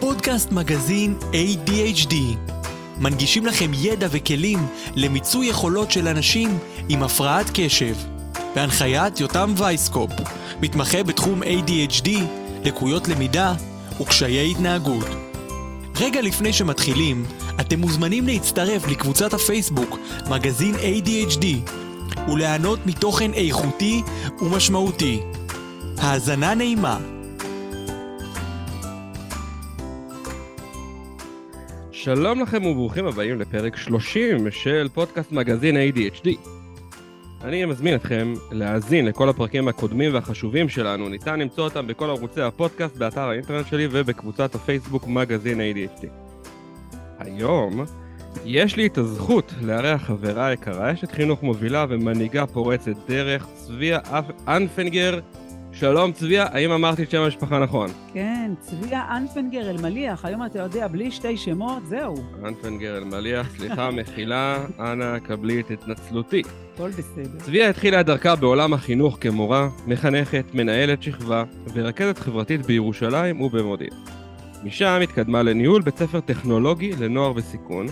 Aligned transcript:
פודקאסט 0.00 0.52
מגזין 0.52 1.18
ADHD. 1.32 2.14
מנגישים 2.98 3.46
לכם 3.46 3.70
ידע 3.74 4.06
וכלים 4.10 4.58
למיצוי 4.94 5.46
יכולות 5.46 5.90
של 5.90 6.08
אנשים 6.08 6.58
עם 6.88 7.02
הפרעת 7.02 7.46
קשב. 7.54 7.94
בהנחיית 8.54 9.20
יותם 9.20 9.54
וייסקופ, 9.56 10.10
מתמחה 10.60 11.02
בתחום 11.02 11.42
ADHD, 11.42 12.08
לקויות 12.64 13.08
למידה 13.08 13.54
וקשיי 14.00 14.50
התנהגות. 14.50 15.06
רגע 16.00 16.20
לפני 16.22 16.52
שמתחילים, 16.52 17.26
אתם 17.60 17.80
מוזמנים 17.80 18.26
להצטרף 18.26 18.88
לקבוצת 18.88 19.34
הפייסבוק 19.34 19.98
מגזין 20.30 20.74
ADHD 20.74 21.46
וליהנות 22.28 22.86
מתוכן 22.86 23.32
איכותי 23.34 24.02
ומשמעותי. 24.40 25.20
האזנה 25.98 26.54
נעימה. 26.54 27.13
שלום 32.04 32.42
לכם 32.42 32.66
וברוכים 32.66 33.06
הבאים 33.06 33.40
לפרק 33.40 33.76
30 33.76 34.50
של 34.50 34.88
פודקאסט 34.94 35.32
מגזין 35.32 35.76
ADHD. 35.76 36.28
אני 37.44 37.64
מזמין 37.64 37.94
אתכם 37.94 38.34
להאזין 38.52 39.06
לכל 39.06 39.28
הפרקים 39.28 39.68
הקודמים 39.68 40.14
והחשובים 40.14 40.68
שלנו, 40.68 41.08
ניתן 41.08 41.40
למצוא 41.40 41.64
אותם 41.64 41.86
בכל 41.86 42.10
ערוצי 42.10 42.40
הפודקאסט, 42.40 42.96
באתר 42.96 43.20
האינטרנט 43.20 43.66
שלי 43.66 43.88
ובקבוצת 43.90 44.54
הפייסבוק 44.54 45.06
מגזין 45.06 45.60
ADHD. 45.60 46.06
היום 47.18 47.84
יש 48.44 48.76
לי 48.76 48.86
את 48.86 48.98
הזכות 48.98 49.54
לארח 49.62 50.02
חברה 50.02 50.52
יקרה, 50.52 50.92
אשת 50.92 51.12
חינוך 51.12 51.42
מובילה 51.42 51.86
ומנהיגה 51.88 52.46
פורצת 52.46 53.08
דרך, 53.08 53.46
צביה 53.54 53.98
אנפנגר. 54.48 55.20
שלום 55.76 56.12
צביה, 56.12 56.46
האם 56.50 56.70
אמרתי 56.70 57.02
את 57.02 57.10
שם 57.10 57.20
המשפחה 57.20 57.58
נכון? 57.58 57.90
כן, 58.12 58.50
צביה 58.60 59.16
אנפנגר 59.16 59.70
אלמליח, 59.70 60.24
היום 60.24 60.46
אתה 60.46 60.58
יודע, 60.58 60.88
בלי 60.88 61.10
שתי 61.10 61.36
שמות, 61.36 61.86
זהו. 61.86 62.14
אנפנגר 62.44 62.96
אלמליח, 62.96 63.48
סליחה, 63.56 63.90
מחילה, 64.00 64.64
אנא 64.80 65.18
קבלי 65.18 65.60
את 65.60 65.70
התנצלותי. 65.70 66.42
הכל 66.74 66.90
בסדר. 66.90 67.38
צביה 67.38 67.70
התחילה 67.70 68.00
את 68.00 68.06
דרכה 68.06 68.36
בעולם 68.36 68.74
החינוך 68.74 69.18
כמורה, 69.20 69.68
מחנכת, 69.86 70.44
מנהלת 70.54 71.02
שכבה 71.02 71.44
ורכזת 71.74 72.18
חברתית 72.18 72.66
בירושלים 72.66 73.40
ובמודיעין. 73.40 73.94
משם 74.64 75.00
התקדמה 75.02 75.42
לניהול 75.42 75.82
בית 75.82 75.98
ספר 75.98 76.20
טכנולוגי 76.20 76.92
לנוער 77.00 77.32
בסיכון, 77.32 77.86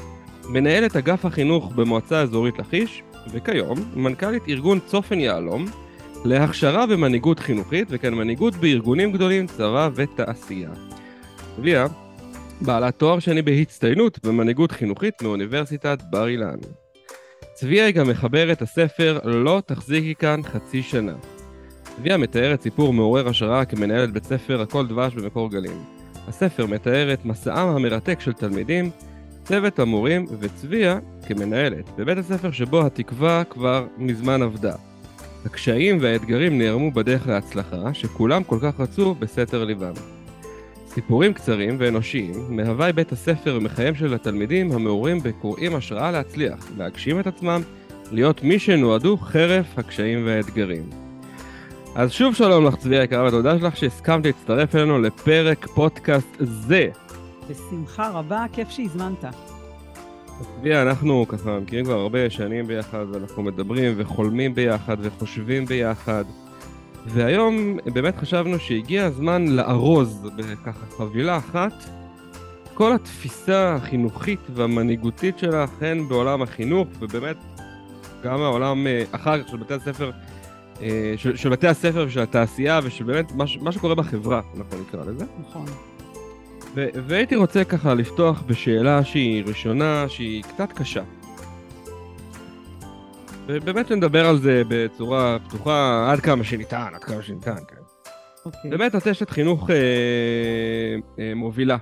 מנהלת 0.49 0.97
אגף 0.97 1.25
החינוך 1.25 1.73
במועצה 1.75 2.19
האזורית 2.19 2.59
לכיש, 2.59 3.03
וכיום 3.31 3.79
מנכ"לית 3.95 4.43
ארגון 4.49 4.79
צופן 4.87 5.19
יהלום, 5.21 5.67
להכשרה 6.25 6.85
ומנהיגות 6.89 7.39
חינוכית, 7.39 7.89
וכן 7.91 8.15
מנהיגות 8.15 8.55
בארגונים 8.55 9.13
גדולים, 9.13 9.47
צבא 9.47 9.91
ותעשייה. 9.95 10.71
צביה, 11.57 11.87
בעלת 12.61 12.99
תואר 12.99 13.19
שני 13.19 13.43
בהצטיינות 13.43 14.27
במנהיגות 14.27 14.73
חינוכית 14.73 15.23
מאוניברסיטת 15.23 15.99
בר 16.11 16.29
אילן. 16.29 16.59
צביה 17.55 17.87
היא 17.87 17.95
גם 17.95 18.09
מחברת 18.09 18.63
הספר 18.63 19.19
"לא 19.25 19.63
תחזיקי 19.67 20.15
כאן 20.15 20.41
חצי 20.43 20.83
שנה". 20.83 21.15
צביה 21.97 22.17
מתארת 22.17 22.63
סיפור 22.63 22.93
מעורר 22.93 23.29
השראה 23.29 23.65
כמנהלת 23.65 24.13
בית 24.13 24.25
ספר 24.25 24.61
הכל 24.61 24.87
דבש 24.87 25.15
במקור 25.15 25.51
גלים. 25.51 25.85
הספר 26.29 26.67
מתאר 26.67 27.13
את 27.13 27.25
מסעם 27.25 27.69
המרתק 27.69 28.21
של 28.21 28.33
תלמידים, 28.33 28.91
צוות 29.45 29.79
המורים 29.79 30.27
וצביה 30.41 30.99
כמנהלת 31.27 31.91
בבית 31.97 32.19
הספר 32.19 32.51
שבו 32.51 32.87
התקווה 32.87 33.45
כבר 33.45 33.87
מזמן 33.99 34.43
עבדה. 34.43 34.75
הקשיים 35.47 35.99
והאתגרים 36.01 36.59
נערמו 36.59 36.91
בדרך 36.91 37.27
להצלחה, 37.27 37.95
שכולם 37.95 38.45
כל 38.45 38.59
כך 38.63 38.81
רצו 38.81 39.15
בסתר 39.15 39.65
ליבם. 39.65 39.93
סיפורים 40.89 41.35
קצרים 41.35 41.77
ואנושיים 41.79 42.57
מהווי 42.57 42.93
בית 42.93 43.13
הספר 43.13 43.59
ומחייהם 43.61 43.95
של 43.95 44.15
התלמידים 44.15 44.73
המעורים 44.73 45.19
בקוראים 45.23 45.75
השראה 45.75 46.11
להצליח, 46.11 46.69
להגשים 46.79 47.21
את 47.21 47.27
עצמם, 47.27 47.63
להיות 48.13 48.43
מי 48.43 48.59
שנועדו 48.59 49.17
חרף 49.17 49.79
הקשיים 49.79 50.27
והאתגרים. 50.27 50.91
אז 51.95 52.13
שוב 52.13 52.35
שלום 52.35 52.67
לך 52.67 52.77
צביה 52.77 53.03
יקרה 53.03 53.29
ותודה 53.29 53.59
שלך 53.59 53.77
שהסכמת 53.77 54.27
להצטרף 54.27 54.75
אלינו 54.75 54.99
לפרק 54.99 55.67
פודקאסט 55.67 56.37
זה. 56.39 56.89
בשמחה 57.51 58.11
רבה, 58.11 58.45
כיף 58.53 58.71
שהזמנת. 58.71 59.52
צביה, 60.43 60.83
אנחנו 60.83 61.25
ככה 61.29 61.61
מכירים 61.61 61.85
כבר 61.85 61.99
הרבה 61.99 62.31
שנים 62.31 62.67
ביחד, 62.67 63.05
ואנחנו 63.13 63.43
מדברים 63.43 63.95
וחולמים 63.97 64.55
ביחד 64.55 64.97
וחושבים 65.01 65.65
ביחד. 65.65 66.25
והיום 67.07 67.79
באמת 67.87 68.17
חשבנו 68.17 68.59
שהגיע 68.59 69.05
הזמן 69.05 69.49
לארוז 69.49 70.29
בככה 70.37 70.87
חבילה 70.97 71.37
אחת 71.37 71.73
כל 72.75 72.93
התפיסה 72.93 73.75
החינוכית 73.75 74.41
והמנהיגותית 74.55 75.39
שלך, 75.39 75.71
הן 75.81 76.09
בעולם 76.09 76.43
החינוך, 76.43 76.89
ובאמת 76.99 77.37
גם 78.25 78.41
העולם 78.41 78.87
אה, 78.87 79.05
אחר 79.13 79.43
כך 79.43 79.49
של 79.49 79.57
בתי 79.57 79.75
הספר, 79.75 80.11
אה, 80.83 81.15
של, 81.17 81.37
של 81.37 81.49
בתי 81.49 81.69
הספר 81.69 82.05
ושל 82.09 82.21
התעשייה, 82.21 82.81
ושל 82.83 83.05
באמת 83.05 83.33
מה, 83.33 83.45
מה 83.61 83.73
שקורה 83.73 83.95
בחברה, 83.95 84.41
אנחנו 84.57 84.81
נקרא 84.81 85.05
לזה. 85.05 85.25
נכון. 85.49 85.92
ו- 86.75 86.89
והייתי 87.09 87.37
רוצה 87.37 87.65
ככה 87.65 87.95
לפתוח 87.95 88.43
בשאלה 88.43 89.05
שהיא 89.05 89.45
ראשונה, 89.45 90.09
שהיא 90.09 90.43
קצת 90.43 90.73
קשה. 90.73 91.03
ובאמת 93.47 93.91
נדבר 93.91 94.27
על 94.27 94.39
זה 94.39 94.63
בצורה 94.69 95.39
פתוחה 95.49 96.09
עד 96.13 96.21
כמה 96.21 96.45
שניתן, 96.45 96.91
עד 96.95 97.05
כמה 97.05 97.23
שניתן, 97.23 97.57
כן. 97.69 97.83
אוקיי. 98.45 98.71
באמת 98.71 98.95
את 98.95 99.07
אשת 99.07 99.31
חינוך 99.31 99.71
אה, 99.71 99.77
אה, 101.19 101.35
מובילה. 101.35 101.77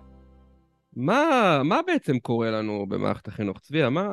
מה, 0.96 1.22
מה 1.64 1.80
בעצם 1.86 2.18
קורה 2.18 2.50
לנו 2.50 2.86
במערכת 2.88 3.28
החינוך? 3.28 3.58
צביה, 3.58 3.90
מה, 3.90 4.08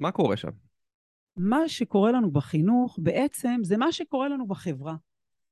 מה 0.00 0.10
קורה 0.10 0.36
שם? 0.36 0.50
מה 1.36 1.68
שקורה 1.68 2.12
לנו 2.12 2.30
בחינוך 2.30 2.98
בעצם 3.02 3.60
זה 3.62 3.76
מה 3.76 3.92
שקורה 3.92 4.28
לנו 4.28 4.46
בחברה. 4.46 4.94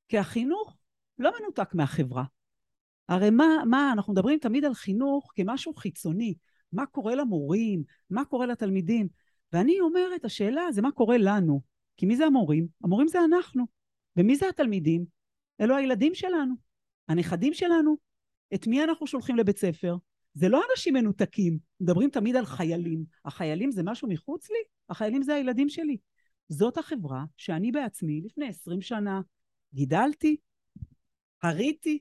כי 0.09 0.19
החינוך 0.19 0.77
לא 1.19 1.31
מנותק 1.41 1.75
מהחברה. 1.75 2.25
הרי 3.11 3.31
מה, 3.31 3.63
מה, 3.67 3.93
אנחנו 3.93 4.13
מדברים 4.13 4.39
תמיד 4.39 4.65
על 4.65 4.75
חינוך 4.75 5.33
כמשהו 5.37 5.75
חיצוני. 5.75 6.35
מה 6.73 6.87
קורה 6.87 7.15
למורים? 7.15 7.83
מה 8.11 8.25
קורה 8.25 8.47
לתלמידים? 8.47 9.09
ואני 9.53 9.81
אומרת, 9.81 10.25
השאלה 10.25 10.73
זה 10.73 10.83
מה 10.83 10.93
קורה 10.93 11.17
לנו. 11.19 11.61
כי 11.97 12.07
מי 12.07 12.17
זה 12.17 12.27
המורים? 12.27 12.67
המורים 12.85 13.09
זה 13.09 13.19
אנחנו. 13.25 13.65
ומי 14.17 14.37
זה 14.37 14.49
התלמידים? 14.49 15.05
אלו 15.61 15.77
הילדים 15.77 16.15
שלנו, 16.15 16.55
הנכדים 17.09 17.55
שלנו. 17.55 17.97
את 18.55 18.67
מי 18.67 18.85
אנחנו 18.85 19.07
שולחים 19.07 19.37
לבית 19.37 19.59
ספר? 19.59 19.97
זה 20.35 20.49
לא 20.49 20.63
אנשים 20.71 20.95
מנותקים. 20.95 21.59
מדברים 21.81 22.11
תמיד 22.11 22.37
על 22.37 22.47
חיילים. 22.47 23.05
החיילים 23.25 23.71
זה 23.71 23.83
משהו 23.83 24.09
מחוץ 24.09 24.51
לי? 24.51 24.59
החיילים 24.89 25.23
זה 25.23 25.35
הילדים 25.35 25.69
שלי. 25.69 25.97
זאת 26.49 26.79
החברה 26.79 27.25
שאני 27.37 27.73
בעצמי 27.73 28.21
לפני 28.25 28.49
עשרים 28.49 28.81
שנה 28.81 29.21
גידלתי, 29.75 30.37
הריתי, 31.43 31.99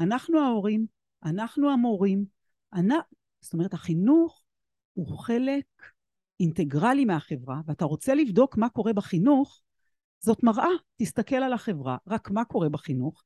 אנחנו 0.00 0.40
ההורים, 0.40 0.86
אנחנו 1.24 1.70
המורים, 1.70 2.24
אני... 2.72 2.94
זאת 3.40 3.52
אומרת 3.52 3.74
החינוך 3.74 4.42
הוא 4.92 5.18
חלק 5.18 5.64
אינטגרלי 6.40 7.04
מהחברה, 7.04 7.60
ואתה 7.66 7.84
רוצה 7.84 8.14
לבדוק 8.14 8.56
מה 8.56 8.68
קורה 8.68 8.92
בחינוך, 8.92 9.62
זאת 10.20 10.42
מראה, 10.42 10.68
תסתכל 10.96 11.36
על 11.36 11.52
החברה, 11.52 11.96
רק 12.06 12.30
מה 12.30 12.44
קורה 12.44 12.68
בחינוך. 12.68 13.22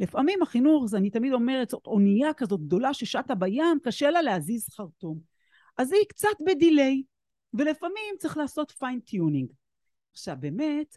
לפעמים 0.00 0.42
החינוך, 0.42 0.86
זה 0.86 0.96
אני 0.96 1.10
תמיד 1.10 1.32
אומרת, 1.32 1.70
זאת 1.70 1.86
אונייה 1.86 2.34
כזאת 2.34 2.60
גדולה 2.60 2.94
ששטה 2.94 3.34
בים, 3.34 3.78
קשה 3.82 4.10
לה 4.10 4.22
להזיז 4.22 4.68
חרטום. 4.68 5.18
אז 5.78 5.92
היא 5.92 6.04
קצת 6.08 6.36
ב 6.46 6.54
delay, 6.54 7.02
ולפעמים 7.54 8.14
צריך 8.18 8.36
לעשות 8.36 8.70
fine 8.70 9.00
tuning. 9.00 9.52
עכשיו 10.12 10.36
באמת, 10.40 10.96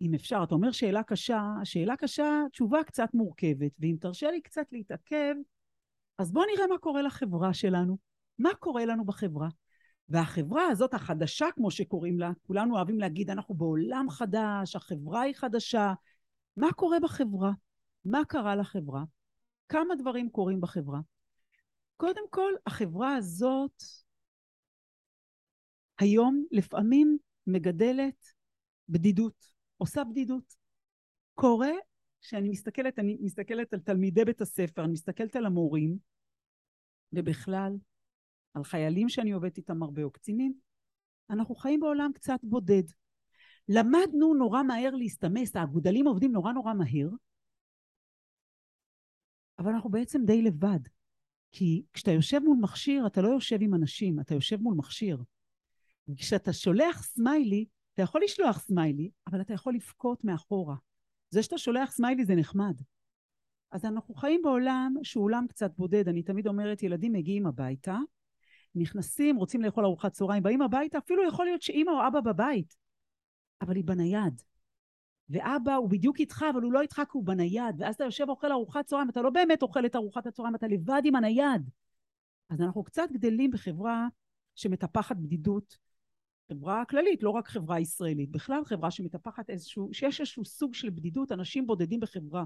אם 0.00 0.14
אפשר, 0.14 0.40
אתה 0.44 0.54
אומר 0.54 0.72
שאלה 0.72 1.02
קשה, 1.02 1.42
שאלה 1.64 1.96
קשה, 1.96 2.42
תשובה 2.52 2.84
קצת 2.84 3.08
מורכבת, 3.14 3.72
ואם 3.78 3.96
תרשה 4.00 4.30
לי 4.30 4.40
קצת 4.40 4.66
להתעכב, 4.72 5.34
אז 6.18 6.32
בואו 6.32 6.44
נראה 6.54 6.66
מה 6.66 6.78
קורה 6.78 7.02
לחברה 7.02 7.54
שלנו. 7.54 7.98
מה 8.38 8.54
קורה 8.54 8.84
לנו 8.84 9.04
בחברה? 9.04 9.48
והחברה 10.08 10.66
הזאת 10.66 10.94
החדשה, 10.94 11.46
כמו 11.54 11.70
שקוראים 11.70 12.18
לה, 12.18 12.30
כולנו 12.46 12.76
אוהבים 12.76 13.00
להגיד, 13.00 13.30
אנחנו 13.30 13.54
בעולם 13.54 14.06
חדש, 14.10 14.76
החברה 14.76 15.20
היא 15.20 15.34
חדשה. 15.34 15.92
מה 16.56 16.72
קורה 16.72 17.00
בחברה? 17.00 17.52
מה 18.04 18.24
קרה 18.28 18.56
לחברה? 18.56 19.04
כמה 19.68 19.94
דברים 19.94 20.30
קורים 20.30 20.60
בחברה. 20.60 21.00
קודם 21.96 22.22
כל, 22.30 22.52
החברה 22.66 23.16
הזאת 23.16 23.82
היום 25.98 26.44
לפעמים 26.50 27.18
מגדלת 27.46 28.26
בדידות, 28.88 29.55
עושה 29.76 30.04
בדידות. 30.04 30.54
קורה 31.34 31.72
שאני 32.20 32.48
מסתכלת, 32.48 32.98
אני 32.98 33.16
מסתכלת 33.20 33.74
על 33.74 33.80
תלמידי 33.80 34.24
בית 34.24 34.40
הספר, 34.40 34.84
אני 34.84 34.92
מסתכלת 34.92 35.36
על 35.36 35.46
המורים, 35.46 35.98
ובכלל, 37.12 37.72
על 38.54 38.64
חיילים 38.64 39.08
שאני 39.08 39.30
עובדת 39.30 39.56
איתם 39.56 39.82
הרבה, 39.82 40.02
או 40.02 40.10
קצינים, 40.10 40.54
אנחנו 41.30 41.54
חיים 41.54 41.80
בעולם 41.80 42.10
קצת 42.14 42.38
בודד. 42.42 42.82
למדנו 43.68 44.34
נורא 44.34 44.62
מהר 44.62 44.90
להסתמס, 44.94 45.56
האגודלים 45.56 46.06
עובדים 46.06 46.32
נורא 46.32 46.52
נורא 46.52 46.74
מהר, 46.74 47.08
אבל 49.58 49.72
אנחנו 49.72 49.90
בעצם 49.90 50.20
די 50.26 50.42
לבד. 50.42 50.80
כי 51.52 51.82
כשאתה 51.92 52.10
יושב 52.10 52.38
מול 52.38 52.58
מכשיר, 52.60 53.06
אתה 53.06 53.20
לא 53.20 53.28
יושב 53.28 53.58
עם 53.60 53.74
אנשים, 53.74 54.20
אתה 54.20 54.34
יושב 54.34 54.56
מול 54.56 54.74
מכשיר. 54.74 55.22
כשאתה 56.16 56.52
שולח 56.52 57.02
סמיילי, 57.02 57.66
אתה 57.96 58.02
יכול 58.02 58.20
לשלוח 58.24 58.58
סמיילי, 58.58 59.10
אבל 59.26 59.40
אתה 59.40 59.54
יכול 59.54 59.74
לבכות 59.74 60.24
מאחורה. 60.24 60.76
זה 61.30 61.42
שאתה 61.42 61.58
שולח 61.58 61.90
סמיילי 61.90 62.24
זה 62.24 62.34
נחמד. 62.34 62.74
אז 63.72 63.84
אנחנו 63.84 64.14
חיים 64.14 64.40
בעולם 64.42 64.94
שהוא 65.02 65.24
עולם 65.24 65.46
קצת 65.48 65.70
בודד. 65.78 66.08
אני 66.08 66.22
תמיד 66.22 66.46
אומרת, 66.46 66.82
ילדים 66.82 67.12
מגיעים 67.12 67.46
הביתה, 67.46 67.98
נכנסים, 68.74 69.36
רוצים 69.36 69.62
לאכול 69.62 69.84
ארוחת 69.84 70.12
צהריים, 70.12 70.42
באים 70.42 70.62
הביתה, 70.62 70.98
אפילו 70.98 71.28
יכול 71.28 71.44
להיות 71.44 71.62
שאימא 71.62 71.90
או 71.90 72.06
אבא 72.06 72.20
בבית, 72.20 72.76
אבל 73.60 73.76
היא 73.76 73.84
בנייד. 73.84 74.42
ואבא 75.28 75.74
הוא 75.74 75.90
בדיוק 75.90 76.20
איתך, 76.20 76.44
אבל 76.52 76.62
הוא 76.62 76.72
לא 76.72 76.80
איתך 76.80 76.96
כי 76.96 77.10
הוא 77.12 77.24
בנייד. 77.24 77.74
ואז 77.78 77.94
אתה 77.94 78.04
יושב 78.04 78.24
ואוכל 78.28 78.52
ארוחת 78.52 78.86
צהריים, 78.86 79.10
אתה 79.10 79.22
לא 79.22 79.30
באמת 79.30 79.62
אוכל 79.62 79.86
את 79.86 79.96
ארוחת 79.96 80.26
הצהריים, 80.26 80.54
אתה 80.54 80.66
לבד 80.66 81.02
עם 81.04 81.16
הנייד. 81.16 81.70
אז 82.50 82.60
אנחנו 82.60 82.84
קצת 82.84 83.08
גדלים 83.12 83.50
בחברה 83.50 84.08
שמטפחת 84.54 85.16
בדידות, 85.16 85.78
חברה 86.52 86.84
כללית, 86.84 87.22
לא 87.22 87.30
רק 87.30 87.48
חברה 87.48 87.80
ישראלית, 87.80 88.30
בכלל 88.30 88.64
חברה 88.64 88.90
שמטפחת 88.90 89.50
איזשהו, 89.50 89.88
שיש 89.92 90.20
איזשהו 90.20 90.44
סוג 90.44 90.74
של 90.74 90.90
בדידות, 90.90 91.32
אנשים 91.32 91.66
בודדים 91.66 92.00
בחברה. 92.00 92.44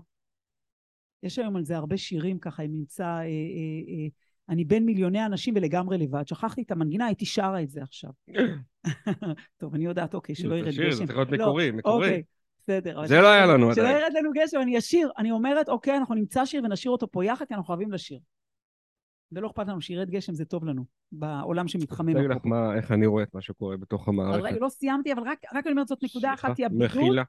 יש 1.22 1.38
היום 1.38 1.56
על 1.56 1.64
זה 1.64 1.76
הרבה 1.76 1.96
שירים 1.96 2.38
ככה, 2.38 2.62
אם 2.62 2.70
נמצא, 2.72 3.04
אה, 3.04 3.18
אה, 3.18 3.24
אה, 3.24 4.08
אני 4.48 4.64
בין 4.64 4.84
מיליוני 4.84 5.26
אנשים 5.26 5.54
ולגמרי 5.56 5.98
לבד. 5.98 6.28
שכחתי 6.28 6.62
את 6.62 6.70
המנגינה, 6.70 7.06
הייתי 7.06 7.26
שרה 7.26 7.62
את 7.62 7.70
זה 7.70 7.82
עכשיו. 7.82 8.10
טוב, 9.60 9.74
אני 9.74 9.84
יודעת, 9.84 10.14
אוקיי, 10.14 10.34
שלא 10.34 10.54
ירד 10.54 10.68
גשם. 10.68 10.90
זה 10.90 11.06
צריך 11.06 11.16
להיות 11.16 11.30
מקורי, 11.30 11.70
מקורי. 11.70 12.06
אוקיי, 12.06 12.22
בסדר. 12.58 13.06
זה 13.06 13.20
לא 13.20 13.28
היה 13.28 13.46
לנו 13.46 13.74
שלא 13.74 13.82
עדיין. 13.82 13.98
ירד 13.98 14.12
לנו 14.14 14.30
גשם, 14.34 14.60
אני 14.60 14.78
אשיר. 14.78 15.10
אני 15.18 15.30
אומרת, 15.30 15.68
אוקיי, 15.68 15.96
אנחנו 15.96 16.14
נמצא 16.14 16.44
שיר 16.44 16.64
ונשאיר 16.64 16.92
אותו 16.92 17.10
פה 17.10 17.24
יחד, 17.24 17.44
כי 17.44 17.54
אנחנו 17.54 17.68
אוהבים 17.68 17.92
לשיר. 17.92 18.18
ולא 19.32 19.46
אכפת 19.46 19.68
לנו 19.68 19.80
שירד 19.80 20.10
גשם, 20.10 20.34
זה 20.34 20.44
טוב 20.44 20.64
לנו, 20.64 20.84
בעולם 21.12 21.68
שמתחמם. 21.68 22.08
אני 22.08 22.18
אגיד 22.18 22.30
לך. 22.30 22.44
מה, 22.44 22.74
איך 22.76 22.92
אני 22.92 23.06
רואה 23.06 23.22
את 23.22 23.34
מה 23.34 23.40
שקורה 23.40 23.76
בתוך 23.76 24.08
המערכת. 24.08 24.44
רגע, 24.44 24.58
לא 24.60 24.68
סיימתי, 24.68 25.12
אבל 25.12 25.22
רק, 25.22 25.38
רק 25.54 25.66
אני 25.66 25.72
אומרת, 25.72 25.88
זאת 25.88 26.02
נקודה 26.02 26.34
אחת, 26.34 26.58
היא 26.58 26.66
הבדידות. 26.66 26.96
מחילה. 26.96 27.22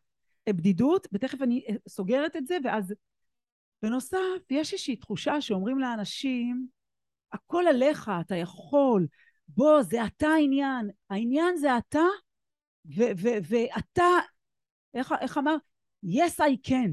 בדידות, 0.49 1.07
ותכף 1.13 1.41
אני 1.41 1.63
אה, 1.69 1.75
סוגרת 1.87 2.35
את 2.35 2.47
זה, 2.47 2.57
ואז 2.63 2.93
בנוסף, 3.83 4.17
יש 4.49 4.73
איזושהי 4.73 4.95
תחושה 4.95 5.41
שאומרים 5.41 5.79
לאנשים, 5.79 6.67
הכל 7.33 7.63
עליך, 7.69 8.11
אתה 8.21 8.35
יכול, 8.35 9.07
בוא, 9.47 9.81
זה 9.81 10.05
אתה 10.05 10.27
העניין, 10.27 10.89
העניין 11.09 11.57
זה 11.57 11.77
אתה, 11.77 12.03
ואתה, 13.49 14.03
איך, 14.93 15.13
איך 15.21 15.37
אמר? 15.37 15.55
yes 16.05 16.39
I 16.39 16.69
can, 16.69 16.91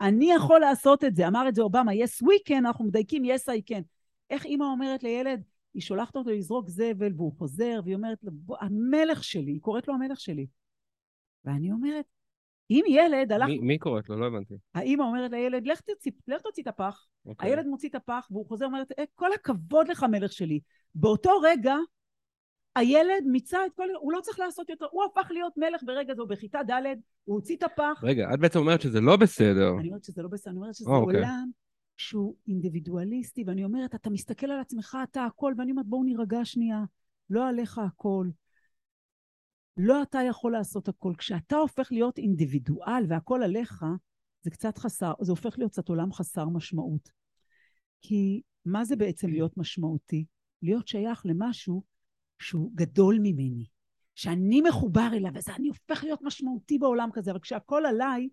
אני 0.00 0.32
יכול 0.32 0.60
לעשות 0.60 1.04
את 1.04 1.16
זה, 1.16 1.28
אמר 1.28 1.48
את 1.48 1.54
זה 1.54 1.62
אובמה, 1.62 1.92
yes 1.92 2.24
we 2.24 2.48
can, 2.48 2.58
אנחנו 2.58 2.84
מדייקים 2.84 3.24
yes 3.24 3.48
I 3.48 3.72
can. 3.72 3.82
איך 4.32 4.44
אימא 4.44 4.64
אומרת 4.64 5.02
לילד, 5.02 5.42
היא 5.74 5.82
שולחת 5.82 6.16
אותו 6.16 6.30
לזרוק 6.30 6.68
זבל 6.68 7.12
והוא 7.16 7.32
חוזר, 7.38 7.80
והיא 7.84 7.94
אומרת 7.96 8.18
לו, 8.22 8.30
"בוא, 8.34 8.56
המלך 8.60 9.24
שלי, 9.24 9.52
היא 9.52 9.60
קוראת 9.60 9.88
לו 9.88 9.94
המלך 9.94 10.20
שלי. 10.20 10.46
ואני 11.44 11.72
אומרת, 11.72 12.04
אם 12.70 12.84
ילד 12.88 13.32
הלך, 13.32 13.46
מי- 13.46 13.58
מי 13.58 13.78
קוראת 13.78 14.08
לו? 14.08 14.16
לא 14.20 14.26
הבנתי. 14.26 14.54
האימא 14.74 15.02
אומרת 15.02 15.30
לילד, 15.30 15.66
לך 15.66 15.80
תוציא, 15.80 16.12
לך 16.28 16.42
תוציא 16.42 16.62
את 16.62 16.68
הפח. 16.68 17.06
אוקיי. 17.26 17.50
הילד 17.50 17.66
מוציא 17.66 17.88
את 17.88 17.94
הפח 17.94 18.28
והוא 18.30 18.46
חוזר 18.46 18.64
ואומרת, 18.64 18.92
"אה, 18.98 19.04
כל 19.14 19.32
הכבוד 19.32 19.88
לך 19.88 20.02
מלך 20.10 20.32
שלי. 20.32 20.60
באותו 20.94 21.30
רגע, 21.42 21.74
הילד 22.76 23.24
מיצה 23.26 23.66
את 23.66 23.72
כל... 23.76 23.88
הוא 24.00 24.12
לא 24.12 24.20
צריך 24.20 24.38
לעשות 24.40 24.68
יותר, 24.70 24.86
הוא 24.90 25.02
הפך 25.04 25.30
להיות 25.30 25.52
מלך 25.56 25.82
ברגע 25.82 26.14
זה, 26.14 26.22
בכיתה 26.28 26.58
ד', 26.62 26.72
הוא 27.24 27.34
הוציא 27.36 27.56
את 27.56 27.62
הפח. 27.62 28.00
רגע, 28.02 28.28
את 28.34 28.40
בעצם 28.40 28.58
אומרת 28.58 28.80
שזה 28.80 29.00
לא 29.00 29.16
בסדר. 29.16 29.68
אני 29.78 29.88
אומרת 29.88 30.04
שזה 30.04 30.22
לא 30.22 30.28
בסדר, 30.28 30.50
אני 30.50 30.58
אומרת 30.58 30.74
שזה 30.74 30.90
אה, 30.90 30.96
אוקיי. 30.96 31.16
עולם 31.16 31.50
שהוא 32.02 32.36
אינדיבידואליסטי, 32.48 33.44
ואני 33.46 33.64
אומרת, 33.64 33.94
אתה 33.94 34.10
מסתכל 34.10 34.46
על 34.46 34.60
עצמך, 34.60 34.96
אתה 35.02 35.24
הכל, 35.24 35.54
ואני 35.58 35.70
אומרת, 35.70 35.86
בואו 35.86 36.04
נירגע 36.04 36.44
שנייה, 36.44 36.84
לא 37.30 37.48
עליך 37.48 37.78
הכל. 37.78 38.28
לא 39.76 40.02
אתה 40.02 40.18
יכול 40.28 40.52
לעשות 40.52 40.88
הכל. 40.88 41.12
כשאתה 41.18 41.56
הופך 41.56 41.92
להיות 41.92 42.18
אינדיבידואל 42.18 43.04
והכל 43.08 43.42
עליך, 43.42 43.84
זה 44.42 44.50
קצת 44.50 44.78
חסר, 44.78 45.12
זה 45.20 45.32
הופך 45.32 45.58
להיות 45.58 45.72
קצת 45.72 45.88
עולם 45.88 46.12
חסר 46.12 46.48
משמעות. 46.48 47.08
כי 48.00 48.42
מה 48.64 48.84
זה 48.84 48.96
בעצם 48.96 49.28
להיות 49.30 49.56
משמעותי? 49.56 50.24
להיות 50.62 50.88
שייך 50.88 51.26
למשהו 51.26 51.82
שהוא 52.38 52.70
גדול 52.74 53.18
ממני, 53.22 53.66
שאני 54.14 54.60
מחובר 54.60 55.08
אליו, 55.12 55.36
אז 55.36 55.44
אני 55.56 55.68
הופך 55.68 56.04
להיות 56.04 56.20
משמעותי 56.22 56.78
בעולם 56.78 57.08
כזה, 57.12 57.30
אבל 57.30 57.40
כשהכל 57.40 57.86
עליי, 57.86 58.28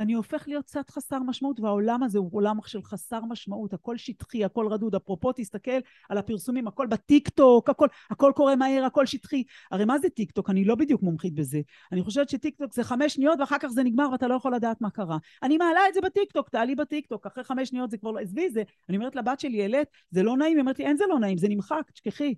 אני 0.00 0.12
הופך 0.12 0.44
להיות 0.48 0.64
קצת 0.64 0.90
חסר 0.90 1.18
משמעות, 1.18 1.60
והעולם 1.60 2.02
הזה 2.02 2.18
הוא 2.18 2.28
עולם 2.32 2.56
של 2.66 2.82
חסר 2.82 3.20
משמעות, 3.20 3.72
הכל 3.72 3.96
שטחי, 3.96 4.44
הכל 4.44 4.66
רדוד. 4.66 4.94
אפרופו, 4.94 5.32
תסתכל 5.32 5.78
על 6.08 6.18
הפרסומים, 6.18 6.68
הכל 6.68 6.86
בטיק 6.86 7.28
טוק, 7.28 7.70
הכל, 7.70 7.86
הכל 8.10 8.32
קורה 8.36 8.56
מהר, 8.56 8.84
הכל 8.84 9.06
שטחי. 9.06 9.42
הרי 9.70 9.84
מה 9.84 9.98
זה 9.98 10.08
טיק 10.08 10.30
טוק? 10.30 10.50
אני 10.50 10.64
לא 10.64 10.74
בדיוק 10.74 11.02
מומחית 11.02 11.34
בזה. 11.34 11.60
אני 11.92 12.02
חושבת 12.02 12.28
שטיק 12.28 12.56
טוק 12.56 12.74
זה 12.74 12.84
חמש 12.84 13.14
שניות, 13.14 13.40
ואחר 13.40 13.56
כך 13.60 13.68
זה 13.68 13.82
נגמר 13.82 14.08
ואתה 14.12 14.28
לא 14.28 14.34
יכול 14.34 14.54
לדעת 14.54 14.80
מה 14.80 14.90
קרה. 14.90 15.18
אני 15.42 15.56
מעלה 15.56 15.80
את 15.88 15.94
זה 15.94 16.00
בטיק 16.00 16.32
טוק, 16.32 16.48
תעלי 16.48 16.74
בטיק 16.74 17.06
טוק, 17.06 17.26
אחרי 17.26 17.44
חמש 17.44 17.68
שניות 17.68 17.90
זה 17.90 17.98
כבר 17.98 18.10
לא... 18.10 18.20
עזבי 18.20 18.50
זה. 18.50 18.62
אני 18.88 18.96
אומרת 18.96 19.16
לבת 19.16 19.40
שלי, 19.40 19.62
העלית, 19.62 19.88
זה 20.10 20.22
לא 20.22 20.36
נעים, 20.36 20.56
היא 20.56 20.60
אומרת 20.60 20.78
לי, 20.78 20.86
אין 20.86 20.96
זה 20.96 21.04
לא 21.08 21.18
נעים, 21.18 21.38
זה 21.38 21.48
נמחק, 21.48 21.90
תשכחי. 21.92 22.34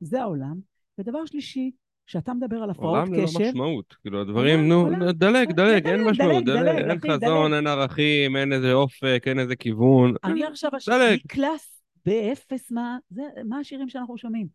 זה 0.00 0.22
העולם. 0.22 0.54
ודבר 0.98 1.26
שלישי, 1.26 1.70
כשאתה 2.08 2.34
מדבר 2.34 2.56
על 2.56 2.70
הפרעות 2.70 2.98
עולם 2.98 3.14
ללא 3.14 3.26
קשב, 3.26 3.38
משמעות. 3.40 3.94
כאילו, 4.02 4.20
הדברים, 4.20 4.68
נו, 4.68 4.90
דלג, 5.12 5.52
דלג, 5.52 5.86
אין 5.86 6.04
משמעות. 6.04 6.44
דלג, 6.44 6.90
אין 6.90 6.98
חזון. 7.00 7.54
אין 7.54 7.66
ערכים, 7.66 8.36
אין 8.36 8.52
איזה 8.52 8.72
אופק, 8.72 9.22
אין 9.26 9.38
איזה 9.38 9.56
כיוון. 9.56 10.14
אני 10.24 10.44
עכשיו 10.44 10.70
דלג. 10.70 10.80
השיר, 10.90 11.18
קלאס 11.28 11.82
באפס, 12.06 12.70
מה, 12.70 12.98
זה, 13.10 13.22
מה 13.44 13.58
השירים 13.58 13.88
שאנחנו 13.88 14.18
שומעים? 14.18 14.46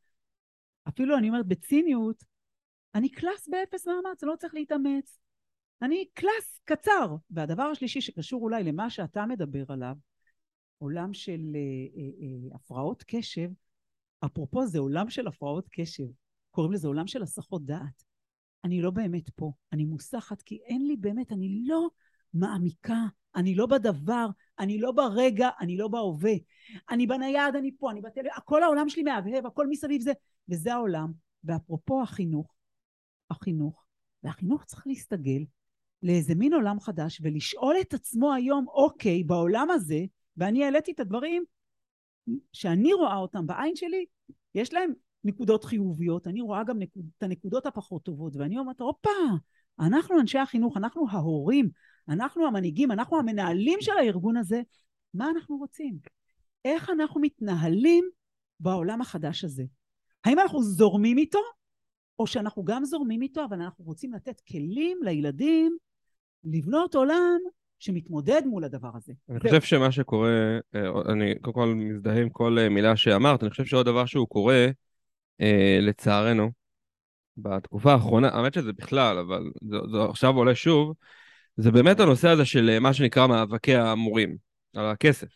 אפילו 0.87 1.17
אני 1.17 1.29
אומרת 1.29 1.45
בציניות, 1.45 2.23
אני 2.95 3.09
קלאס 3.09 3.47
באפס 3.47 3.87
מאמץ, 3.87 4.23
לא 4.23 4.33
צריך 4.39 4.53
להתאמץ. 4.53 5.19
אני 5.81 6.05
קלאס 6.13 6.61
קצר. 6.65 7.15
והדבר 7.31 7.63
השלישי 7.63 8.01
שקשור 8.01 8.43
אולי 8.43 8.63
למה 8.63 8.89
שאתה 8.89 9.25
מדבר 9.25 9.63
עליו, 9.67 9.95
עולם 10.77 11.13
של 11.13 11.41
אה, 11.55 11.59
אה, 11.97 12.09
אה, 12.21 12.55
הפרעות 12.55 13.03
קשב, 13.07 13.49
אפרופו 14.25 14.65
זה 14.65 14.79
עולם 14.79 15.09
של 15.09 15.27
הפרעות 15.27 15.67
קשב, 15.71 16.07
קוראים 16.53 16.73
לזה 16.73 16.87
עולם 16.87 17.07
של 17.07 17.23
הסחות 17.23 17.65
דעת. 17.65 18.03
אני 18.63 18.81
לא 18.81 18.91
באמת 18.91 19.29
פה, 19.29 19.51
אני 19.71 19.85
מוסחת 19.85 20.41
כי 20.41 20.59
אין 20.65 20.87
לי 20.87 20.95
באמת, 20.97 21.31
אני 21.31 21.63
לא 21.65 21.87
מעמיקה, 22.33 23.05
אני 23.35 23.55
לא 23.55 23.65
בדבר, 23.65 24.27
אני 24.59 24.79
לא 24.79 24.91
ברגע, 24.91 25.49
אני 25.59 25.77
לא 25.77 25.87
בהווה. 25.87 26.33
אני 26.89 27.07
בנייד, 27.07 27.55
אני 27.55 27.71
פה, 27.79 27.91
אני 27.91 28.01
בטלפון, 28.01 28.31
כל 28.45 28.63
העולם 28.63 28.89
שלי 28.89 29.03
מהבהב, 29.03 29.45
הכל 29.45 29.67
מסביב 29.67 30.01
זה, 30.01 30.11
וזה 30.49 30.73
העולם. 30.73 31.11
ואפרופו 31.43 32.01
החינוך, 32.01 32.55
החינוך, 33.29 33.85
והחינוך 34.23 34.63
צריך 34.63 34.87
להסתגל 34.87 35.45
לאיזה 36.03 36.35
מין 36.35 36.53
עולם 36.53 36.79
חדש 36.79 37.21
ולשאול 37.23 37.75
את 37.81 37.93
עצמו 37.93 38.33
היום, 38.33 38.67
אוקיי, 38.67 39.23
בעולם 39.23 39.69
הזה, 39.69 39.99
ואני 40.37 40.63
העליתי 40.63 40.91
את 40.91 40.99
הדברים 40.99 41.43
שאני 42.53 42.93
רואה 42.93 43.15
אותם 43.15 43.47
בעין 43.47 43.75
שלי, 43.75 44.05
יש 44.55 44.73
להם 44.73 44.93
נקודות 45.23 45.63
חיוביות, 45.63 46.27
אני 46.27 46.41
רואה 46.41 46.63
גם 46.63 46.79
נקוד, 46.79 47.05
את 47.17 47.23
הנקודות 47.23 47.65
הפחות 47.65 48.03
טובות, 48.03 48.35
ואני 48.35 48.57
אומרת, 48.57 48.79
הופה, 48.79 49.09
אנחנו 49.79 50.19
אנשי 50.19 50.39
החינוך, 50.39 50.77
אנחנו 50.77 51.05
ההורים, 51.09 51.69
אנחנו 52.09 52.47
המנהיגים, 52.47 52.91
אנחנו 52.91 53.19
המנהלים 53.19 53.81
של 53.81 53.97
הארגון 53.99 54.37
הזה, 54.37 54.61
מה 55.13 55.29
אנחנו 55.29 55.57
רוצים? 55.57 55.97
איך 56.65 56.89
אנחנו 56.89 57.21
מתנהלים 57.21 58.09
בעולם 58.59 59.01
החדש 59.01 59.43
הזה? 59.43 59.63
האם 60.25 60.39
אנחנו 60.39 60.63
זורמים 60.63 61.17
איתו, 61.17 61.39
או 62.19 62.27
שאנחנו 62.27 62.63
גם 62.63 62.85
זורמים 62.85 63.21
איתו, 63.21 63.45
אבל 63.45 63.61
אנחנו 63.61 63.85
רוצים 63.85 64.13
לתת 64.13 64.41
כלים 64.47 64.97
לילדים 65.03 65.77
לבנות 66.43 66.95
עולם 66.95 67.37
שמתמודד 67.79 68.41
מול 68.45 68.63
הדבר 68.63 68.89
הזה. 68.95 69.13
אני. 69.29 69.39
חושב 69.39 69.61
שמה 69.61 69.91
שקורה, 69.91 70.59
אה, 70.75 71.11
אני 71.13 71.35
קודם 71.41 71.53
כל 71.53 71.73
מזדהה 71.75 72.21
עם 72.21 72.29
כל 72.29 72.57
אה, 72.59 72.69
מילה 72.69 72.95
שאמרת, 72.95 73.43
אני 73.43 73.49
חושב 73.49 73.65
שעוד 73.65 73.85
דבר 73.85 74.05
שהוא 74.05 74.27
קורה, 74.27 74.67
לצערנו, 75.81 76.51
בתקופה 77.37 77.93
האחרונה, 77.93 78.29
האמת 78.29 78.53
שזה 78.53 78.73
בכלל, 78.73 79.17
אבל 79.17 79.43
זה, 79.61 79.77
זה 79.91 80.03
עכשיו 80.09 80.35
עולה 80.35 80.55
שוב, 80.55 80.93
זה 81.57 81.71
באמת 81.71 81.99
הנושא 81.99 82.29
הזה 82.29 82.45
של 82.45 82.69
אה, 82.69 82.79
מה 82.79 82.93
שנקרא 82.93 83.27
מאבקי 83.27 83.75
המורים, 83.75 84.37
על 84.75 84.85
הכסף. 84.85 85.27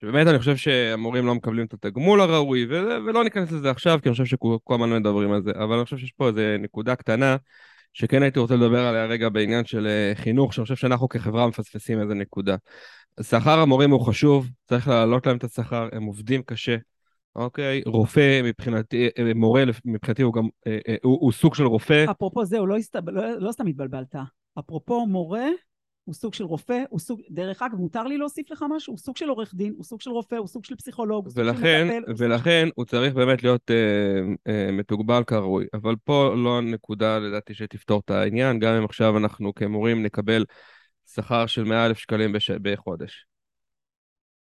שבאמת 0.00 0.26
אני 0.26 0.38
חושב 0.38 0.56
שהמורים 0.56 1.26
לא 1.26 1.34
מקבלים 1.34 1.66
את 1.66 1.72
התגמול 1.72 2.20
הראוי, 2.20 2.66
ו- 2.66 3.04
ולא 3.06 3.24
ניכנס 3.24 3.52
לזה 3.52 3.70
עכשיו, 3.70 3.98
כי 4.02 4.08
אני 4.08 4.12
חושב 4.12 4.24
שכל 4.24 4.58
הזמן 4.70 4.90
מדברים 4.90 5.32
על 5.32 5.42
זה, 5.42 5.50
אבל 5.50 5.76
אני 5.76 5.84
חושב 5.84 5.98
שיש 5.98 6.12
פה 6.12 6.28
איזו 6.28 6.40
נקודה 6.58 6.96
קטנה, 6.96 7.36
שכן 7.92 8.22
הייתי 8.22 8.38
רוצה 8.38 8.54
לדבר 8.56 8.80
עליה 8.80 9.06
רגע 9.06 9.28
בעניין 9.28 9.64
של 9.64 9.86
אה, 9.86 10.12
חינוך, 10.14 10.54
שאני 10.54 10.64
חושב 10.64 10.76
שאנחנו 10.76 11.08
כחברה 11.08 11.48
מפספסים 11.48 12.00
איזה 12.00 12.14
נקודה. 12.14 12.56
שכר 13.22 13.58
המורים 13.58 13.90
הוא 13.90 14.06
חשוב, 14.06 14.48
צריך 14.68 14.88
להעלות 14.88 15.26
להם 15.26 15.36
את 15.36 15.44
השכר, 15.44 15.88
הם 15.92 16.02
עובדים 16.02 16.42
קשה, 16.42 16.76
אוקיי? 17.36 17.82
רופא 17.86 18.40
מבחינתי, 18.44 19.08
אה, 19.18 19.34
מורה 19.34 19.64
מבחינתי 19.84 20.22
הוא 20.22 20.34
גם, 20.34 20.44
אה, 20.66 20.78
אה, 20.88 20.96
הוא, 21.02 21.18
הוא 21.20 21.32
סוג 21.32 21.54
של 21.54 21.64
רופא. 21.64 22.04
אפרופו 22.10 22.44
זהו, 22.44 22.66
לא, 22.66 22.76
הסת... 22.76 22.96
לא, 23.06 23.40
לא 23.40 23.52
סתם 23.52 23.66
התבלבלת. 23.66 24.14
אפרופו 24.58 25.06
מורה, 25.06 25.46
הוא 26.04 26.14
סוג 26.14 26.34
של 26.34 26.44
רופא, 26.44 26.82
הוא 26.88 27.00
סוג, 27.00 27.20
דרך 27.30 27.62
אגב, 27.62 27.78
מותר 27.78 28.02
לי 28.02 28.18
להוסיף 28.18 28.50
לך 28.50 28.64
משהו? 28.76 28.92
הוא 28.92 28.98
סוג 28.98 29.16
של 29.16 29.28
עורך 29.28 29.54
דין, 29.54 29.72
הוא 29.76 29.84
סוג 29.84 30.00
של 30.00 30.10
רופא, 30.10 30.34
הוא 30.34 30.46
סוג 30.46 30.64
של 30.64 30.76
פסיכולוג, 30.76 31.24
הוא 31.24 31.32
סוג 31.32 31.44
של 31.44 31.52
מטפל. 31.52 32.02
הוא 32.06 32.14
ולכן 32.18 32.68
הוא 32.74 32.84
צריך 32.84 33.14
באמת 33.14 33.42
להיות 33.42 33.70
אה, 33.70 34.20
אה, 34.52 34.72
מתוגבל 34.72 35.24
כראוי. 35.24 35.66
אבל 35.74 35.94
פה 36.04 36.34
לא 36.36 36.58
הנקודה 36.58 37.18
לדעתי 37.18 37.54
שתפתור 37.54 38.00
את 38.04 38.10
העניין, 38.10 38.58
גם 38.58 38.74
אם 38.74 38.84
עכשיו 38.84 39.18
אנחנו 39.18 39.54
כמורים 39.54 40.02
נקבל 40.02 40.44
שכר 41.06 41.46
של 41.46 41.64
100 41.64 41.86
אלף 41.86 41.98
שקלים 41.98 42.32
בש... 42.32 42.50
בחודש. 42.50 43.26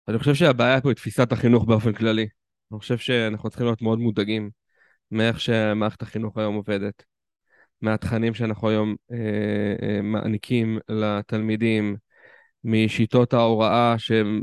אני 0.09 0.19
חושב 0.19 0.35
שהבעיה 0.35 0.81
פה 0.81 0.89
היא 0.89 0.97
תפיסת 0.97 1.33
החינוך 1.33 1.65
באופן 1.65 1.93
כללי. 1.93 2.27
אני 2.73 2.79
חושב 2.81 2.99
שאנחנו 2.99 3.51
צריכים 3.51 3.67
להיות 3.67 3.83
מאוד 3.83 3.99
מודאגים 3.99 4.51
מאיך 5.11 5.41
שמערכת 5.41 6.03
החינוך 6.03 6.39
היום 6.39 6.55
עובדת, 6.55 7.05
מהתכנים 7.83 8.35
שאנחנו 8.35 8.69
היום 8.69 8.97
אה, 9.13 9.17
אה, 9.83 10.03
מעניקים 10.03 10.79
לתלמידים, 10.89 11.97
משיטות 12.65 13.33
ההוראה 13.35 13.95
שהן 13.99 14.43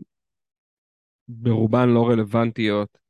ברובן 1.28 1.90
לא 1.90 2.08
רלוונטיות. 2.10 3.07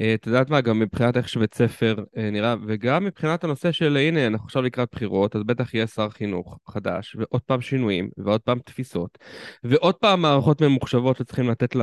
אה, 0.00 0.14
את 0.14 0.26
יודעת 0.26 0.50
מה, 0.50 0.60
גם 0.60 0.78
מבחינת 0.78 1.16
איך 1.16 1.28
שבית 1.28 1.54
ספר 1.54 1.96
אה, 2.16 2.30
נראה, 2.30 2.54
וגם 2.66 3.04
מבחינת 3.04 3.44
הנושא 3.44 3.72
של 3.72 3.96
הנה, 3.96 4.26
אנחנו 4.26 4.46
עכשיו 4.46 4.62
לקראת 4.62 4.88
בחירות, 4.92 5.36
אז 5.36 5.42
בטח 5.42 5.74
יהיה 5.74 5.86
שר 5.86 6.08
חינוך 6.10 6.58
חדש, 6.68 7.16
ועוד 7.18 7.42
פעם 7.42 7.60
שינויים, 7.60 8.08
ועוד 8.18 8.40
פעם 8.40 8.58
תפיסות, 8.58 9.18
ועוד 9.64 9.94
פעם 9.94 10.22
מערכות 10.22 10.62
ממוחשבות 10.62 11.16
שצריכים 11.16 11.50
לתת 11.50 11.74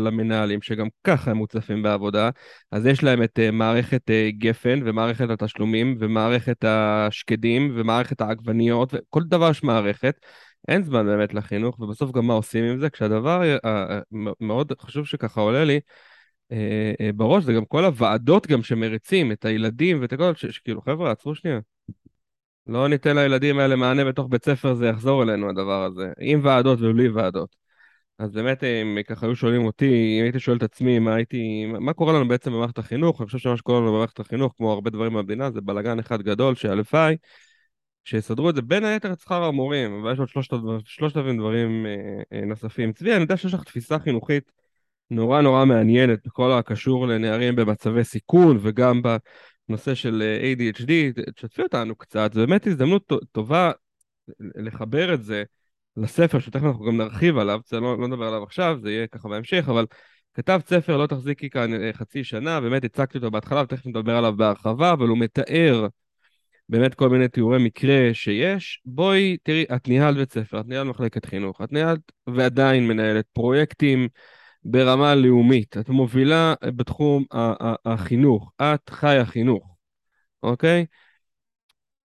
למנהלים, 0.00 0.62
שגם 0.62 0.86
ככה 1.04 1.30
הם 1.30 1.36
מוצפים 1.36 1.82
בעבודה, 1.82 2.30
אז 2.72 2.86
יש 2.86 3.02
להם 3.02 3.22
את 3.22 3.38
אה, 3.38 3.50
מערכת 3.50 4.10
גפן, 4.38 4.80
ומערכת 4.84 5.30
התשלומים, 5.30 5.96
ומערכת 6.00 6.64
השקדים, 6.66 7.72
ומערכת 7.74 8.20
העגבניות, 8.20 8.94
וכל 8.94 9.22
דבר 9.22 9.50
יש 9.50 9.62
מערכת. 9.62 10.14
אין 10.68 10.82
זמן 10.82 11.06
באמת 11.06 11.34
לחינוך, 11.34 11.80
ובסוף 11.80 12.12
גם 12.12 12.26
מה 12.26 12.34
עושים 12.34 12.64
עם 12.64 12.78
זה, 12.78 12.90
כשהדבר 12.90 13.42
מאוד 14.40 14.72
חשוב 14.80 15.06
שככה 15.06 15.40
עולה 15.40 15.64
לי, 15.64 15.80
בראש, 17.14 17.44
זה 17.44 17.52
גם 17.52 17.64
כל 17.64 17.84
הוועדות 17.84 18.46
גם 18.46 18.62
שמריצים 18.62 19.32
את 19.32 19.44
הילדים 19.44 20.00
ואת 20.00 20.12
הכל, 20.12 20.34
שכאילו 20.34 20.80
חבר'ה, 20.82 21.10
עצרו 21.10 21.34
שנייה. 21.34 21.58
לא 22.66 22.88
ניתן 22.88 23.16
לילדים 23.16 23.58
האלה 23.58 23.76
מענה 23.76 24.04
בתוך 24.04 24.26
בית 24.30 24.44
ספר, 24.44 24.74
זה 24.74 24.86
יחזור 24.86 25.22
אלינו 25.22 25.50
הדבר 25.50 25.84
הזה, 25.84 26.12
עם 26.20 26.40
ועדות 26.42 26.78
ובלי 26.80 27.08
ועדות. 27.08 27.56
אז 28.18 28.32
באמת, 28.32 28.64
אם 28.64 28.98
ככה 29.06 29.26
היו 29.26 29.36
שואלים 29.36 29.64
אותי, 29.64 30.18
אם 30.18 30.24
הייתי 30.24 30.40
שואל 30.40 30.56
את 30.56 30.62
עצמי 30.62 30.98
מה 30.98 31.14
הייתי, 31.14 31.66
מה 31.66 31.92
קורה 31.92 32.12
לנו 32.12 32.28
בעצם 32.28 32.52
במערכת 32.52 32.78
החינוך, 32.78 33.20
אני 33.20 33.26
חושב 33.26 33.38
שמה 33.38 33.56
שקורה 33.56 33.80
לנו 33.80 33.92
במערכת 33.92 34.20
החינוך, 34.20 34.54
כמו 34.56 34.72
הרבה 34.72 34.90
דברים 34.90 35.14
במדינה, 35.14 35.50
זה 35.50 35.60
בלאגן 35.60 35.98
אחד 35.98 36.22
גדול 36.22 36.54
שהלוואי, 36.54 37.16
שיסדרו 38.04 38.50
את 38.50 38.54
זה 38.54 38.62
בין 38.62 38.84
היתר 38.84 39.12
את 39.12 39.20
שכר 39.20 39.44
המורים, 39.44 40.04
ויש 40.04 40.18
עוד 40.18 40.28
שלושת 40.84 41.16
אלפים 41.16 41.38
דברים 41.38 41.86
אה, 41.86 42.22
אה, 42.32 42.44
נוספים. 42.44 42.92
צבי, 42.92 43.12
אני 43.12 43.20
יודע 43.22 43.36
שיש 43.36 43.54
לך 43.54 43.64
תפיסה 43.64 43.98
חינוכית 43.98 44.52
נורא 45.10 45.40
נורא 45.40 45.64
מעניינת 45.64 46.26
בכל 46.26 46.52
הקשור 46.52 47.06
לנערים 47.06 47.56
במצבי 47.56 48.04
סיכון 48.04 48.58
וגם 48.60 49.02
בנושא 49.68 49.94
של 49.94 50.22
אה, 50.22 50.52
ADHD, 50.52 51.22
תשתפי 51.34 51.62
אותנו 51.62 51.96
קצת, 51.96 52.30
זו 52.34 52.40
באמת 52.40 52.66
הזדמנות 52.66 53.12
טובה 53.32 53.70
לחבר 54.40 55.14
את 55.14 55.22
זה 55.22 55.44
לספר 55.96 56.38
שתכף 56.38 56.64
אנחנו 56.64 56.84
גם 56.84 56.96
נרחיב 56.96 57.38
עליו, 57.38 57.60
זה 57.66 57.80
לא, 57.80 57.98
לא 57.98 58.08
נדבר 58.08 58.26
עליו 58.26 58.42
עכשיו, 58.42 58.78
זה 58.82 58.90
יהיה 58.90 59.06
ככה 59.06 59.28
בהמשך, 59.28 59.64
אבל 59.68 59.86
כתב 60.34 60.60
ספר 60.66 60.96
לא 60.96 61.06
תחזיקי 61.06 61.50
כאן 61.50 61.82
אה, 61.82 61.92
חצי 61.92 62.24
שנה, 62.24 62.60
באמת 62.60 62.84
הצגתי 62.84 63.18
אותו 63.18 63.30
בהתחלה 63.30 63.62
ותכף 63.62 63.86
נדבר 63.86 64.16
עליו 64.16 64.34
בהרחבה, 64.36 64.92
אבל 64.92 65.08
הוא 65.08 65.18
מתאר 65.18 65.86
באמת 66.68 66.94
כל 66.94 67.08
מיני 67.08 67.28
תיאורי 67.28 67.58
מקרה 67.64 68.10
שיש. 68.12 68.82
בואי, 68.84 69.36
תראי, 69.42 69.64
את 69.76 69.88
ניהלת 69.88 70.16
בית 70.16 70.32
ספר, 70.32 70.60
את 70.60 70.66
ניהלת 70.66 70.88
מחלקת 70.88 71.24
חינוך, 71.24 71.60
את 71.62 71.72
ניהלת 71.72 72.00
ועדיין 72.26 72.88
מנהלת 72.88 73.24
פרויקטים 73.32 74.08
ברמה 74.64 75.14
לאומית, 75.14 75.76
את 75.76 75.88
מובילה 75.88 76.54
בתחום 76.64 77.24
החינוך, 77.84 78.52
את 78.62 78.90
חיה 78.90 79.26
חינוך, 79.26 79.76
אוקיי? 80.42 80.86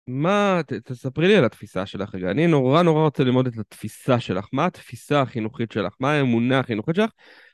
מה, 0.07 0.61
ת, 0.67 0.73
תספרי 0.73 1.27
לי 1.27 1.35
על 1.35 1.45
התפיסה 1.45 1.85
שלך 1.85 2.15
רגע. 2.15 2.31
אני 2.31 2.47
נורא 2.47 2.83
נורא 2.83 3.03
רוצה 3.03 3.23
ללמוד 3.23 3.47
את 3.47 3.57
התפיסה 3.57 4.19
שלך. 4.19 4.47
מה 4.53 4.65
התפיסה 4.65 5.21
החינוכית 5.21 5.71
שלך? 5.71 5.93
מה 5.99 6.11
האמונה 6.11 6.59
החינוכית 6.59 6.95
שלך 6.95 7.09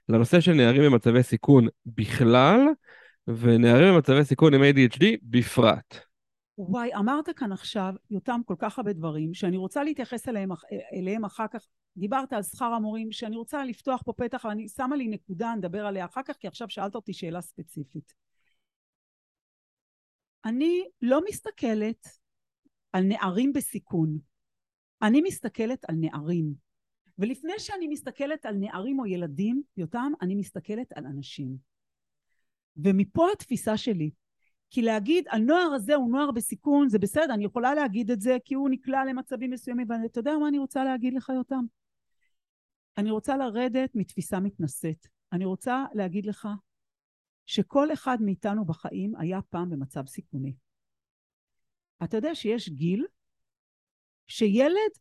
לנושא 0.09 0.39
של 0.39 0.53
נערים 0.53 0.83
במצבי 0.83 1.23
סיכון 1.23 1.67
בכלל, 1.85 2.59
ונערים 3.27 3.93
במצבי 3.93 4.23
סיכון 4.23 4.53
עם 4.53 4.61
ADHD 4.61 5.03
בפרט? 5.23 6.08
וואי, 6.59 6.95
אמרת 6.95 7.29
כאן 7.29 7.51
עכשיו, 7.51 7.93
יותם, 8.09 8.41
כל 8.45 8.55
כך 8.59 8.79
הרבה 8.79 8.93
דברים, 8.93 9.33
שאני 9.33 9.57
רוצה 9.57 9.83
להתייחס 9.83 10.27
אליהם, 10.27 10.49
אליהם 10.93 11.25
אחר 11.25 11.47
כך. 11.51 11.67
דיברת 11.97 12.33
על 12.33 12.43
שכר 12.43 12.65
המורים, 12.65 13.11
שאני 13.11 13.35
רוצה 13.35 13.65
לפתוח 13.65 14.01
פה 14.05 14.13
פתח, 14.13 14.45
ואני 14.45 14.69
שמה 14.69 14.95
לי 14.95 15.07
נקודה, 15.07 15.53
נדבר 15.57 15.85
עליה 15.85 16.05
אחר 16.05 16.21
כך, 16.25 16.35
כי 16.37 16.47
עכשיו 16.47 16.69
שאלת 16.69 16.95
אותי 16.95 17.13
שאלה 17.13 17.41
ספציפית. 17.41 18.13
אני 20.45 20.83
לא 21.01 21.21
מסתכלת 21.29 22.07
על 22.93 23.03
נערים 23.03 23.53
בסיכון, 23.53 24.19
אני 25.01 25.21
מסתכלת 25.21 25.85
על 25.89 25.95
נערים. 25.95 26.53
ולפני 27.19 27.53
שאני 27.57 27.87
מסתכלת 27.87 28.45
על 28.45 28.55
נערים 28.55 28.99
או 28.99 29.05
ילדים, 29.05 29.61
יותם, 29.77 30.11
אני 30.21 30.35
מסתכלת 30.35 30.91
על 30.91 31.05
אנשים. 31.05 31.57
ומפה 32.77 33.27
התפיסה 33.33 33.77
שלי. 33.77 34.11
כי 34.69 34.81
להגיד 34.81 35.25
הנוער 35.31 35.73
הזה 35.75 35.95
הוא 35.95 36.11
נוער 36.11 36.31
בסיכון 36.31 36.89
זה 36.89 36.99
בסדר, 36.99 37.33
אני 37.33 37.45
יכולה 37.45 37.73
להגיד 37.73 38.11
את 38.11 38.21
זה 38.21 38.37
כי 38.45 38.55
הוא 38.55 38.69
נקלע 38.69 39.05
למצבים 39.05 39.51
מסוימים 39.51 39.87
ואתה 39.89 40.19
יודע 40.19 40.37
מה 40.37 40.47
אני 40.47 40.57
רוצה 40.57 40.83
להגיד 40.83 41.13
לך 41.13 41.31
יותם? 41.35 41.65
אני 42.97 43.11
רוצה 43.11 43.37
לרדת 43.37 43.89
מתפיסה 43.95 44.39
מתנשאת. 44.39 45.07
אני 45.33 45.45
רוצה 45.45 45.85
להגיד 45.93 46.25
לך 46.25 46.47
שכל 47.45 47.93
אחד 47.93 48.17
מאיתנו 48.21 48.65
בחיים 48.65 49.15
היה 49.15 49.41
פעם 49.41 49.69
במצב 49.69 50.05
סיכוני. 50.05 50.53
אתה 52.03 52.17
יודע 52.17 52.35
שיש 52.35 52.69
גיל 52.69 53.05
שילד 54.27 54.91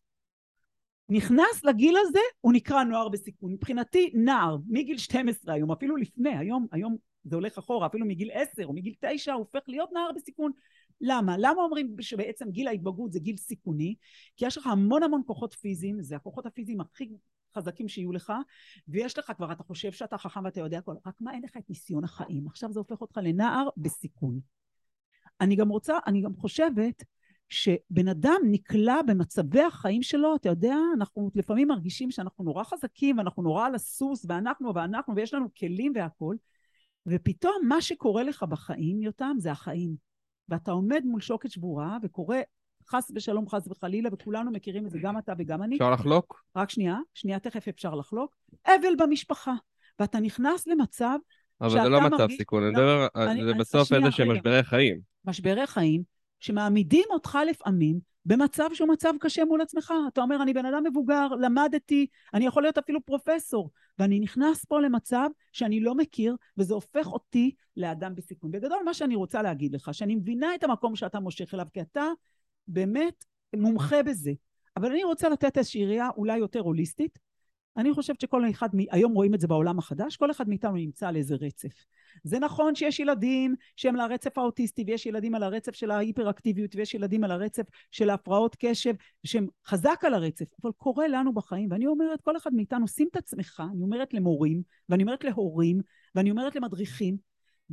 נכנס 1.08 1.64
לגיל 1.64 1.96
הזה, 1.96 2.18
הוא 2.40 2.52
נקרא 2.52 2.82
נוער 2.84 3.08
בסיכון. 3.08 3.52
מבחינתי 3.52 4.12
נער, 4.14 4.56
מגיל 4.68 4.98
12 4.98 5.54
היום, 5.54 5.72
אפילו 5.72 5.96
לפני, 5.96 6.36
היום, 6.36 6.66
היום 6.72 6.96
זה 7.28 7.36
הולך 7.36 7.58
אחורה, 7.58 7.86
אפילו 7.86 8.06
מגיל 8.06 8.30
עשר 8.32 8.64
או 8.64 8.72
מגיל 8.72 8.94
תשע 9.00 9.32
הוא 9.32 9.38
הופך 9.38 9.68
להיות 9.68 9.92
נער 9.92 10.12
בסיכון. 10.16 10.52
למה? 11.00 11.34
למה 11.38 11.62
אומרים 11.62 11.96
שבעצם 12.00 12.50
גיל 12.50 12.68
ההתבגרות 12.68 13.12
זה 13.12 13.18
גיל 13.18 13.36
סיכוני? 13.36 13.94
כי 14.36 14.46
יש 14.46 14.58
לך 14.58 14.66
המון 14.66 15.02
המון 15.02 15.22
כוחות 15.26 15.54
פיזיים, 15.54 16.02
זה 16.02 16.16
הכוחות 16.16 16.46
הפיזיים 16.46 16.80
הכי 16.80 17.08
חזקים 17.56 17.88
שיהיו 17.88 18.12
לך, 18.12 18.32
ויש 18.88 19.18
לך 19.18 19.32
כבר, 19.36 19.52
אתה 19.52 19.62
חושב 19.62 19.92
שאתה 19.92 20.18
חכם 20.18 20.44
ואתה 20.44 20.60
יודע 20.60 20.78
הכל, 20.78 20.94
רק 21.06 21.20
מה 21.20 21.32
אין 21.32 21.42
לך 21.42 21.56
את 21.56 21.70
ניסיון 21.70 22.04
החיים. 22.04 22.46
עכשיו 22.46 22.72
זה 22.72 22.80
הופך 22.80 23.00
אותך 23.00 23.20
לנער 23.22 23.68
בסיכון. 23.76 24.40
אני 25.40 25.56
גם 25.56 25.68
רוצה, 25.68 25.98
אני 26.06 26.22
גם 26.22 26.36
חושבת 26.36 27.04
שבן 27.48 28.08
אדם 28.08 28.40
נקלע 28.50 29.02
במצבי 29.06 29.62
החיים 29.62 30.02
שלו, 30.02 30.36
אתה 30.36 30.48
יודע, 30.48 30.76
אנחנו 30.96 31.30
לפעמים 31.34 31.68
מרגישים 31.68 32.10
שאנחנו 32.10 32.44
נורא 32.44 32.64
חזקים 32.64 33.18
ואנחנו 33.18 33.42
נורא 33.42 33.66
על 33.66 33.74
הסוס 33.74 34.26
ואנחנו 34.28 34.74
ואנחנו 34.74 35.16
ויש 35.16 35.34
לנו 35.34 35.48
כלים 35.58 35.92
והכול, 35.94 36.36
ופתאום 37.10 37.54
מה 37.68 37.80
שקורה 37.80 38.22
לך 38.22 38.42
בחיים, 38.42 39.02
יותם, 39.02 39.36
זה 39.38 39.52
החיים. 39.52 39.94
ואתה 40.48 40.70
עומד 40.70 41.02
מול 41.04 41.20
שוקת 41.20 41.50
שבורה 41.50 41.98
וקורא 42.02 42.36
חס 42.88 43.10
ושלום, 43.14 43.48
חס 43.48 43.68
וחלילה, 43.68 44.08
וכולנו 44.12 44.50
מכירים 44.50 44.86
את 44.86 44.90
זה, 44.90 44.98
גם 45.02 45.18
אתה 45.18 45.32
וגם 45.38 45.62
אני. 45.62 45.76
אפשר 45.76 45.90
לחלוק? 45.90 46.44
רק 46.56 46.70
שנייה, 46.70 46.96
שנייה, 47.14 47.38
תכף 47.38 47.68
אפשר 47.68 47.94
לחלוק. 47.94 48.36
אבל 48.66 48.94
במשפחה. 48.98 49.54
ואתה 49.98 50.20
נכנס 50.20 50.66
למצב 50.66 51.18
אבל 51.60 51.82
זה 51.82 51.88
לא 51.88 52.00
מצב 52.00 52.26
סיכון, 52.36 52.62
אני 52.62 52.72
מדבר, 52.72 53.06
זה 53.44 53.54
בסוף 53.54 53.92
איזה 53.92 54.10
שהם 54.10 54.32
משברי 54.32 54.62
חיים. 54.62 55.00
משברי 55.24 55.66
חיים, 55.66 56.02
שמעמידים 56.40 57.04
אותך 57.10 57.38
לפעמים 57.50 57.98
במצב 58.28 58.68
שהוא 58.72 58.88
מצב 58.88 59.12
קשה 59.20 59.44
מול 59.44 59.60
עצמך. 59.60 59.92
אתה 60.08 60.20
אומר, 60.20 60.42
אני 60.42 60.54
בן 60.54 60.66
אדם 60.66 60.84
מבוגר, 60.84 61.28
למדתי, 61.28 62.06
אני 62.34 62.46
יכול 62.46 62.62
להיות 62.62 62.78
אפילו 62.78 63.04
פרופסור, 63.04 63.70
ואני 63.98 64.20
נכנס 64.20 64.64
פה 64.64 64.80
למצב 64.80 65.28
שאני 65.52 65.80
לא 65.80 65.94
מכיר, 65.94 66.36
וזה 66.58 66.74
הופך 66.74 67.06
אותי 67.06 67.54
לאדם 67.76 68.14
בסיכון. 68.14 68.50
בגדול, 68.50 68.78
מה 68.84 68.94
שאני 68.94 69.14
רוצה 69.14 69.42
להגיד 69.42 69.74
לך, 69.74 69.94
שאני 69.94 70.14
מבינה 70.14 70.54
את 70.54 70.64
המקום 70.64 70.96
שאתה 70.96 71.20
מושך 71.20 71.54
אליו, 71.54 71.66
כי 71.72 71.80
אתה 71.80 72.06
באמת 72.68 73.24
מומחה 73.56 74.02
בזה. 74.02 74.32
אבל 74.76 74.90
אני 74.90 75.04
רוצה 75.04 75.28
לתת 75.28 75.58
איזושהי 75.58 75.86
ראייה 75.86 76.08
אולי 76.16 76.38
יותר 76.38 76.60
הוליסטית, 76.60 77.18
אני 77.78 77.92
חושבת 77.92 78.20
שכל 78.20 78.50
אחד, 78.50 78.68
היום 78.90 79.12
רואים 79.12 79.34
את 79.34 79.40
זה 79.40 79.46
בעולם 79.46 79.78
החדש, 79.78 80.16
כל 80.16 80.30
אחד 80.30 80.48
מאיתנו 80.48 80.76
נמצא 80.76 81.08
על 81.08 81.16
איזה 81.16 81.34
רצף. 81.34 81.84
זה 82.24 82.38
נכון 82.38 82.74
שיש 82.74 83.00
ילדים 83.00 83.54
שהם 83.76 83.94
על 83.94 84.00
הרצף 84.00 84.38
האוטיסטי 84.38 84.84
ויש 84.86 85.06
ילדים 85.06 85.34
על 85.34 85.42
הרצף 85.42 85.74
של 85.74 85.90
ההיפראקטיביות 85.90 86.76
ויש 86.76 86.94
ילדים 86.94 87.24
על 87.24 87.30
הרצף 87.30 87.62
של 87.90 88.10
ההפרעות 88.10 88.56
קשב 88.58 88.94
שהם 89.24 89.46
חזק 89.66 90.00
על 90.02 90.14
הרצף, 90.14 90.44
אבל 90.62 90.72
קורה 90.76 91.08
לנו 91.08 91.34
בחיים 91.34 91.68
ואני 91.70 91.86
אומרת 91.86 92.20
כל 92.20 92.36
אחד 92.36 92.54
מאיתנו 92.54 92.88
שים 92.88 93.08
את 93.10 93.16
עצמך, 93.16 93.62
אני 93.72 93.82
אומרת 93.82 94.14
למורים 94.14 94.62
ואני 94.88 95.02
אומרת 95.02 95.24
להורים 95.24 95.80
ואני 96.14 96.30
אומרת 96.30 96.56
למדריכים, 96.56 97.16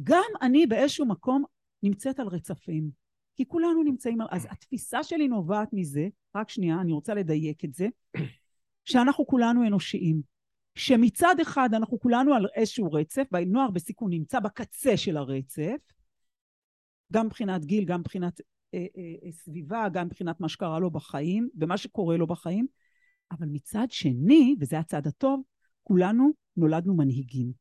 גם 0.04 0.32
אני 0.42 0.68
באיזשהו 0.68 1.06
מקום 1.06 1.44
נמצאת 1.84 2.20
על 2.20 2.28
רצפים 2.28 2.90
כי 3.36 3.46
כולנו 3.48 3.84
נמצאים, 3.84 4.18
אז 4.30 4.48
התפיסה 4.52 5.04
שלי 5.04 5.28
נובעת 5.28 5.70
מזה, 5.74 6.08
רק 6.36 6.50
שנייה 6.50 6.82
אני 6.82 6.92
רוצה 6.92 7.14
לדייק 7.14 7.66
את 7.66 7.74
זה 7.74 7.88
שאנחנו 8.86 9.27
כולנו 9.27 9.68
אנושיים. 9.68 10.36
שמצד 10.75 11.36
אחד 11.42 11.70
אנחנו 11.74 12.00
כולנו 12.00 12.34
על 12.34 12.48
איזשהו 12.56 12.92
רצף, 12.92 13.24
והנוער 13.32 13.72
בסיכון 13.72 14.12
נמצא 14.12 14.39
בקצה 14.39 14.98
של 14.98 15.18
הרצף, 15.18 15.77
גם 17.13 17.25
מבחינת 17.25 17.65
גיל, 17.65 17.86
גם 17.86 18.00
מבחינת 18.00 18.42
אה, 18.74 18.86
אה, 18.98 19.32
סביבה, 19.32 19.88
גם 19.94 20.06
מבחינת 20.06 20.39
מה 20.39 20.50
שקרה 20.50 20.80
לו 20.80 20.92
בחיים 20.92 21.50
ומה 21.60 21.77
שקורה 21.77 22.18
לו 22.18 22.27
בחיים, 22.27 22.68
אבל 23.32 23.48
מצד 23.51 23.88
שני, 23.89 24.56
וזה 24.60 24.80
הצד 24.80 25.08
הטוב, 25.08 25.42
כולנו 25.84 26.32
נולדנו 26.58 26.96
מנהיגים. 26.96 27.51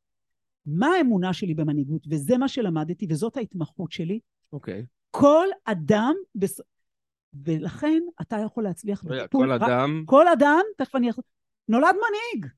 מה 0.66 0.86
האמונה 0.86 1.32
שלי 1.32 1.54
במנהיגות? 1.54 2.06
וזה 2.10 2.38
מה 2.38 2.48
שלמדתי, 2.48 3.06
וזאת 3.10 3.36
ההתמחות 3.36 3.92
שלי. 3.92 4.20
אוקיי. 4.52 4.80
Okay. 4.80 4.86
כל 5.10 5.46
אדם. 5.64 6.14
ולכן 7.44 8.02
אתה 8.20 8.36
יכול 8.44 8.64
להצליח 8.64 9.04
בטיפול. 9.04 9.46
כל 9.46 9.52
אדם... 9.52 10.02
כל 10.06 10.28
אדם, 10.28 10.60
תכף 10.76 10.96
אני... 10.96 11.10
נולד 11.68 11.94
מנהיג. 11.94 12.52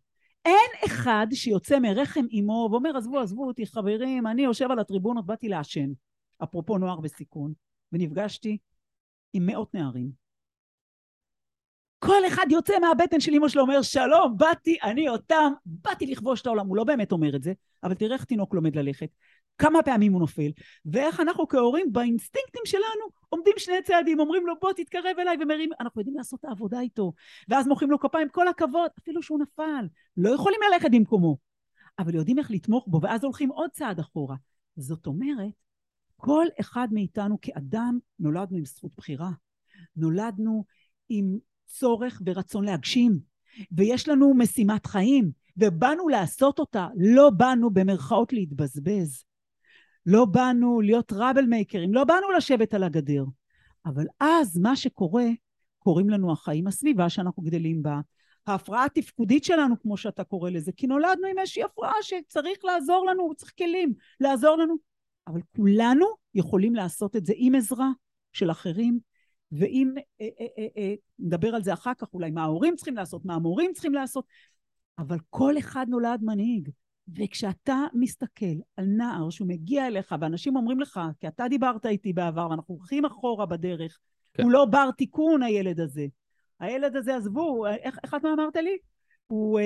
אין 0.45 0.71
אחד 0.85 1.27
שיוצא 1.33 1.79
מרחם 1.79 2.25
אימו 2.31 2.69
ואומר, 2.71 2.97
עזבו, 2.97 3.21
עזבו 3.21 3.47
אותי, 3.47 3.67
חברים, 3.67 4.27
אני 4.27 4.43
יושב 4.43 4.71
על 4.71 4.79
הטריבונות, 4.79 5.27
באתי 5.27 5.49
לעשן. 5.49 5.89
אפרופו 6.43 6.79
נוער 6.79 7.01
בסיכון. 7.01 7.53
ונפגשתי 7.93 8.59
עם 9.33 9.47
מאות 9.47 9.75
נערים. 9.75 10.11
כל 11.99 12.27
אחד 12.27 12.47
יוצא 12.51 12.79
מהבטן 12.79 13.21
של 13.21 13.33
אמא 13.35 13.49
שלו, 13.49 13.63
אומר, 13.63 13.83
שלום, 13.83 14.37
באתי, 14.37 14.77
אני 14.83 15.09
אותם, 15.09 15.53
באתי 15.67 16.07
לכבוש 16.07 16.41
את 16.41 16.47
העולם. 16.47 16.67
הוא 16.67 16.77
לא 16.77 16.85
באמת 16.85 17.13
אומר 17.13 17.37
את 17.37 17.43
זה, 17.43 17.53
אבל 17.83 17.95
תראה 17.95 18.15
איך 18.15 18.25
תינוק 18.25 18.55
לומד 18.55 18.77
ללכת. 18.77 19.09
כמה 19.59 19.83
פעמים 19.83 20.13
הוא 20.13 20.21
נופל, 20.21 20.51
ואיך 20.87 21.21
אנחנו 21.21 21.49
כהורים 21.49 21.93
באינסטינקטים 21.93 22.63
שלנו 22.65 23.05
עומדים 23.29 23.53
שני 23.57 23.83
צעדים, 23.85 24.21
אומרים 24.21 24.47
לו 24.47 24.55
בוא 24.61 24.73
תתקרב 24.73 25.19
אליי 25.19 25.37
ומרים, 25.41 25.71
אנחנו 25.81 26.01
יודעים 26.01 26.17
לעשות 26.17 26.41
את 26.41 26.45
העבודה 26.45 26.81
איתו, 26.81 27.13
ואז 27.49 27.67
מוחאים 27.67 27.91
לו 27.91 27.99
כפיים, 27.99 28.29
כל 28.29 28.49
הכבוד, 28.49 28.91
אפילו 28.99 29.23
שהוא 29.23 29.39
נפל, 29.39 29.89
לא 30.17 30.35
יכולים 30.35 30.61
ללכת 30.73 30.89
במקומו, 30.93 31.37
אבל 31.99 32.15
יודעים 32.15 32.39
איך 32.39 32.51
לתמוך 32.51 32.85
בו, 32.89 33.01
ואז 33.03 33.25
הולכים 33.25 33.49
עוד 33.49 33.71
צעד 33.71 33.99
אחורה. 33.99 34.37
זאת 34.77 35.07
אומרת, 35.07 35.53
כל 36.17 36.47
אחד 36.61 36.89
מאיתנו 36.93 37.39
כאדם 37.43 37.99
נולדנו 38.19 38.57
עם 38.57 38.65
זכות 38.65 38.93
בחירה, 38.97 39.31
נולדנו 39.97 40.65
עם 41.09 41.39
צורך 41.67 42.23
ורצון 42.27 42.65
להגשים, 42.65 43.19
ויש 43.73 44.09
לנו 44.09 44.35
משימת 44.35 44.87
חיים, 44.87 45.31
ובאנו 45.57 46.09
לעשות 46.09 46.59
אותה, 46.59 46.89
לא 46.97 47.31
באנו 47.31 47.71
במרכאות 47.71 48.33
להתבזבז. 48.33 49.25
לא 50.07 50.25
באנו 50.25 50.81
להיות 50.81 51.07
טראבל 51.07 51.45
מייקרים, 51.45 51.95
לא 51.95 52.05
באנו 52.05 52.31
לשבת 52.31 52.75
על 52.75 52.83
הגדר. 52.83 53.25
אבל 53.87 54.07
אז 54.21 54.59
מה 54.59 54.77
שקורה, 54.77 55.25
קוראים 55.79 56.11
לנו 56.11 56.33
החיים, 56.33 56.67
הסביבה 56.67 57.09
שאנחנו 57.09 57.43
גדלים 57.43 57.83
בה, 57.83 58.01
ההפרעה 58.47 58.85
התפקודית 58.85 59.45
שלנו, 59.45 59.81
כמו 59.81 59.97
שאתה 59.97 60.25
קורא 60.25 60.51
לזה, 60.51 60.73
כי 60.73 60.87
נולדנו 60.87 61.27
עם 61.27 61.39
איזושהי 61.39 61.63
הפרעה 61.63 61.93
שצריך 62.03 62.65
לעזור 62.65 63.07
לנו, 63.07 63.35
צריך 63.37 63.53
כלים 63.59 63.95
לעזור 64.21 64.57
לנו. 64.57 64.75
אבל 65.27 65.41
כולנו 65.57 66.07
יכולים 66.35 66.75
לעשות 66.75 67.17
את 67.17 67.27
זה 67.27 67.33
עם 67.37 67.55
עזרה 67.55 67.91
של 68.33 68.51
אחרים, 68.51 68.99
ואם, 69.53 69.95
אה, 70.21 70.29
אה, 70.41 70.47
אה, 70.59 70.67
אה, 70.77 70.95
נדבר 71.19 71.55
על 71.55 71.63
זה 71.63 71.73
אחר 71.73 71.95
כך, 71.99 72.15
אולי 72.15 72.31
מה 72.31 72.43
ההורים 72.43 72.77
צריכים 72.77 72.97
לעשות, 72.97 73.25
מה 73.25 73.35
המורים 73.35 73.73
צריכים 73.73 73.95
לעשות, 73.95 74.25
אבל 74.99 75.19
כל 75.31 75.59
אחד 75.59 75.87
נולד 75.89 76.21
מנהיג. 76.23 76.71
וכשאתה 77.15 77.85
מסתכל 77.95 78.57
על 78.77 78.85
נער 78.85 79.31
שהוא 79.31 79.49
מגיע 79.49 79.87
אליך, 79.87 80.15
ואנשים 80.21 80.57
אומרים 80.57 80.81
לך, 80.81 81.01
כי 81.21 81.29
אתה 81.29 81.49
דיברת 81.49 81.87
איתי 81.87 82.13
בעבר, 82.13 82.49
ואנחנו 82.51 82.75
הולכים 82.75 83.05
אחורה 83.05 83.47
בדרך, 83.47 83.99
כן. 84.35 84.43
הוא 84.43 84.53
לא 84.53 84.65
בר 84.65 84.91
תיקון 84.91 85.43
הילד 85.43 85.81
הזה. 85.81 86.07
הילד 86.61 86.97
הזה, 86.97 87.17
עזבו, 87.17 87.67
איך, 87.67 87.99
איך 88.05 88.15
את 88.15 88.25
מה 88.25 88.33
אמרת 88.33 88.57
לי? 88.57 88.77
הוא, 89.27 89.61
אה, 89.61 89.65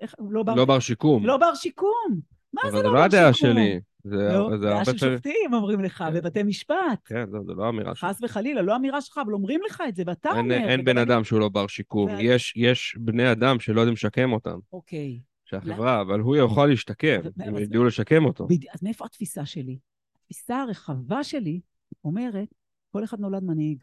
איך, 0.00 0.14
הוא 0.18 0.32
לא 0.32 0.42
בר... 0.42 0.54
לא 0.54 0.64
בר 0.64 0.78
שיקום. 0.78 1.26
לא 1.26 1.36
בר 1.36 1.54
שיקום. 1.54 2.20
מה 2.52 2.62
זה 2.70 2.76
לא 2.76 2.82
בר 2.82 2.88
שיקום? 2.88 2.96
אבל 2.96 2.98
זה 2.98 2.98
לא 2.98 3.04
הדעה 3.04 3.32
שלי. 3.32 3.80
זה, 4.04 4.28
לא, 4.32 4.50
זה 4.50 4.66
דעה 4.66 4.84
של 4.84 4.98
שופטים 4.98 5.54
אומרים 5.54 5.80
לך, 5.80 5.98
כן. 5.98 6.14
בבתי 6.14 6.42
משפט. 6.42 7.00
כן, 7.04 7.30
זה, 7.30 7.38
זה 7.46 7.52
לא 7.52 7.68
אמירה 7.68 7.94
שלך. 7.94 8.10
חס 8.10 8.18
וחלילה, 8.22 8.62
לא 8.62 8.76
אמירה 8.76 9.00
שלך, 9.00 9.18
אבל 9.24 9.32
אומרים 9.32 9.60
לך 9.66 9.82
את 9.88 9.96
זה, 9.96 10.02
ואתה 10.06 10.28
אין, 10.28 10.38
אומר... 10.38 10.68
אין 10.68 10.84
בן 10.84 10.98
אדם 10.98 11.24
שהוא 11.24 11.40
לא 11.40 11.48
בר 11.48 11.66
שיקום. 11.66 12.10
ו... 12.10 12.20
יש, 12.20 12.52
יש 12.56 12.96
בני 12.98 13.32
אדם 13.32 13.60
שלא 13.60 13.80
יודעים 13.80 13.94
לשקם 13.94 14.32
אותם. 14.32 14.58
אוקיי. 14.72 15.20
שהחברה, 15.50 16.00
אבל 16.00 16.20
הוא 16.20 16.36
יכול 16.36 16.68
להשתקם, 16.68 17.20
אם 17.48 17.56
ידעו 17.56 17.84
לשקם 17.84 18.24
אותו. 18.24 18.48
אז 18.72 18.82
מאיפה 18.82 19.04
התפיסה 19.04 19.46
שלי? 19.46 19.78
התפיסה 20.16 20.62
הרחבה 20.62 21.24
שלי 21.24 21.60
אומרת, 22.04 22.48
כל 22.90 23.04
אחד 23.04 23.20
נולד 23.20 23.44
מנהיג. 23.44 23.82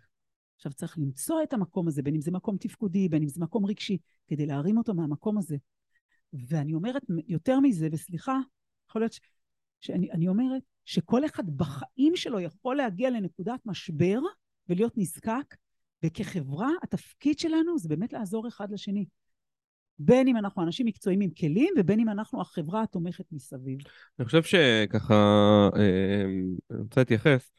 עכשיו 0.56 0.74
צריך 0.74 0.98
למצוא 0.98 1.44
את 1.44 1.54
המקום 1.54 1.88
הזה, 1.88 2.02
בין 2.02 2.16
אם 2.16 2.22
זה 2.22 2.32
מקום 2.32 2.58
תפקודי, 2.58 3.10
בין 3.10 3.24
אם 3.24 3.30
זה 3.30 3.42
מקום 3.42 3.66
רגשי, 3.66 3.98
כדי 4.28 4.46
להרים 4.46 4.78
אותו 4.78 4.94
מהמקום 4.94 5.38
הזה. 5.38 5.58
ואני 6.34 6.74
אומרת 6.74 7.02
יותר 7.28 7.60
מזה, 7.60 7.88
וסליחה, 7.92 8.40
יכול 8.90 9.02
להיות 9.02 9.14
ש... 9.14 9.20
שאני 9.80 10.28
אומרת 10.28 10.62
שכל 10.86 11.26
אחד 11.26 11.58
בחיים 11.58 12.16
שלו 12.16 12.40
יכול 12.40 12.76
להגיע 12.76 13.10
לנקודת 13.10 13.60
משבר 13.66 14.20
ולהיות 14.70 14.94
נזקק, 14.98 15.56
וכחברה 16.04 16.70
התפקיד 16.84 17.40
שלנו 17.40 17.78
זה 17.78 17.90
באמת 17.90 18.14
לעזור 18.14 18.48
אחד 18.48 18.72
לשני. 18.72 19.06
בין 20.00 20.28
אם 20.28 20.38
אנחנו 20.38 20.64
אנשים 20.64 20.86
מקצועיים 20.86 21.22
עם 21.22 21.30
כלים, 21.30 21.74
ובין 21.78 22.00
אם 22.00 22.10
אנחנו 22.10 22.42
החברה 22.42 22.84
התומכת 22.84 23.26
מסביב. 23.32 23.78
אני 24.20 24.26
חושב 24.26 24.44
שככה, 24.44 25.14
אה, 25.76 26.24
אני 26.72 26.80
רוצה 26.82 27.02
להתייחס, 27.02 27.52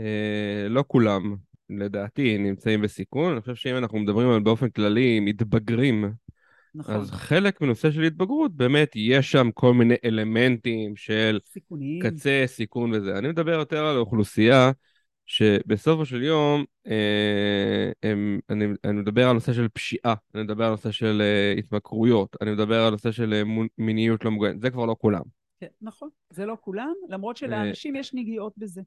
אה, 0.00 0.66
לא 0.68 0.84
כולם, 0.86 1.36
לדעתי, 1.70 2.38
נמצאים 2.38 2.82
בסיכון. 2.82 3.32
אני 3.32 3.40
חושב 3.40 3.54
שאם 3.54 3.76
אנחנו 3.76 3.98
מדברים 3.98 4.30
על 4.30 4.40
באופן 4.40 4.70
כללי 4.70 5.20
מתבגרים, 5.20 6.12
נכון. 6.74 6.94
אז 6.94 7.10
חלק 7.10 7.60
מנושא 7.60 7.90
של 7.90 8.02
התבגרות, 8.02 8.56
באמת 8.56 8.92
יש 8.94 9.32
שם 9.32 9.50
כל 9.54 9.74
מיני 9.74 9.94
אלמנטים 10.04 10.96
של 10.96 11.38
סיכונים. 11.52 12.02
קצה, 12.02 12.42
סיכון 12.46 12.92
וזה. 12.92 13.18
אני 13.18 13.28
מדבר 13.28 13.52
יותר 13.52 13.86
על 13.86 13.96
אוכלוסייה 13.96 14.70
שבסופו 15.30 16.06
של 16.06 16.22
יום, 16.22 16.64
אה, 16.86 17.90
הם, 18.02 18.40
אני, 18.50 18.64
אני 18.84 18.92
מדבר 18.92 19.28
על 19.28 19.32
נושא 19.32 19.52
של 19.52 19.68
פשיעה, 19.68 20.14
אני 20.34 20.42
מדבר 20.42 20.64
על 20.64 20.70
נושא 20.70 20.90
של 20.90 21.22
אה, 21.24 21.54
התמכרויות, 21.58 22.36
אני 22.40 22.52
מדבר 22.52 22.82
על 22.82 22.90
נושא 22.90 23.12
של 23.12 23.32
אה, 23.32 23.42
מיניות 23.78 24.24
לא 24.24 24.30
מוגנת, 24.30 24.60
זה 24.60 24.70
כבר 24.70 24.86
לא 24.86 24.96
כולם. 24.98 25.22
כן, 25.60 25.66
נכון, 25.82 26.08
זה 26.30 26.46
לא 26.46 26.56
כולם, 26.60 26.92
למרות 27.08 27.36
שלאנשים 27.36 27.96
יש 27.96 28.14
נגיעות 28.14 28.52
בזה. 28.56 28.82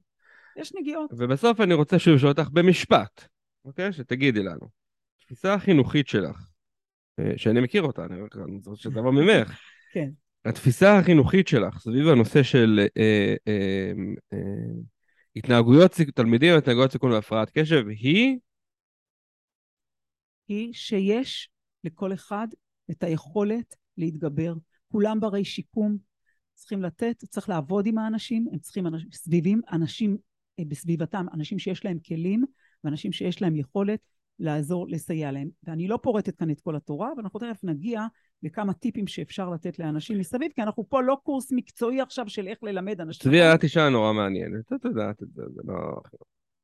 יש 0.56 0.74
נגיעות. 0.74 1.10
ובסוף 1.16 1.60
אני 1.60 1.74
רוצה 1.74 1.98
שוב 1.98 2.14
לשאול 2.14 2.30
אותך 2.30 2.48
במשפט, 2.52 3.24
אוקיי? 3.64 3.92
שתגידי 3.92 4.42
לנו. 4.42 4.68
התפיסה 5.20 5.54
החינוכית 5.54 6.08
שלך, 6.08 6.50
שאני 7.36 7.60
מכיר 7.60 7.82
אותה, 7.82 8.04
אני 8.04 8.20
רוצה 8.66 8.82
שזה 8.82 8.98
יבוא 8.98 9.12
ממך. 9.12 9.60
כן. 9.94 10.10
התפיסה 10.44 10.98
החינוכית 10.98 11.48
שלך 11.48 11.78
סביב 11.78 12.08
הנושא 12.08 12.42
של 12.42 12.86
אה, 12.96 13.34
אה, 13.48 13.92
אה, 14.32 14.38
התנהגויות 15.36 15.92
תלמידים 16.14 16.54
התנהגויות 16.58 16.92
סיכון 16.92 17.12
והפרעת 17.12 17.50
קשב 17.50 17.88
היא? 17.88 18.38
היא 20.48 20.72
שיש 20.72 21.48
לכל 21.84 22.12
אחד 22.12 22.48
את 22.90 23.02
היכולת 23.02 23.74
להתגבר. 23.96 24.54
כולם 24.92 25.20
ברי 25.20 25.44
שיקום, 25.44 25.96
צריכים 26.54 26.82
לתת, 26.82 27.24
צריך 27.24 27.48
לעבוד 27.48 27.86
עם 27.86 27.98
האנשים, 27.98 28.46
הם 28.52 28.58
צריכים 28.58 28.86
אנשים, 28.86 29.08
סביבים, 29.12 29.60
אנשים 29.72 30.16
אה, 30.58 30.64
בסביבתם, 30.68 31.26
אנשים 31.34 31.58
שיש 31.58 31.84
להם 31.84 31.98
כלים 31.98 32.44
ואנשים 32.84 33.12
שיש 33.12 33.42
להם 33.42 33.56
יכולת 33.56 34.00
לעזור, 34.38 34.86
לסייע 34.88 35.32
להם. 35.32 35.48
ואני 35.64 35.88
לא 35.88 35.98
פורטת 36.02 36.36
כאן 36.36 36.50
את 36.50 36.60
כל 36.60 36.76
התורה, 36.76 37.12
אבל 37.12 37.22
אנחנו 37.22 37.40
תכף 37.40 37.64
נגיע 37.64 38.06
לכמה 38.42 38.72
טיפים 38.72 39.06
שאפשר 39.06 39.50
לתת 39.50 39.78
לאנשים 39.78 40.18
מסביב, 40.18 40.52
כי 40.54 40.62
אנחנו 40.62 40.88
פה 40.88 41.02
לא 41.02 41.16
קורס 41.22 41.52
מקצועי 41.52 42.00
עכשיו 42.00 42.28
של 42.28 42.48
איך 42.48 42.58
ללמד 42.62 43.00
אנשים. 43.00 43.30
צבי, 43.30 43.42
את 43.42 43.62
אישה 43.62 43.88
נורא 43.88 44.12
מעניינת, 44.12 44.72
את 44.72 44.84
יודעת 44.84 45.22
את 45.22 45.28
זה, 45.34 45.42
זה 45.54 45.60
לא... 45.64 45.74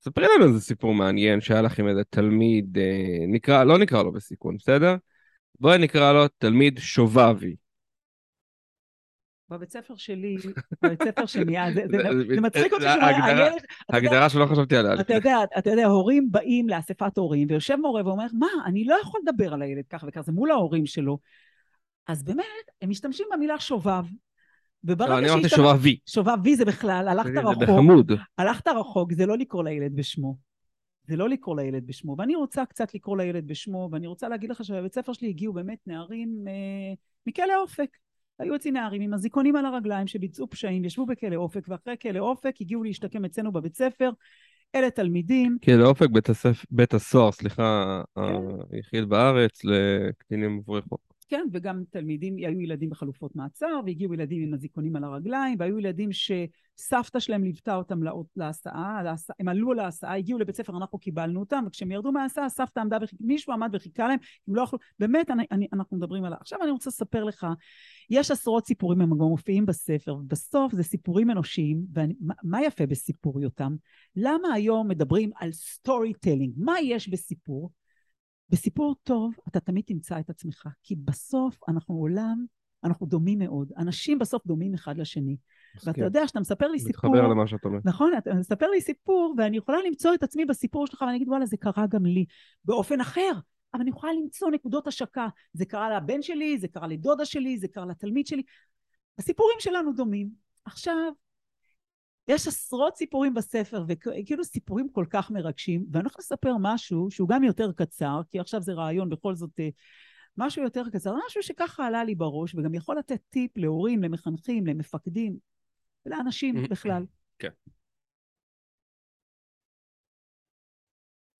ספרי 0.02 0.26
לנו 0.36 0.44
איזה 0.44 0.60
סיפור 0.60 0.94
מעניין 0.94 1.40
שהיה 1.40 1.62
לכם 1.62 1.88
איזה 1.88 2.02
תלמיד, 2.10 2.78
אה, 2.78 3.26
נקרא, 3.28 3.64
לא 3.64 3.78
נקרא 3.78 4.02
לו 4.02 4.12
בסיכון, 4.12 4.56
בסדר? 4.56 4.96
בואי 5.60 5.78
נקרא 5.78 6.12
לו 6.12 6.28
תלמיד 6.38 6.78
שובבי. 6.78 7.54
בבית 9.50 9.72
ספר 9.72 9.96
שלי, 9.96 10.36
בבית 10.82 11.02
ספר 11.02 11.26
שלי, 11.26 11.58
אה, 11.58 11.74
זה 12.34 12.40
מצחיק 12.40 12.72
אותי 12.72 12.84
שהילד... 12.84 13.52
הגדרה 13.88 14.28
שלא 14.28 14.46
חשבתי 14.46 14.76
עליה. 14.76 15.00
אתה 15.00 15.14
יודע, 15.14 15.38
אתה 15.58 15.70
יודע, 15.70 15.86
הורים 15.86 16.28
באים 16.30 16.68
לאספת 16.68 17.18
הורים, 17.18 17.48
ויושב 17.50 17.76
מורה 17.76 18.06
ואומר, 18.06 18.26
מה, 18.32 18.46
אני 18.66 18.84
לא 18.84 18.96
יכול 19.02 19.20
לדבר 19.26 19.54
על 19.54 19.62
הילד 19.62 19.84
ככה 19.90 20.06
וככה, 20.08 20.22
זה 20.22 20.32
מול 20.32 20.50
ההורים 20.50 20.86
שלו. 20.86 21.18
אז 22.06 22.22
באמת, 22.22 22.44
הם 22.82 22.90
משתמשים 22.90 23.26
במילה 23.32 23.60
שובב. 23.60 24.04
וברגע 24.84 25.12
לא, 25.12 25.18
אני 25.18 25.30
אמרתי 25.30 25.48
שובבי. 25.48 25.98
שובבי 26.06 26.56
זה 26.56 26.64
בכלל, 26.64 27.08
הלכת 27.08 27.30
רחוק. 27.36 27.58
זה 27.58 27.66
בחמוד. 27.66 28.12
הלכת 28.38 28.68
רחוק, 28.68 29.12
זה 29.12 29.26
לא 29.26 29.38
לקרוא 29.38 29.64
לילד 29.64 29.96
בשמו. 29.96 30.36
זה 31.06 31.16
לא 31.16 31.28
לקרוא 31.28 31.56
לילד 31.56 31.86
בשמו. 31.86 32.16
ואני 32.18 32.36
רוצה 32.36 32.66
קצת 32.66 32.94
לקרוא 32.94 33.16
לילד 33.16 33.46
בשמו, 33.46 33.88
ואני 33.92 34.06
רוצה 34.06 34.28
להגיד 34.28 34.50
לך 34.50 34.64
שבבית 34.64 34.94
ספר 34.94 35.12
שלי 35.12 35.28
הגיעו 35.28 35.52
באמת 35.52 35.78
נערים 35.86 36.44
אה, 36.48 36.94
מכלא 37.26 37.62
אופק. 37.62 37.96
היו 38.40 38.56
אצלי 38.56 38.70
נערים 38.70 39.02
עם 39.02 39.14
אזיקונים 39.14 39.56
על 39.56 39.66
הרגליים 39.66 40.06
שביצעו 40.06 40.50
פשעים, 40.50 40.84
ישבו 40.84 41.06
בכלא 41.06 41.36
אופק, 41.36 41.68
ואחרי 41.68 41.94
כלא 42.02 42.18
אופק 42.18 42.54
הגיעו 42.60 42.82
להשתקם 42.82 43.24
אצלנו 43.24 43.52
בבית 43.52 43.76
ספר 43.76 44.10
אלה 44.74 44.90
תלמידים... 44.90 45.58
כי 45.62 45.76
לאופק 45.76 46.10
בית, 46.10 46.28
הספ... 46.28 46.64
בית 46.70 46.94
הסוהר, 46.94 47.32
סליחה, 47.32 48.02
כן. 48.14 48.22
היחיד 48.72 49.04
בארץ 49.04 49.64
לקטינים 49.64 50.56
עוברי 50.56 50.82
חוק. 50.82 51.00
כן, 51.30 51.46
וגם 51.52 51.82
תלמידים, 51.90 52.36
היו 52.36 52.60
ילדים 52.60 52.90
בחלופות 52.90 53.36
מעצר, 53.36 53.80
והגיעו 53.86 54.14
ילדים 54.14 54.42
עם 54.42 54.54
אזיקונים 54.54 54.96
על 54.96 55.04
הרגליים, 55.04 55.56
והיו 55.58 55.78
ילדים 55.78 56.10
שסבתא 56.12 57.20
שלהם 57.20 57.44
ליוותה 57.44 57.74
אותם 57.74 58.00
להסעה, 58.36 59.02
להסע, 59.02 59.32
הם 59.40 59.48
עלו 59.48 59.72
להסעה, 59.72 60.16
הגיעו 60.16 60.38
לבית 60.38 60.56
ספר, 60.56 60.76
אנחנו 60.76 60.98
קיבלנו 60.98 61.40
אותם, 61.40 61.64
וכשהם 61.66 61.90
ירדו 61.90 62.12
מההסעה, 62.12 62.48
סבתא 62.48 62.80
עמדה, 62.80 62.98
וחיכ... 63.02 63.18
מישהו 63.20 63.52
עמד 63.52 63.70
וחיכה 63.72 64.08
להם, 64.08 64.18
הם 64.48 64.54
לא 64.54 64.62
יכלו, 64.62 64.78
באמת, 64.98 65.30
אני, 65.30 65.44
אני, 65.50 65.66
אנחנו 65.72 65.96
מדברים 65.96 66.24
על... 66.24 66.32
עכשיו 66.40 66.58
אני 66.62 66.70
רוצה 66.70 66.90
לספר 66.90 67.24
לך, 67.24 67.46
יש 68.10 68.30
עשרות 68.30 68.66
סיפורים, 68.66 69.00
הם 69.00 69.10
גם 69.10 69.24
מופיעים 69.24 69.66
בספר, 69.66 70.14
ובסוף 70.14 70.74
זה 70.74 70.82
סיפורים 70.82 71.30
אנושיים, 71.30 71.82
ומה 71.94 72.62
יפה 72.62 72.86
בסיפור 72.86 73.42
יותם? 73.42 73.76
למה 74.16 74.52
היום 74.54 74.88
מדברים 74.88 75.30
על 75.36 75.52
storytelling? 75.52 76.54
מה 76.56 76.80
יש 76.80 77.08
בסיפור? 77.08 77.70
בסיפור 78.50 78.94
טוב 79.02 79.34
אתה 79.48 79.60
תמיד 79.60 79.84
תמצא 79.86 80.20
את 80.20 80.30
עצמך, 80.30 80.68
כי 80.82 80.96
בסוף 80.96 81.58
אנחנו 81.68 81.94
עולם, 81.94 82.44
אנחנו 82.84 83.06
דומים 83.06 83.38
מאוד. 83.38 83.72
אנשים 83.78 84.18
בסוף 84.18 84.46
דומים 84.46 84.74
אחד 84.74 84.98
לשני. 84.98 85.36
ואתה 85.76 85.92
כן. 85.92 86.02
יודע, 86.02 86.28
שאתה 86.28 86.40
מספר 86.40 86.68
לי 86.68 86.78
סיפור... 86.78 87.10
מתחבר 87.10 87.28
למה 87.28 87.46
שאת 87.46 87.64
אומרת. 87.64 87.82
נכון, 87.84 88.12
אתה 88.18 88.34
מספר 88.34 88.66
לי 88.70 88.80
סיפור, 88.80 89.34
ואני 89.38 89.56
יכולה 89.56 89.78
למצוא 89.86 90.14
את 90.14 90.22
עצמי 90.22 90.44
בסיפור 90.44 90.86
שלך, 90.86 91.02
ואני 91.02 91.16
אגיד, 91.16 91.28
וואלה, 91.28 91.46
זה 91.46 91.56
קרה 91.56 91.86
גם 91.86 92.06
לי, 92.06 92.24
באופן 92.64 93.00
אחר. 93.00 93.30
אבל 93.74 93.80
אני 93.80 93.90
יכולה 93.90 94.12
למצוא 94.12 94.50
נקודות 94.50 94.86
השקה. 94.86 95.28
זה 95.52 95.64
קרה 95.64 95.96
לבן 95.96 96.22
שלי, 96.22 96.58
זה 96.58 96.68
קרה 96.68 96.86
לדודה 96.86 97.24
שלי, 97.24 97.58
זה 97.58 97.68
קרה 97.68 97.86
לתלמיד 97.86 98.26
שלי. 98.26 98.42
הסיפורים 99.18 99.56
שלנו 99.58 99.92
דומים. 99.92 100.30
עכשיו, 100.64 101.12
יש 102.30 102.46
עשרות 102.46 102.96
סיפורים 102.96 103.34
בספר, 103.34 103.84
וכאילו 103.88 104.44
סיפורים 104.44 104.88
כל 104.88 105.04
כך 105.10 105.30
מרגשים, 105.30 105.86
ואני 105.92 106.02
הולכת 106.02 106.18
לספר 106.18 106.56
משהו 106.60 107.10
שהוא 107.10 107.28
גם 107.28 107.44
יותר 107.44 107.72
קצר, 107.72 108.20
כי 108.30 108.40
עכשיו 108.40 108.62
זה 108.62 108.72
רעיון 108.72 109.08
בכל 109.08 109.34
זאת, 109.34 109.50
אה, 109.60 109.68
משהו 110.36 110.62
יותר 110.62 110.82
קצר, 110.92 111.14
משהו 111.26 111.42
שככה 111.42 111.86
עלה 111.86 112.04
לי 112.04 112.14
בראש, 112.14 112.54
וגם 112.54 112.74
יכול 112.74 112.98
לתת 112.98 113.20
טיפ 113.30 113.56
להורים, 113.56 114.02
למחנכים, 114.02 114.66
למפקדים, 114.66 115.36
ולאנשים 116.06 116.54
בכלל. 116.70 117.04
כן. 117.38 117.48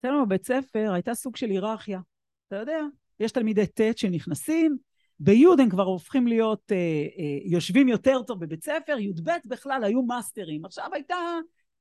אצלנו 0.01 0.27
בבית 0.27 0.47
ספר 0.47 0.93
הייתה 0.93 1.15
סוג 1.15 1.37
של 1.37 1.47
היררכיה, 1.47 2.01
אתה 2.49 2.57
יודע, 2.57 2.81
יש 3.21 3.33
תלמידי 3.33 3.67
ט' 3.67 3.99
שנכנסים, 3.99 4.79
בי' 5.21 5.47
הם 5.59 5.71
כבר 5.71 5.83
הופכים 5.83 6.27
להיות, 6.27 6.73
אה, 6.73 6.77
אה, 6.77 7.39
יושבים 7.45 7.89
יותר 7.89 8.23
טוב 8.23 8.41
בבית 8.41 8.65
ספר, 8.65 8.99
י"ב 8.99 9.31
בכלל 9.45 9.85
היו 9.85 10.03
מאסטרים. 10.03 10.65
עכשיו 10.65 10.89
הייתה, 10.93 11.17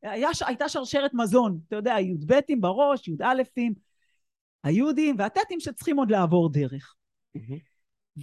היה, 0.02 0.30
הייתה 0.48 0.70
שרשרת 0.70 1.14
מזון, 1.14 1.60
אתה 1.68 1.76
יודע, 1.76 1.96
י"בים 2.00 2.62
בראש, 2.62 3.08
י"אים, 3.08 3.74
היהודים 4.64 5.16
והט"ים 5.20 5.60
שצריכים 5.60 5.98
עוד 5.98 6.12
לעבור 6.12 6.52
דרך. 6.52 6.96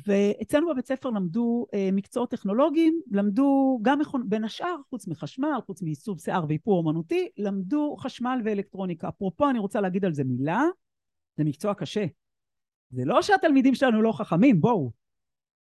ואצלנו 0.07 0.69
בבית 0.71 0.87
ספר 0.87 1.11
למדו 1.11 1.67
אה, 1.75 1.89
מקצועות 1.93 2.31
טכנולוגיים, 2.31 3.01
למדו 3.11 3.79
גם 3.83 3.99
בין 4.25 4.45
השאר, 4.45 4.77
חוץ 4.91 5.07
מחשמל, 5.07 5.59
חוץ 5.67 5.83
מעיצוב 5.83 6.21
שיער 6.21 6.45
ואיפור 6.49 6.79
אומנותי, 6.79 7.29
למדו 7.39 7.97
חשמל 8.01 8.41
ואלקטרוניקה. 8.45 9.09
אפרופו, 9.09 9.51
אני 9.51 9.59
רוצה 9.59 9.81
להגיד 9.81 10.05
על 10.05 10.15
זה 10.15 10.25
מילה, 10.25 10.63
זה 11.37 11.45
מקצוע 11.45 11.75
קשה. 11.75 12.05
זה 12.91 13.05
לא 13.05 13.23
שהתלמידים 13.23 13.75
שלנו 13.75 14.03
לא 14.03 14.13
חכמים, 14.13 14.61
בואו. 14.61 15.06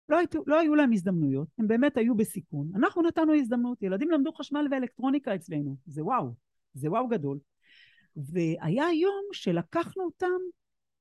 לא, 0.09 0.19
היו, 0.19 0.27
לא 0.47 0.61
היו 0.61 0.75
להם 0.75 0.93
הזדמנויות, 0.93 1.49
הם 1.59 1.69
באמת 1.69 1.97
היו 1.97 2.15
בסיכון. 2.15 2.71
אנחנו 2.77 3.03
נתנו 3.03 3.35
הזדמנות, 3.35 3.83
ילדים 3.83 4.11
למדו 4.11 4.33
חשמל 4.33 4.69
ואלקטרוניקה 4.71 5.35
אצלנו, 5.35 5.77
זה 5.87 6.05
וואו, 6.05 6.35
זה 6.75 6.91
וואו 6.91 7.09
גדול. 7.09 7.39
והיה 8.17 8.93
יום 8.93 9.25
שלקחנו 9.33 10.05
אותם 10.05 10.39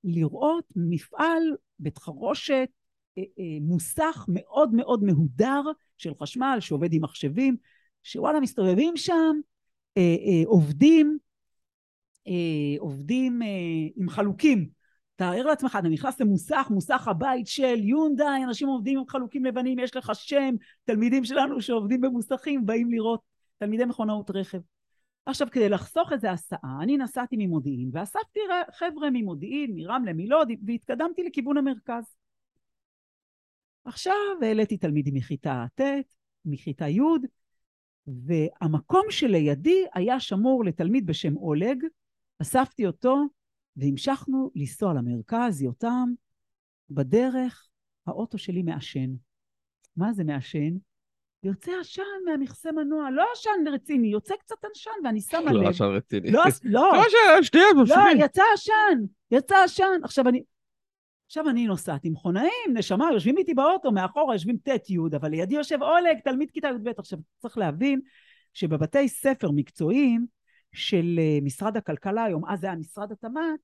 לראות 0.03 0.65
מפעל 0.75 1.43
בית 1.79 1.97
חרושת, 1.97 2.69
אה, 3.17 3.23
אה, 3.39 3.57
מוסך 3.61 4.25
מאוד 4.27 4.73
מאוד 4.73 5.03
מהודר 5.03 5.61
של 5.97 6.13
חשמל 6.21 6.57
שעובד 6.59 6.93
עם 6.93 7.03
מחשבים, 7.03 7.57
שוואלה 8.03 8.39
מסתובבים 8.39 8.97
שם, 8.97 9.39
אה, 9.97 10.43
עובדים, 10.45 11.17
עובדים 12.79 13.41
עם 13.95 14.09
חלוקים, 14.09 14.69
תאר 15.15 15.43
לעצמך, 15.45 15.77
אתה 15.79 15.87
נכנס 15.87 16.21
למוסך, 16.21 16.67
מוסך 16.69 17.07
הבית 17.07 17.47
של 17.47 17.75
יונדאי, 17.79 18.43
אנשים 18.43 18.67
עובדים 18.67 18.99
עם 18.99 19.07
חלוקים 19.07 19.45
לבנים, 19.45 19.79
יש 19.79 19.95
לך 19.95 20.11
שם, 20.13 20.55
תלמידים 20.83 21.25
שלנו 21.25 21.61
שעובדים 21.61 22.01
במוסכים 22.01 22.65
באים 22.65 22.91
לראות 22.91 23.19
תלמידי 23.57 23.85
מכונאות 23.85 24.31
רכב. 24.33 24.59
עכשיו, 25.25 25.47
כדי 25.51 25.69
לחסוך 25.69 26.11
איזה 26.11 26.31
הסעה, 26.31 26.77
אני 26.81 26.97
נסעתי 26.97 27.35
ממודיעין, 27.39 27.89
ואספתי 27.93 28.39
חבר'ה 28.73 29.09
ממודיעין, 29.09 29.75
מרמלה, 29.75 30.13
מלוד, 30.13 30.49
והתקדמתי 30.65 31.23
לכיוון 31.23 31.57
המרכז. 31.57 32.15
עכשיו 33.85 34.13
העליתי 34.41 34.77
תלמידים 34.77 35.13
מכיתה 35.13 35.65
ט', 35.75 35.81
מכיתה 36.45 36.87
י', 36.87 37.01
והמקום 38.07 39.05
שלידי 39.09 39.85
היה 39.93 40.19
שמור 40.19 40.65
לתלמיד 40.65 41.05
בשם 41.05 41.37
אולג, 41.37 41.83
אספתי 42.41 42.87
אותו, 42.87 43.23
והמשכנו 43.77 44.51
לנסוע 44.55 44.93
למרכז, 44.93 45.61
יותם, 45.61 46.09
בדרך 46.89 47.67
האוטו 48.07 48.37
שלי 48.37 48.63
מעשן. 48.63 49.09
מה 49.97 50.13
זה 50.13 50.23
מעשן? 50.23 50.77
יוצא 51.43 51.71
עשן 51.81 52.03
מהמכסה 52.25 52.71
מנוע, 52.71 53.11
לא 53.11 53.25
עשן 53.33 53.73
רציני, 53.73 54.07
יוצא 54.07 54.35
קצת 54.35 54.55
עשן 54.75 54.91
ואני 55.03 55.21
שמה 55.21 55.51
לב. 55.51 55.63
לא 55.63 55.69
עשן 55.69 55.83
רציני. 55.83 56.31
לא, 56.31 56.43
לא. 56.63 56.91
לא 56.93 57.01
עשן, 57.01 57.43
שנייה, 57.43 57.65
מפחיד. 57.81 58.19
לא, 58.19 58.25
יצא 58.25 58.43
עשן, 58.53 59.03
יצא 59.31 59.55
עשן. 59.63 59.99
עכשיו 60.03 60.27
אני, 60.27 60.43
עכשיו 61.27 61.49
אני 61.49 61.67
נוסעת 61.67 62.05
עם 62.05 62.11
מכונאים, 62.11 62.73
נשמה, 62.73 63.09
יושבים 63.13 63.37
איתי 63.37 63.53
באוטו, 63.53 63.91
מאחורה 63.91 64.35
יושבים 64.35 64.57
ט' 64.57 64.89
י', 64.89 64.97
אבל 65.15 65.29
לידי 65.29 65.55
יושב 65.55 65.81
אולג, 65.81 66.19
תלמיד 66.23 66.51
כיתה 66.51 66.67
י"ב. 66.67 66.87
עכשיו 66.97 67.19
צריך 67.37 67.57
להבין 67.57 68.01
שבבתי 68.53 69.09
ספר 69.09 69.51
מקצועיים 69.51 70.25
של 70.75 71.19
אה, 71.19 71.39
משרד 71.41 71.77
הכלכלה 71.77 72.23
היום, 72.23 72.45
אז 72.45 72.59
זה 72.59 72.67
היה 72.67 72.75
משרד 72.75 73.11
התמ"ת, 73.11 73.59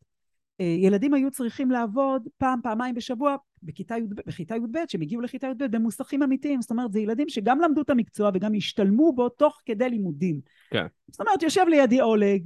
אה, 0.62 0.66
ילדים 0.66 1.14
היו 1.14 1.32
צריכים 1.32 1.72
לעבוד 1.72 2.28
פעם, 2.38 2.60
פעמיים 2.64 2.96
בשבוע 2.96 3.36
בכיתה 3.64 3.98
י"ב, 3.98 4.14
בכיתה 4.26 4.56
י"ב, 4.56 4.78
שהם 4.88 5.02
הגיעו 5.02 5.22
לכיתה 5.22 5.48
י"ב 5.48 5.66
במוסכים 5.66 6.24
אמיתיים. 6.24 6.62
זאת 6.62 6.72
אומרת, 6.72 6.94
זה 6.94 7.00
ילדים 7.00 7.30
שגם 7.30 7.62
למדו 7.62 7.82
את 7.82 7.90
המקצוע 7.90 8.32
וגם 8.34 8.52
השתלמו 8.58 9.14
בו 9.14 9.30
תוך 9.30 9.62
כדי 9.66 9.90
לימודים. 9.90 10.42
כן. 10.70 10.86
זאת 11.12 11.22
אומרת, 11.22 11.44
יושב 11.44 11.66
לידי 11.70 12.02
אולג, 12.02 12.44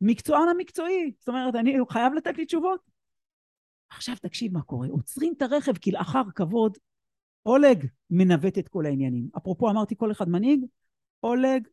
מקצוען 0.00 0.48
המקצועי. 0.48 1.12
זאת 1.18 1.28
אומרת, 1.28 1.54
אני, 1.54 1.76
הוא 1.76 1.88
חייב 1.88 2.12
לתת 2.12 2.38
לי 2.38 2.46
תשובות. 2.46 2.80
עכשיו 3.90 4.16
תקשיב 4.22 4.52
מה 4.52 4.62
קורה, 4.62 4.88
עוצרים 4.88 5.34
את 5.36 5.42
הרכב 5.42 5.76
כלאחר 5.78 6.22
כבוד, 6.34 6.78
אולג 7.46 7.86
מנווט 8.10 8.58
את 8.58 8.68
כל 8.68 8.86
העניינים. 8.86 9.28
אפרופו 9.36 9.70
אמרתי 9.70 9.94
כל 9.98 10.10
אחד 10.10 10.28
מנהיג, 10.28 10.64
אולג 11.22 11.66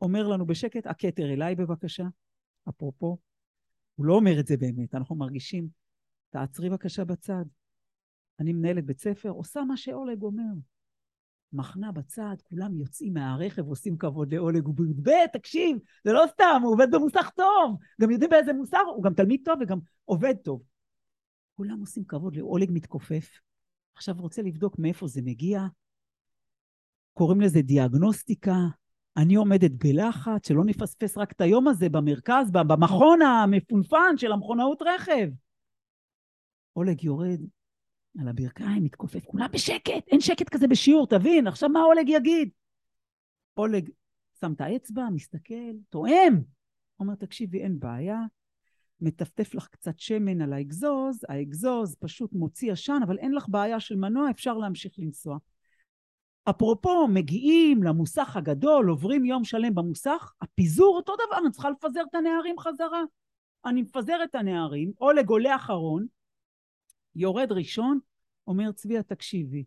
אומר 0.00 0.28
לנו 0.28 0.46
בשקט, 0.46 0.86
הכתר 0.86 1.32
אליי 1.32 1.54
בבקשה, 1.54 2.04
אפרופו, 2.68 3.18
הוא 3.94 4.06
לא 4.06 4.14
אומר 4.14 4.40
את 4.40 4.46
זה 4.46 4.56
באמת, 4.56 4.94
אנחנו 4.94 5.16
מרגישים, 5.16 5.68
תעצרי 6.30 6.70
בבקשה 6.70 7.04
בצד. 7.04 7.44
אני 8.40 8.52
מנהלת 8.52 8.84
בית 8.84 9.00
ספר, 9.00 9.28
עושה 9.28 9.60
מה 9.64 9.76
שאולג 9.76 10.22
אומר. 10.22 10.52
מחנה 11.52 11.92
בצד, 11.92 12.36
כולם 12.42 12.76
יוצאים 12.76 13.14
מהרכב, 13.14 13.66
עושים 13.66 13.98
כבוד 13.98 14.34
לאולג, 14.34 14.64
הוא 14.64 14.74
בי"ב, 14.74 15.10
תקשיב, 15.32 15.78
זה 16.04 16.12
לא 16.12 16.24
סתם, 16.32 16.60
הוא 16.62 16.72
עובד 16.72 16.86
במוסך 16.90 17.30
טוב, 17.36 17.76
גם 18.00 18.10
יודעים 18.10 18.30
באיזה 18.30 18.52
מוסך, 18.52 18.78
הוא 18.94 19.04
גם 19.04 19.14
תלמיד 19.14 19.40
טוב 19.44 19.58
וגם 19.60 19.78
עובד 20.04 20.34
טוב. 20.44 20.62
כולם 21.56 21.80
עושים 21.80 22.04
כבוד 22.04 22.36
לאולג 22.36 22.70
מתכופף. 22.72 23.30
עכשיו 23.94 24.14
רוצה 24.18 24.42
לבדוק 24.42 24.78
מאיפה 24.78 25.06
זה 25.06 25.22
מגיע. 25.22 25.60
קוראים 27.12 27.40
לזה 27.40 27.62
דיאגנוסטיקה, 27.62 28.56
אני 29.18 29.34
עומדת 29.34 29.70
בלחץ, 29.70 30.48
שלא 30.48 30.64
נפספס 30.64 31.18
רק 31.18 31.32
את 31.32 31.40
היום 31.40 31.68
הזה 31.68 31.88
במרכז, 31.88 32.50
במכון 32.50 33.22
המפונפן 33.22 34.16
של 34.16 34.32
המכונאות 34.32 34.82
רכב. 34.82 35.28
אולג 36.76 37.04
יורד 37.04 37.40
על 38.20 38.28
הברכיים, 38.28 38.84
מתכופף, 38.84 39.24
כולם 39.24 39.48
בשקט, 39.52 40.08
אין 40.08 40.20
שקט 40.20 40.48
כזה 40.48 40.68
בשיעור, 40.68 41.06
תבין, 41.06 41.46
עכשיו 41.46 41.68
מה 41.68 41.82
אולג 41.82 42.08
יגיד? 42.08 42.48
אולג 43.56 43.90
שם 44.40 44.52
את 44.52 44.60
האצבע, 44.60 45.08
מסתכל, 45.14 45.72
תואם. 45.88 46.42
אומר, 47.00 47.14
תקשיבי, 47.14 47.62
אין 47.62 47.78
בעיה, 47.78 48.20
מטפטף 49.00 49.54
לך 49.54 49.68
קצת 49.68 49.98
שמן 49.98 50.40
על 50.40 50.52
האגזוז, 50.52 51.24
האגזוז 51.28 51.96
פשוט 52.00 52.32
מוציא 52.32 52.72
עשן, 52.72 53.00
אבל 53.06 53.18
אין 53.18 53.32
לך 53.32 53.48
בעיה 53.48 53.80
של 53.80 53.96
מנוע, 53.96 54.30
אפשר 54.30 54.54
להמשיך 54.54 54.92
לנסוע. 54.98 55.38
אפרופו, 56.50 57.08
מגיעים 57.08 57.82
למוסך 57.82 58.36
הגדול, 58.36 58.88
עוברים 58.88 59.24
יום 59.24 59.44
שלם 59.44 59.74
במוסך, 59.74 60.32
הפיזור 60.40 60.96
אותו 60.96 61.14
דבר, 61.14 61.38
אני 61.38 61.50
צריכה 61.50 61.70
לפזר 61.70 62.02
את 62.10 62.14
הנערים 62.14 62.58
חזרה. 62.58 63.02
אני 63.64 63.82
מפזר 63.82 64.24
את 64.24 64.34
הנערים, 64.34 64.92
או 65.00 65.12
לגולה 65.12 65.56
אחרון, 65.56 66.06
יורד 67.14 67.52
ראשון, 67.52 67.98
אומר 68.46 68.72
צביה, 68.72 69.02
תקשיבי. 69.02 69.64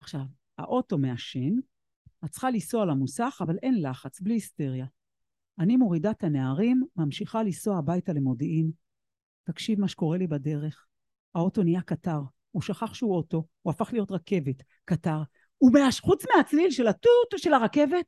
עכשיו, 0.00 0.24
האוטו 0.58 0.98
מעשן, 0.98 1.54
את 2.24 2.30
צריכה 2.30 2.50
לנסוע 2.50 2.84
למוסך, 2.84 3.38
אבל 3.44 3.56
אין 3.62 3.82
לחץ, 3.82 4.20
בלי 4.20 4.34
היסטריה. 4.34 4.86
אני 5.58 5.76
מורידה 5.76 6.10
את 6.10 6.24
הנערים, 6.24 6.82
ממשיכה 6.96 7.42
לנסוע 7.42 7.78
הביתה 7.78 8.12
למודיעין. 8.12 8.70
תקשיב 9.44 9.80
מה 9.80 9.88
שקורה 9.88 10.18
לי 10.18 10.26
בדרך. 10.26 10.86
האוטו 11.34 11.62
נהיה 11.62 11.82
קטר. 11.82 12.20
הוא 12.50 12.62
שכח 12.62 12.94
שהוא 12.94 13.16
אוטו, 13.16 13.44
הוא 13.62 13.70
הפך 13.70 13.92
להיות 13.92 14.10
רכבת, 14.10 14.62
קטר. 14.84 15.22
ומאש... 15.62 16.00
חוץ 16.00 16.24
מהצליל 16.36 16.70
של 16.70 16.86
הטוטו 16.86 17.38
של 17.38 17.52
הרכבת, 17.52 18.04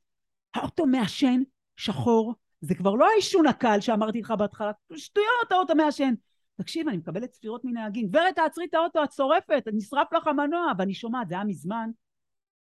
האוטו 0.53 0.85
מעשן, 0.85 1.41
שחור. 1.75 2.33
זה 2.61 2.75
כבר 2.75 2.95
לא 2.95 3.05
העישון 3.09 3.47
הקל 3.47 3.79
שאמרתי 3.81 4.21
לך 4.21 4.31
בהתחלה, 4.31 4.71
שטויות, 4.95 5.51
האוטו 5.51 5.75
מעשן. 5.75 6.13
תקשיב, 6.61 6.87
אני 6.87 6.97
מקבלת 6.97 7.33
ספירות 7.33 7.65
מנהגים. 7.65 8.07
גברת, 8.07 8.35
תעצרי 8.35 8.65
את 8.65 8.73
האוטו, 8.73 9.03
את 9.03 9.11
שורפת, 9.11 9.63
נשרף 9.73 10.13
לך 10.13 10.27
המנוע. 10.27 10.71
ואני 10.77 10.93
שומעת, 10.93 11.29
זה 11.29 11.35
היה 11.35 11.43
מזמן, 11.43 11.89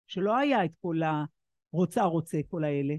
שלא 0.06 0.36
היה 0.36 0.64
את 0.64 0.70
כל 0.80 1.00
הרוצה 1.72 2.04
רוצה, 2.04 2.38
כל 2.48 2.64
האלה. 2.64 2.94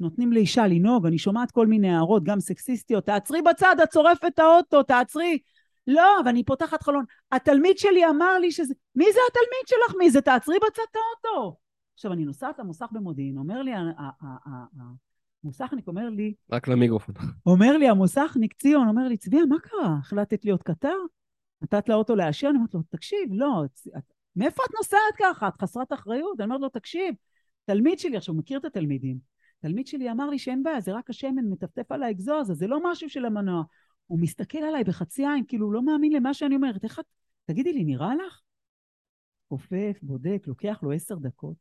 נותנים 0.00 0.32
לאישה 0.32 0.66
לנהוג, 0.66 1.06
אני 1.06 1.18
שומעת 1.18 1.50
כל 1.50 1.66
מיני 1.66 1.90
הערות, 1.90 2.24
גם 2.24 2.40
סקסיסטיות, 2.40 3.06
תעצרי 3.06 3.42
בצד, 3.42 3.76
את 3.82 3.92
שורפת 3.92 4.38
האוטו, 4.38 4.82
תעצרי. 4.82 5.38
לא, 5.90 6.20
ואני 6.24 6.44
פותחת 6.44 6.82
חלון. 6.82 7.04
התלמיד 7.32 7.78
שלי 7.78 8.08
אמר 8.08 8.38
לי 8.38 8.52
שזה... 8.52 8.74
מי 8.94 9.04
זה 9.04 9.18
התלמיד 9.30 9.66
שלך? 9.66 9.96
מי 9.98 10.10
זה? 10.10 10.20
תעצרי 10.20 10.56
בצד 10.56 10.82
את 10.90 10.96
האוטו. 10.96 11.56
עכשיו, 11.94 12.12
אני 12.12 12.24
נוסעת 12.24 12.58
למוסך 12.58 12.86
במודיעין, 12.92 13.38
אומר 13.38 13.62
לי 13.62 13.72
המוסכניק, 15.44 15.88
אומר 15.88 16.08
לי... 16.10 16.34
רק 16.52 16.68
למיקרופון. 16.68 17.14
אומר 17.46 17.76
לי 17.76 17.88
המוסכניק, 17.88 18.52
ציון, 18.52 18.88
אומר 18.88 19.08
לי, 19.08 19.16
צביה, 19.16 19.46
מה 19.46 19.58
קרה? 19.58 19.96
החלטת 20.00 20.44
להיות 20.44 20.62
קטר? 20.62 20.96
נתת 21.62 21.88
לאוטו 21.88 22.16
לאשר? 22.16 22.48
אני 22.48 22.56
אומרת 22.56 22.74
לו, 22.74 22.80
תקשיב, 22.90 23.28
לא, 23.30 23.62
מאיפה 24.36 24.62
את 24.68 24.74
נוסעת 24.76 25.00
ככה? 25.18 25.48
את 25.48 25.62
חסרת 25.62 25.92
אחריות? 25.92 26.40
אני 26.40 26.44
אומרת 26.44 26.60
לו, 26.60 26.68
תקשיב, 26.68 27.14
תלמיד 27.64 27.98
שלי, 27.98 28.16
עכשיו, 28.16 28.34
הוא 28.34 28.38
מכיר 28.38 28.58
את 28.58 28.64
התלמידים. 28.64 29.18
תלמיד 29.60 29.86
שלי 29.86 30.10
אמר 30.10 30.30
לי 30.30 30.38
שאין 30.38 30.62
בעיה, 30.62 30.80
זה 30.80 30.92
רק 30.92 31.10
השמן 31.10 31.44
מטפטף 31.50 31.92
על 31.92 32.02
האגזוז, 32.02 32.50
אז 32.50 32.56
זה 32.56 32.66
לא 32.66 32.78
משהו 32.90 33.10
של 33.10 33.24
המנוע. 33.24 33.62
הוא 34.10 34.20
מסתכל 34.20 34.58
עליי 34.58 34.84
בחצי 34.84 35.26
עין, 35.26 35.44
כאילו 35.48 35.66
הוא 35.66 35.72
לא 35.72 35.82
מאמין 35.82 36.12
למה 36.12 36.34
שאני 36.34 36.54
אומרת. 36.54 36.84
איך 36.84 36.98
את... 36.98 37.04
תגידי 37.44 37.72
לי, 37.72 37.84
נראה 37.84 38.14
לך? 38.14 38.40
כופף, 39.48 39.98
בודק, 40.02 40.42
לוקח 40.46 40.78
לו 40.82 40.92
עשר 40.92 41.14
דקות. 41.14 41.56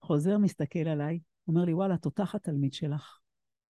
חוזר, 0.00 0.38
מסתכל 0.38 0.88
עליי, 0.88 1.20
אומר 1.46 1.64
לי, 1.64 1.74
וואלה, 1.74 1.98
תותח 1.98 2.34
התלמיד 2.34 2.72
שלך. 2.72 3.18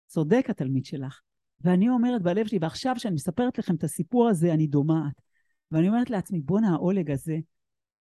צודק 0.07 0.47
התלמיד 0.49 0.85
שלך. 0.85 1.21
ואני 1.61 1.89
אומרת 1.89 2.23
בלב 2.23 2.47
שלי, 2.47 2.59
ועכשיו 2.61 2.95
שאני 2.99 3.15
מספרת 3.15 3.59
לכם 3.59 3.75
את 3.75 3.85
הסיפור 3.85 4.29
הזה, 4.29 4.53
אני 4.53 4.67
דומעת. 4.67 5.23
ואני 5.71 5.89
אומרת 5.89 6.11
לעצמי, 6.11 6.41
בואנה, 6.41 6.69
העולג 6.71 7.11
הזה, 7.11 7.37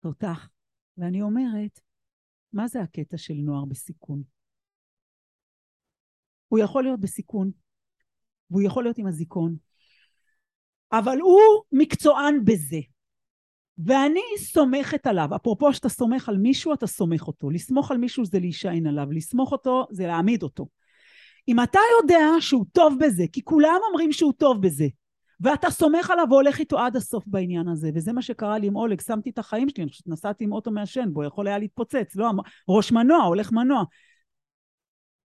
תותח. 0.01 0.51
ואני 0.99 1.23
אומרת, 1.23 1.81
מה 2.53 2.69
זה 2.69 2.81
הקטע 2.81 3.17
של 3.17 3.35
נוער 3.35 3.65
בסיכון? 3.65 4.23
הוא 6.49 6.59
יכול 6.59 6.83
להיות 6.83 7.01
בסיכון, 7.01 7.51
והוא 8.51 8.63
יכול 8.63 8.85
להיות 8.85 8.99
עם 8.99 9.07
הזיכון, 9.07 9.57
אבל 10.93 11.19
הוא 11.21 11.41
מקצוען 11.73 12.45
בזה. 12.45 12.81
ואני 13.85 14.21
סומכת 14.39 15.07
עליו. 15.07 15.29
אפרופו 15.37 15.73
שאתה 15.73 15.89
סומך 15.89 16.29
על 16.29 16.39
מישהו, 16.39 16.73
אתה 16.73 16.87
סומך 16.87 17.27
אותו. 17.27 17.51
לסמוך 17.51 17.91
על 17.91 17.97
מישהו 17.97 18.25
זה 18.25 18.39
להישען 18.39 18.87
עליו, 18.87 19.13
לסמוך 19.13 19.53
אותו 19.53 19.87
זה 19.91 20.07
להעמיד 20.07 20.43
אותו. 20.43 20.67
אם 21.49 21.63
אתה 21.63 21.79
יודע 22.03 22.27
שהוא 22.41 22.65
טוב 22.73 22.95
בזה, 23.01 23.25
כי 23.33 23.45
כולם 23.45 23.79
אומרים 23.89 24.13
שהוא 24.13 24.33
טוב 24.33 24.63
בזה, 24.63 24.87
ואתה 25.41 25.71
סומך 25.71 26.11
עליו 26.11 26.27
והולך 26.31 26.59
איתו 26.59 26.79
עד 26.79 26.97
הסוף 26.97 27.25
בעניין 27.27 27.69
הזה, 27.69 27.91
וזה 27.95 28.13
מה 28.13 28.23
שקרה 28.23 28.59
לי 28.59 28.67
עם 28.67 28.77
אולג, 28.77 29.01
שמתי 29.01 29.31
את 29.31 29.39
החיים 29.39 29.69
שלי, 29.69 29.83
אני 29.83 29.91
חושבת 29.91 30.09
נסעתי 30.09 30.45
עם 30.45 30.53
אוטו 30.53 30.71
מעשן 30.71 31.09
בו, 31.13 31.25
יכול 31.25 31.47
היה 31.47 31.59
להתפוצץ, 31.59 32.17
לא, 32.17 32.31
ראש 32.69 32.93
מנוע, 32.93 33.25
הולך 33.25 33.53
מנוע. 33.53 33.85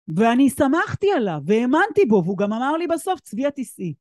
ואני 0.08 0.50
שמחתי 0.50 1.12
עליו, 1.12 1.42
והאמנתי 1.46 2.06
בו, 2.08 2.22
והוא 2.26 2.38
גם 2.38 2.54
אמר 2.54 2.78
לי 2.78 2.88
בסוף, 2.88 3.20
צבי 3.20 3.46
התיסעי. 3.46 3.94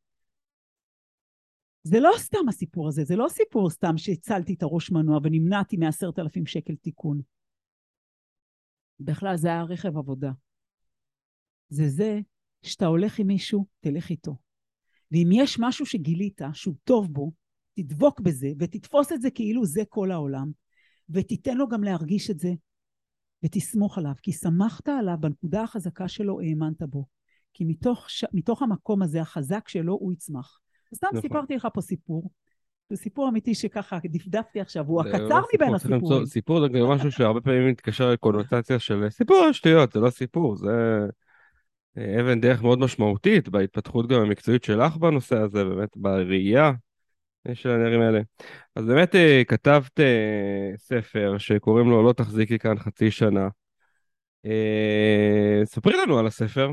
זה 1.82 2.00
לא 2.00 2.12
סתם 2.16 2.48
הסיפור 2.48 2.88
הזה, 2.88 3.04
זה 3.04 3.16
לא 3.16 3.26
סיפור 3.28 3.70
סתם 3.70 3.96
שהצלתי 3.96 4.54
את 4.54 4.62
הראש 4.62 4.90
מנוע 4.90 5.18
ונמנעתי 5.22 5.76
מעשרת 5.76 6.18
אלפים 6.18 6.46
שקל 6.46 6.74
תיקון. 6.76 7.20
בכלל 9.00 9.36
זה 9.36 9.48
היה 9.48 9.62
רכב 9.62 9.96
עבודה. 9.96 10.30
זה 11.68 11.88
זה 11.88 12.20
שאתה 12.62 12.86
הולך 12.86 13.18
עם 13.18 13.26
מישהו, 13.26 13.66
תלך 13.80 14.10
איתו. 14.10 14.36
ואם 15.12 15.28
יש 15.32 15.56
משהו 15.60 15.86
שגילית 15.86 16.40
שהוא 16.52 16.74
טוב 16.84 17.12
בו, 17.12 17.32
תדבוק 17.74 18.20
בזה 18.20 18.48
ותתפוס 18.58 19.12
את 19.12 19.22
זה 19.22 19.30
כאילו 19.30 19.64
זה 19.64 19.82
כל 19.88 20.10
העולם, 20.10 20.50
ותיתן 21.10 21.56
לו 21.56 21.68
גם 21.68 21.84
להרגיש 21.84 22.30
את 22.30 22.38
זה, 22.38 22.52
ותסמוך 23.44 23.98
עליו, 23.98 24.12
כי 24.22 24.32
סמכת 24.32 24.88
עליו 24.88 25.16
בנקודה 25.20 25.62
החזקה 25.62 26.08
שלו, 26.08 26.40
האמנת 26.40 26.82
בו. 26.82 27.04
כי 27.54 27.64
מתוך, 27.64 28.10
ש... 28.10 28.24
מתוך 28.32 28.62
המקום 28.62 29.02
הזה, 29.02 29.20
החזק 29.20 29.68
שלו, 29.68 29.92
הוא 29.92 30.12
יצמח. 30.12 30.60
סתם 30.94 31.06
נכון. 31.10 31.20
סיפרתי 31.20 31.56
לך 31.56 31.68
פה 31.74 31.80
סיפור. 31.80 32.30
זה 32.90 32.96
סיפור 32.96 33.28
אמיתי 33.28 33.54
שככה 33.54 33.98
דפדפתי 34.04 34.60
עכשיו, 34.60 34.86
הוא 34.86 35.00
הקצר 35.00 35.28
לא 35.28 35.46
מבין 35.54 35.74
הסיפורים. 35.74 36.26
סיפור 36.26 36.60
זה 36.60 36.68
גם 36.68 36.86
משהו 36.86 37.12
שהרבה 37.12 37.40
פעמים 37.40 37.68
מתקשר 37.68 38.10
לקונוטציה 38.10 38.78
של 38.78 39.10
סיפור 39.10 39.52
שטויות, 39.52 39.92
זה 39.92 40.00
לא 40.00 40.10
סיפור, 40.10 40.56
זה 40.56 41.06
אבן 41.98 42.40
דרך 42.40 42.62
מאוד 42.62 42.78
משמעותית 42.78 43.48
בהתפתחות 43.48 44.08
גם 44.08 44.20
המקצועית 44.20 44.64
שלך 44.64 44.96
בנושא 44.96 45.36
הזה, 45.36 45.64
באמת 45.64 45.96
בראייה 45.96 46.72
של 47.54 47.70
הנערים 47.70 48.00
האלה. 48.00 48.20
אז 48.76 48.86
באמת 48.86 49.14
אה, 49.14 49.42
כתבת 49.48 50.00
אה, 50.00 50.72
ספר 50.76 51.38
שקוראים 51.38 51.90
לו 51.90 52.02
לא 52.02 52.12
תחזיקי 52.12 52.58
כאן 52.58 52.78
חצי 52.78 53.10
שנה. 53.10 53.48
אה, 54.46 55.60
ספרי 55.64 55.96
לנו 55.96 56.18
על 56.18 56.26
הספר. 56.26 56.70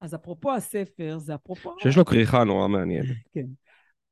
אז 0.00 0.14
אפרופו 0.14 0.54
הספר, 0.54 1.18
זה 1.18 1.34
אפרופו... 1.34 1.74
שיש 1.78 1.96
לו 1.96 2.04
כריכה 2.04 2.44
נורא 2.44 2.68
מעניינת. 2.68 3.06
כן. 3.34 3.46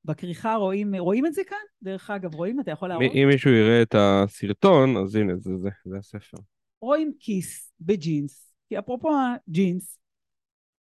בכריכה 0.04 0.54
רואים, 0.54 0.94
רואים 0.94 1.26
את 1.26 1.34
זה 1.34 1.42
כאן? 1.46 1.56
דרך 1.82 2.10
אגב, 2.10 2.34
רואים? 2.34 2.60
אתה 2.60 2.70
יכול 2.70 2.88
להראות? 2.88 3.12
אם 3.14 3.28
מישהו 3.28 3.50
יראה 3.50 3.82
את 3.82 3.94
הסרטון, 3.98 4.96
אז 4.96 5.14
הנה, 5.14 5.36
זה, 5.36 5.56
זה, 5.56 5.68
זה 5.84 5.98
הספר. 5.98 6.36
רואים 6.80 7.12
כיס 7.20 7.72
בג'ינס, 7.80 8.52
כי 8.68 8.78
אפרופו 8.78 9.10
הג'ינס, 9.10 9.98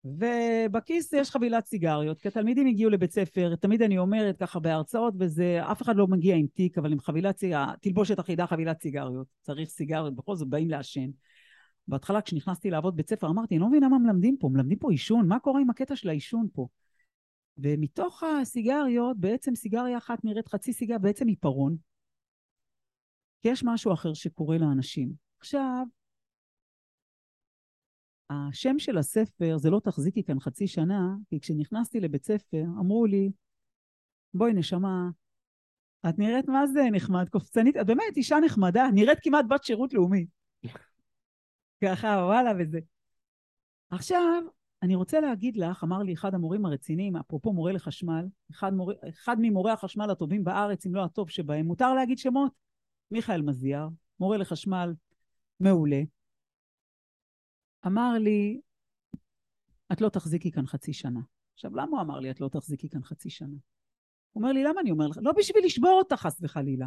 ובכיס 0.06 1.12
יש 1.12 1.30
חבילת 1.30 1.66
סיגריות, 1.66 2.20
כי 2.20 2.28
התלמידים 2.28 2.66
הגיעו 2.66 2.90
לבית 2.90 3.12
ספר, 3.12 3.56
תמיד 3.56 3.82
אני 3.82 3.98
אומרת 3.98 4.36
ככה 4.38 4.60
בהרצאות, 4.60 5.14
וזה, 5.18 5.60
אף 5.62 5.82
אחד 5.82 5.96
לא 5.96 6.06
מגיע 6.06 6.36
עם 6.36 6.46
תיק, 6.46 6.78
אבל 6.78 6.92
עם 6.92 7.00
חבילת 7.00 7.38
סיגריות, 7.38 7.68
תלבושת 7.80 8.20
אחידה 8.20 8.46
חבילת 8.46 8.82
סיגריות, 8.82 9.26
צריך 9.42 9.68
סיגריות, 9.68 10.14
בכל 10.14 10.36
זאת 10.36 10.48
באים 10.48 10.70
לעשן. 10.70 11.10
בהתחלה 11.88 12.20
כשנכנסתי 12.20 12.70
לעבוד 12.70 12.96
בית 12.96 13.08
ספר 13.08 13.28
אמרתי, 13.28 13.54
אני 13.54 13.60
לא 13.60 13.68
מבינה 13.68 13.88
מה 13.88 13.98
מלמדים 13.98 14.36
פה, 14.40 14.48
מלמדים 14.48 14.78
פה 14.78 14.90
עישון, 14.90 15.28
מה 15.28 15.38
קורה 15.38 15.60
עם 15.60 15.70
הקטע 15.70 15.96
של 15.96 16.08
העישון 16.08 16.46
פה? 16.52 16.66
ומתוך 17.58 18.22
הסיגריות, 18.22 19.16
בעצם 19.20 19.54
סיגריה 19.54 19.98
אחת 19.98 20.24
נראית 20.24 20.48
חצי 20.48 20.72
סיגריה, 20.72 20.98
בעצם 20.98 21.26
עיפרון. 21.26 21.76
כי 23.42 23.48
יש 23.48 23.64
משהו 23.64 23.92
אחר 23.92 24.14
שקורה 24.14 24.58
לאנשים. 24.58 25.12
עכשיו, 25.38 25.86
השם 28.30 28.78
של 28.78 28.98
הספר 28.98 29.58
זה 29.58 29.70
לא 29.70 29.80
תחזיקי 29.84 30.22
כאן 30.22 30.40
חצי 30.40 30.66
שנה, 30.66 31.14
כי 31.28 31.40
כשנכנסתי 31.40 32.00
לבית 32.00 32.24
ספר 32.24 32.62
אמרו 32.80 33.06
לי, 33.06 33.30
בואי 34.34 34.52
נשמה, 34.52 35.10
את 36.08 36.18
נראית 36.18 36.48
מה 36.48 36.66
זה 36.66 36.80
נחמד, 36.92 37.28
קופצנית, 37.28 37.76
את 37.76 37.86
באמת 37.86 38.16
אישה 38.16 38.36
נחמדה, 38.44 38.88
נראית 38.94 39.18
כמעט 39.22 39.44
בת 39.48 39.64
שירות 39.64 39.92
לאומי. 39.92 40.26
ככה, 41.84 42.06
וואלה 42.06 42.52
וזה. 42.58 42.78
עכשיו, 43.90 44.42
אני 44.82 44.94
רוצה 44.94 45.20
להגיד 45.20 45.56
לך, 45.56 45.84
אמר 45.84 45.98
לי 45.98 46.14
אחד 46.14 46.34
המורים 46.34 46.66
הרציניים, 46.66 47.16
אפרופו 47.16 47.52
מורה 47.52 47.72
לחשמל, 47.72 48.26
אחד, 48.50 48.74
מור... 48.74 48.92
אחד 49.08 49.36
ממורי 49.40 49.72
החשמל 49.72 50.10
הטובים 50.10 50.44
בארץ, 50.44 50.86
אם 50.86 50.94
לא 50.94 51.04
הטוב 51.04 51.30
שבהם, 51.30 51.66
מותר 51.66 51.94
להגיד 51.94 52.18
שמות? 52.18 52.52
מיכאל 53.10 53.42
מזיאר, 53.42 53.88
מורה 54.20 54.36
לחשמל 54.36 54.94
מעולה. 55.60 56.02
אמר 57.86 58.12
לי, 58.18 58.60
את 59.92 60.00
לא 60.00 60.08
תחזיקי 60.08 60.50
כאן 60.50 60.66
חצי 60.66 60.92
שנה. 60.92 61.20
עכשיו, 61.54 61.76
למה 61.76 61.90
הוא 61.90 62.00
אמר 62.00 62.20
לי, 62.20 62.30
את 62.30 62.40
לא 62.40 62.48
תחזיקי 62.48 62.88
כאן 62.88 63.02
חצי 63.02 63.30
שנה? 63.30 63.56
הוא 64.32 64.42
אומר 64.42 64.52
לי, 64.52 64.64
למה 64.64 64.80
אני 64.80 64.90
אומר 64.90 65.06
לך? 65.06 65.18
לא 65.22 65.32
בשביל 65.32 65.64
לשבור 65.64 65.98
אותך, 65.98 66.16
חס 66.16 66.38
וחלילה. 66.42 66.86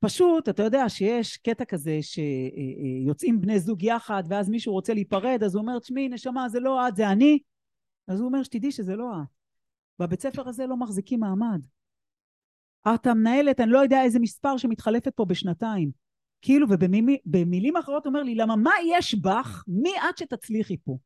פשוט, 0.00 0.48
אתה 0.48 0.62
יודע 0.62 0.88
שיש 0.88 1.36
קטע 1.36 1.64
כזה 1.64 1.98
שיוצאים 2.02 3.40
בני 3.40 3.60
זוג 3.60 3.82
יחד, 3.82 4.22
ואז 4.28 4.48
מישהו 4.48 4.72
רוצה 4.72 4.94
להיפרד, 4.94 5.42
אז 5.44 5.54
הוא 5.54 5.62
אומר, 5.62 5.78
תשמעי, 5.78 6.08
נשמה, 6.08 6.48
זה 6.48 6.60
לא 6.60 6.88
את, 6.88 6.96
זה 6.96 7.08
אני. 7.08 7.38
אז 8.06 8.20
הוא 8.20 8.26
אומר, 8.26 8.42
שתדעי 8.42 8.72
שזה 8.72 8.96
לא 8.96 9.12
את. 9.22 9.28
בבית 9.98 10.20
ספר 10.20 10.48
הזה 10.48 10.66
לא 10.66 10.76
מחזיקים 10.76 11.20
מעמד. 11.20 11.60
את 12.94 13.06
המנהלת, 13.06 13.60
אני 13.60 13.70
לא 13.70 13.78
יודע 13.78 14.02
איזה 14.02 14.18
מספר 14.18 14.56
שמתחלפת 14.56 15.14
פה 15.14 15.24
בשנתיים. 15.24 15.90
כאילו, 16.42 16.66
ובמילים 16.70 17.76
אחרות 17.76 18.06
אומר 18.06 18.22
לי, 18.22 18.34
למה 18.34 18.56
מה 18.56 18.72
יש 18.86 19.14
בך? 19.14 19.64
מי 19.66 19.92
את 20.10 20.18
שתצליחי 20.18 20.76
פה? 20.76 20.98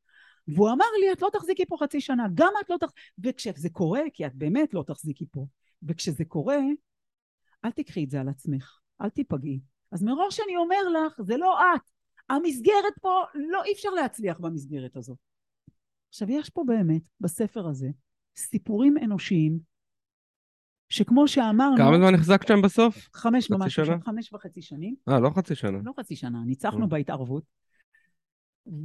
והוא 0.49 0.71
אמר 0.71 0.85
לי, 1.01 1.13
את 1.13 1.23
לא 1.23 1.29
תחזיקי 1.33 1.67
פה 1.67 1.77
חצי 1.81 2.01
שנה, 2.01 2.27
גם 2.35 2.53
את 2.65 2.71
לא 2.71 2.77
תחזיקי, 2.77 3.01
וכשזה 3.19 3.71
קורה, 3.71 4.01
כי 4.13 4.27
את 4.27 4.35
באמת 4.35 4.75
לא 4.75 4.85
תחזיקי 4.87 5.27
פה, 5.33 5.47
וכשזה 5.83 6.25
קורה, 6.25 6.59
אל 7.65 7.71
תקחי 7.71 8.05
את 8.05 8.11
זה 8.11 8.21
על 8.21 8.29
עצמך, 8.29 8.79
אל 9.03 9.09
תיפגעי. 9.09 9.61
אז 9.93 10.03
מראש 10.03 10.41
אני 10.41 10.57
אומר 10.57 10.89
לך, 10.89 11.21
זה 11.23 11.37
לא 11.37 11.59
את. 11.61 11.91
המסגרת 12.31 12.99
פה, 13.01 13.23
לא, 13.35 13.65
אי 13.65 13.73
אפשר 13.73 13.91
להצליח 13.91 14.39
במסגרת 14.39 14.97
הזאת. 14.97 15.19
עכשיו, 16.09 16.31
יש 16.31 16.51
פה 16.51 16.65
באמת, 16.67 17.03
בספר 17.21 17.67
הזה, 17.67 17.89
סיפורים 18.37 18.99
אנושיים, 18.99 19.59
שכמו 20.93 21.29
שאמרנו... 21.29 21.77
כמה 21.77 21.97
זמן 21.99 22.15
החזקת 22.15 22.49
שם 22.49 22.63
בסוף? 22.63 23.09
חמש 23.15 23.51
ממש, 23.51 23.75
שנה? 23.75 23.97
חמש 24.05 24.33
וחצי 24.33 24.63
שנים. 24.63 24.95
אה, 25.09 25.21
לא 25.21 25.31
חצי 25.31 25.55
שנה. 25.55 25.79
לא 25.85 25.93
חצי 26.01 26.17
שנה, 26.17 26.39
ניצחנו 26.47 26.85
Mm. 26.85 26.89
בהתערבות. 26.89 27.45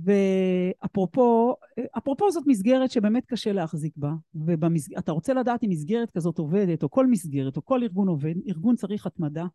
ואפרופו, 0.03 1.55
אפרופו 1.97 2.31
זאת 2.31 2.43
מסגרת 2.47 2.91
שבאמת 2.91 3.25
קשה 3.25 3.51
להחזיק 3.51 3.93
בה, 3.97 4.11
ואתה 4.35 5.11
רוצה 5.11 5.33
לדעת 5.33 5.63
אם 5.63 5.69
מסגרת 5.69 6.11
כזאת 6.11 6.37
עובדת, 6.37 6.83
או 6.83 6.89
כל 6.89 7.07
מסגרת, 7.07 7.57
או 7.57 7.65
כל 7.65 7.83
ארגון 7.83 8.07
עובד, 8.07 8.35
ארגון 8.49 8.75
צריך 8.75 9.05
התמדה. 9.05 9.45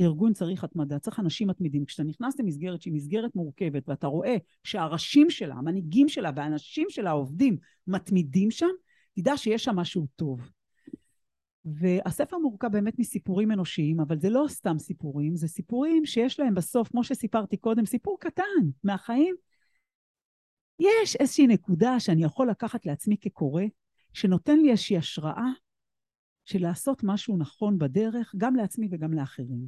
ארגון 0.00 0.32
צריך 0.32 0.64
התמדה, 0.64 0.98
צריך 0.98 1.20
אנשים 1.20 1.48
מתמידים. 1.48 1.84
כשאתה 1.84 2.02
נכנס 2.02 2.40
למסגרת 2.40 2.82
שהיא 2.82 2.94
מסגרת 2.94 3.34
מורכבת, 3.34 3.88
ואתה 3.88 4.06
רואה 4.06 4.36
שהראשים 4.64 5.30
שלה, 5.30 5.54
המנהיגים 5.54 6.08
שלה 6.08 6.30
והאנשים 6.36 6.86
שלה 6.90 7.10
עובדים 7.10 7.56
מתמידים 7.86 8.50
שם, 8.50 8.70
תדע 9.16 9.36
שיש 9.36 9.64
שם 9.64 9.76
משהו 9.76 10.06
טוב. 10.16 10.50
והספר 11.74 12.38
מורכב 12.38 12.68
באמת 12.72 12.98
מסיפורים 12.98 13.52
אנושיים, 13.52 14.00
אבל 14.00 14.18
זה 14.18 14.30
לא 14.30 14.44
סתם 14.48 14.78
סיפורים, 14.78 15.36
זה 15.36 15.48
סיפורים 15.48 16.06
שיש 16.06 16.40
להם 16.40 16.54
בסוף, 16.54 16.88
כמו 16.88 17.04
שסיפרתי 17.04 17.56
קודם, 17.56 17.86
סיפור 17.86 18.16
קטן 18.20 18.42
מהחיים. 18.84 19.34
יש 20.78 21.16
איזושהי 21.16 21.46
נקודה 21.46 22.00
שאני 22.00 22.24
יכול 22.24 22.50
לקחת 22.50 22.86
לעצמי 22.86 23.16
כקורא, 23.20 23.62
שנותן 24.12 24.58
לי 24.58 24.70
איזושהי 24.70 24.96
השראה 24.96 25.46
של 26.44 26.62
לעשות 26.62 27.04
משהו 27.04 27.36
נכון 27.36 27.78
בדרך, 27.78 28.34
גם 28.36 28.56
לעצמי 28.56 28.88
וגם 28.90 29.12
לאחרים. 29.12 29.66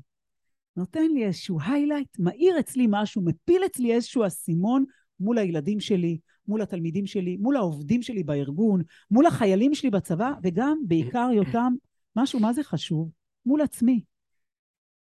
נותן 0.76 1.10
לי 1.10 1.24
איזשהו 1.24 1.58
היילייט, 1.60 2.18
מאיר 2.18 2.60
אצלי 2.60 2.86
משהו, 2.90 3.22
מפיל 3.22 3.62
אצלי 3.66 3.94
איזשהו 3.94 4.26
אסימון 4.26 4.84
מול 5.20 5.38
הילדים 5.38 5.80
שלי, 5.80 6.18
מול 6.48 6.62
התלמידים 6.62 7.06
שלי, 7.06 7.36
מול 7.36 7.56
העובדים 7.56 8.02
שלי 8.02 8.22
בארגון, 8.22 8.82
מול 9.10 9.26
החיילים 9.26 9.74
שלי 9.74 9.90
בצבא, 9.90 10.32
וגם 10.42 10.78
בעיקר 10.86 11.28
יותם, 11.36 11.74
משהו 12.16 12.40
מה 12.40 12.52
זה 12.52 12.62
חשוב? 12.62 13.10
מול 13.46 13.62
עצמי. 13.62 14.04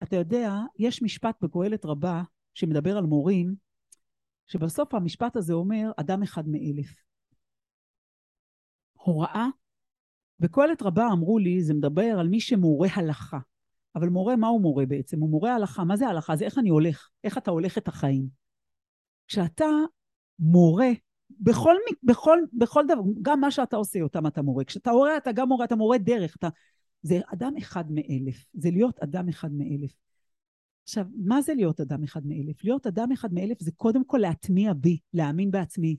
אתה 0.03 0.15
יודע, 0.15 0.53
יש 0.79 1.03
משפט 1.03 1.35
בקהלת 1.41 1.85
רבה 1.85 2.21
שמדבר 2.53 2.97
על 2.97 3.03
מורים, 3.03 3.55
שבסוף 4.47 4.93
המשפט 4.93 5.35
הזה 5.35 5.53
אומר, 5.53 5.91
אדם 5.97 6.23
אחד 6.23 6.47
מאלף. 6.47 7.03
הוראה, 8.93 9.47
בקהלת 10.39 10.81
רבה 10.81 11.07
אמרו 11.11 11.39
לי, 11.39 11.61
זה 11.61 11.73
מדבר 11.73 12.19
על 12.19 12.27
מי 12.27 12.39
שמורה 12.39 12.89
הלכה. 12.93 13.39
אבל 13.95 14.09
מורה, 14.09 14.35
מה 14.35 14.47
הוא 14.47 14.61
מורה 14.61 14.85
בעצם? 14.85 15.19
הוא 15.19 15.29
מורה 15.29 15.55
הלכה. 15.55 15.83
מה 15.83 15.97
זה 15.97 16.07
הלכה? 16.07 16.35
זה 16.35 16.45
איך 16.45 16.57
אני 16.57 16.69
הולך, 16.69 17.09
איך 17.23 17.37
אתה 17.37 17.51
הולך 17.51 17.77
את 17.77 17.87
החיים. 17.87 18.27
כשאתה 19.27 19.65
מורה, 20.39 20.89
בכל, 21.29 21.75
בכל, 22.03 22.39
בכל 22.53 22.83
דבר, 22.87 23.01
גם 23.21 23.39
מה 23.39 23.51
שאתה 23.51 23.75
עושה 23.75 24.01
אותם 24.01 24.27
אתה 24.27 24.41
מורה. 24.41 24.63
כשאתה 24.63 24.91
מורה, 24.91 25.17
אתה 25.17 25.31
גם 25.31 25.47
מורה, 25.47 25.65
אתה 25.65 25.75
מורה 25.75 25.97
דרך. 25.97 26.35
אתה... 26.35 26.49
זה 27.01 27.19
אדם 27.33 27.53
אחד 27.57 27.91
מאלף. 27.91 28.45
זה 28.53 28.71
להיות 28.71 28.99
אדם 28.99 29.29
אחד 29.29 29.51
מאלף. 29.51 29.91
עכשיו, 30.83 31.05
מה 31.15 31.41
זה 31.41 31.53
להיות 31.53 31.79
אדם 31.79 32.03
אחד 32.03 32.27
מאלף? 32.27 32.63
להיות 32.63 32.87
אדם 32.87 33.11
אחד 33.11 33.33
מאלף 33.33 33.61
זה 33.61 33.71
קודם 33.71 34.05
כל 34.05 34.17
להטמיע 34.17 34.73
בי, 34.73 34.99
להאמין 35.13 35.51
בעצמי. 35.51 35.97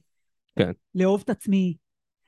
כן. 0.56 0.70
לאהוב 0.94 1.20
את 1.24 1.30
עצמי, 1.30 1.76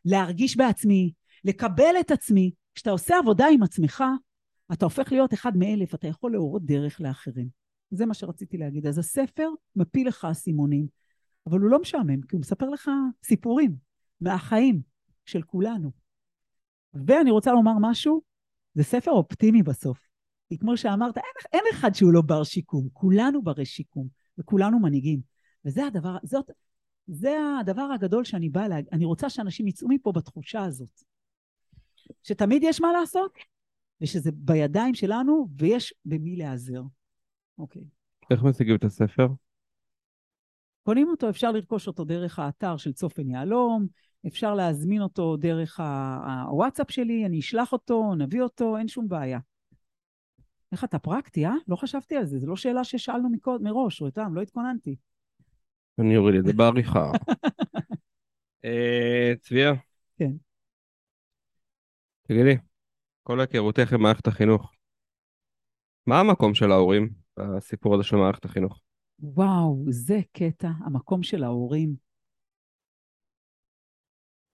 להרגיש 0.04 0.56
בעצמי, 0.56 1.12
לקבל 1.44 1.94
את 2.00 2.10
עצמי. 2.10 2.50
כשאתה 2.74 2.90
עושה 2.90 3.18
עבודה 3.18 3.46
עם 3.52 3.62
עצמך, 3.62 4.04
אתה 4.72 4.84
הופך 4.84 5.12
להיות 5.12 5.34
אחד 5.34 5.56
מאלף, 5.56 5.94
אתה 5.94 6.08
יכול 6.08 6.32
להורות 6.32 6.64
דרך 6.64 7.00
לאחרים. 7.00 7.48
זה 7.90 8.06
מה 8.06 8.14
שרציתי 8.14 8.58
להגיד. 8.58 8.86
אז 8.86 8.98
הספר 8.98 9.48
מפיל 9.76 10.08
לך 10.08 10.24
אסימונים, 10.24 10.86
אבל 11.46 11.60
הוא 11.60 11.70
לא 11.70 11.80
משעמם, 11.80 12.20
כי 12.20 12.36
הוא 12.36 12.40
מספר 12.40 12.68
לך 12.68 12.90
סיפורים 13.24 13.76
מהחיים 14.20 14.80
של 15.24 15.42
כולנו. 15.42 15.90
ואני 16.94 17.30
רוצה 17.30 17.52
לומר 17.52 17.72
משהו, 17.80 18.22
זה 18.74 18.82
ספר 18.82 19.10
אופטימי 19.10 19.62
בסוף. 19.62 19.98
כי 20.48 20.58
כמו 20.58 20.76
שאמרת, 20.76 21.16
אין, 21.16 21.24
אין 21.52 21.64
אחד 21.72 21.94
שהוא 21.94 22.12
לא 22.12 22.22
בר 22.22 22.44
שיקום, 22.44 22.88
כולנו 22.92 23.42
ברי 23.42 23.64
שיקום, 23.64 24.08
וכולנו 24.38 24.78
מנהיגים. 24.78 25.20
וזה 25.64 25.86
הדבר, 25.86 26.16
זאת, 26.22 26.50
זה 27.06 27.36
הדבר 27.60 27.82
הגדול 27.94 28.24
שאני 28.24 28.48
באה 28.48 28.68
להגיד, 28.68 28.88
אני 28.92 29.04
רוצה 29.04 29.30
שאנשים 29.30 29.68
יצאו 29.68 29.88
מפה 29.88 30.12
בתחושה 30.12 30.64
הזאת. 30.64 31.02
שתמיד 32.22 32.62
יש 32.64 32.80
מה 32.80 32.92
לעשות, 32.92 33.32
ושזה 34.00 34.30
בידיים 34.34 34.94
שלנו, 34.94 35.48
ויש 35.58 35.94
במי 36.04 36.36
להיעזר. 36.36 36.82
אוקיי. 37.58 37.84
איך 38.30 38.42
משיגים 38.42 38.76
את 38.76 38.84
הספר? 38.84 39.26
קונים 40.82 41.08
אותו, 41.08 41.30
אפשר 41.30 41.52
לרכוש 41.52 41.86
אותו 41.86 42.04
דרך 42.04 42.38
האתר 42.38 42.76
של 42.76 42.92
צופן 42.92 43.28
יהלום, 43.28 43.86
אפשר 44.26 44.54
להזמין 44.54 45.02
אותו 45.02 45.36
דרך 45.36 45.80
הוואטסאפ 45.80 46.90
שלי, 46.90 47.26
אני 47.26 47.38
אשלח 47.38 47.72
אותו, 47.72 48.14
נביא 48.14 48.42
אותו, 48.42 48.76
אין 48.76 48.88
שום 48.88 49.08
בעיה. 49.08 49.38
איך 50.72 50.84
אתה 50.84 50.98
פרקטי, 50.98 51.46
אה? 51.46 51.52
לא 51.68 51.76
חשבתי 51.76 52.16
על 52.16 52.26
זה, 52.26 52.38
זו 52.38 52.46
לא 52.46 52.56
שאלה 52.56 52.84
ששאלנו 52.84 53.28
מקוד, 53.30 53.62
מראש, 53.62 54.00
רותם, 54.00 54.34
לא 54.34 54.42
התכוננתי. 54.42 54.96
אני 56.00 56.16
אוריד 56.16 56.34
את 56.34 56.44
זה 56.44 56.52
בעריכה. 56.52 57.12
אה, 58.64 59.32
צביה. 59.40 59.72
כן. 60.16 60.30
תגידי, 62.22 62.56
כל 63.22 63.40
היכרותך 63.40 63.92
עם 63.92 64.02
מערכת 64.02 64.26
החינוך, 64.26 64.72
מה 66.06 66.20
המקום 66.20 66.54
של 66.54 66.72
ההורים 66.72 67.10
בסיפור 67.36 67.94
הזה 67.94 68.04
של 68.04 68.16
מערכת 68.16 68.44
החינוך? 68.44 68.80
וואו, 69.18 69.84
זה 69.90 70.20
קטע, 70.32 70.68
המקום 70.84 71.22
של 71.22 71.44
ההורים. 71.44 72.09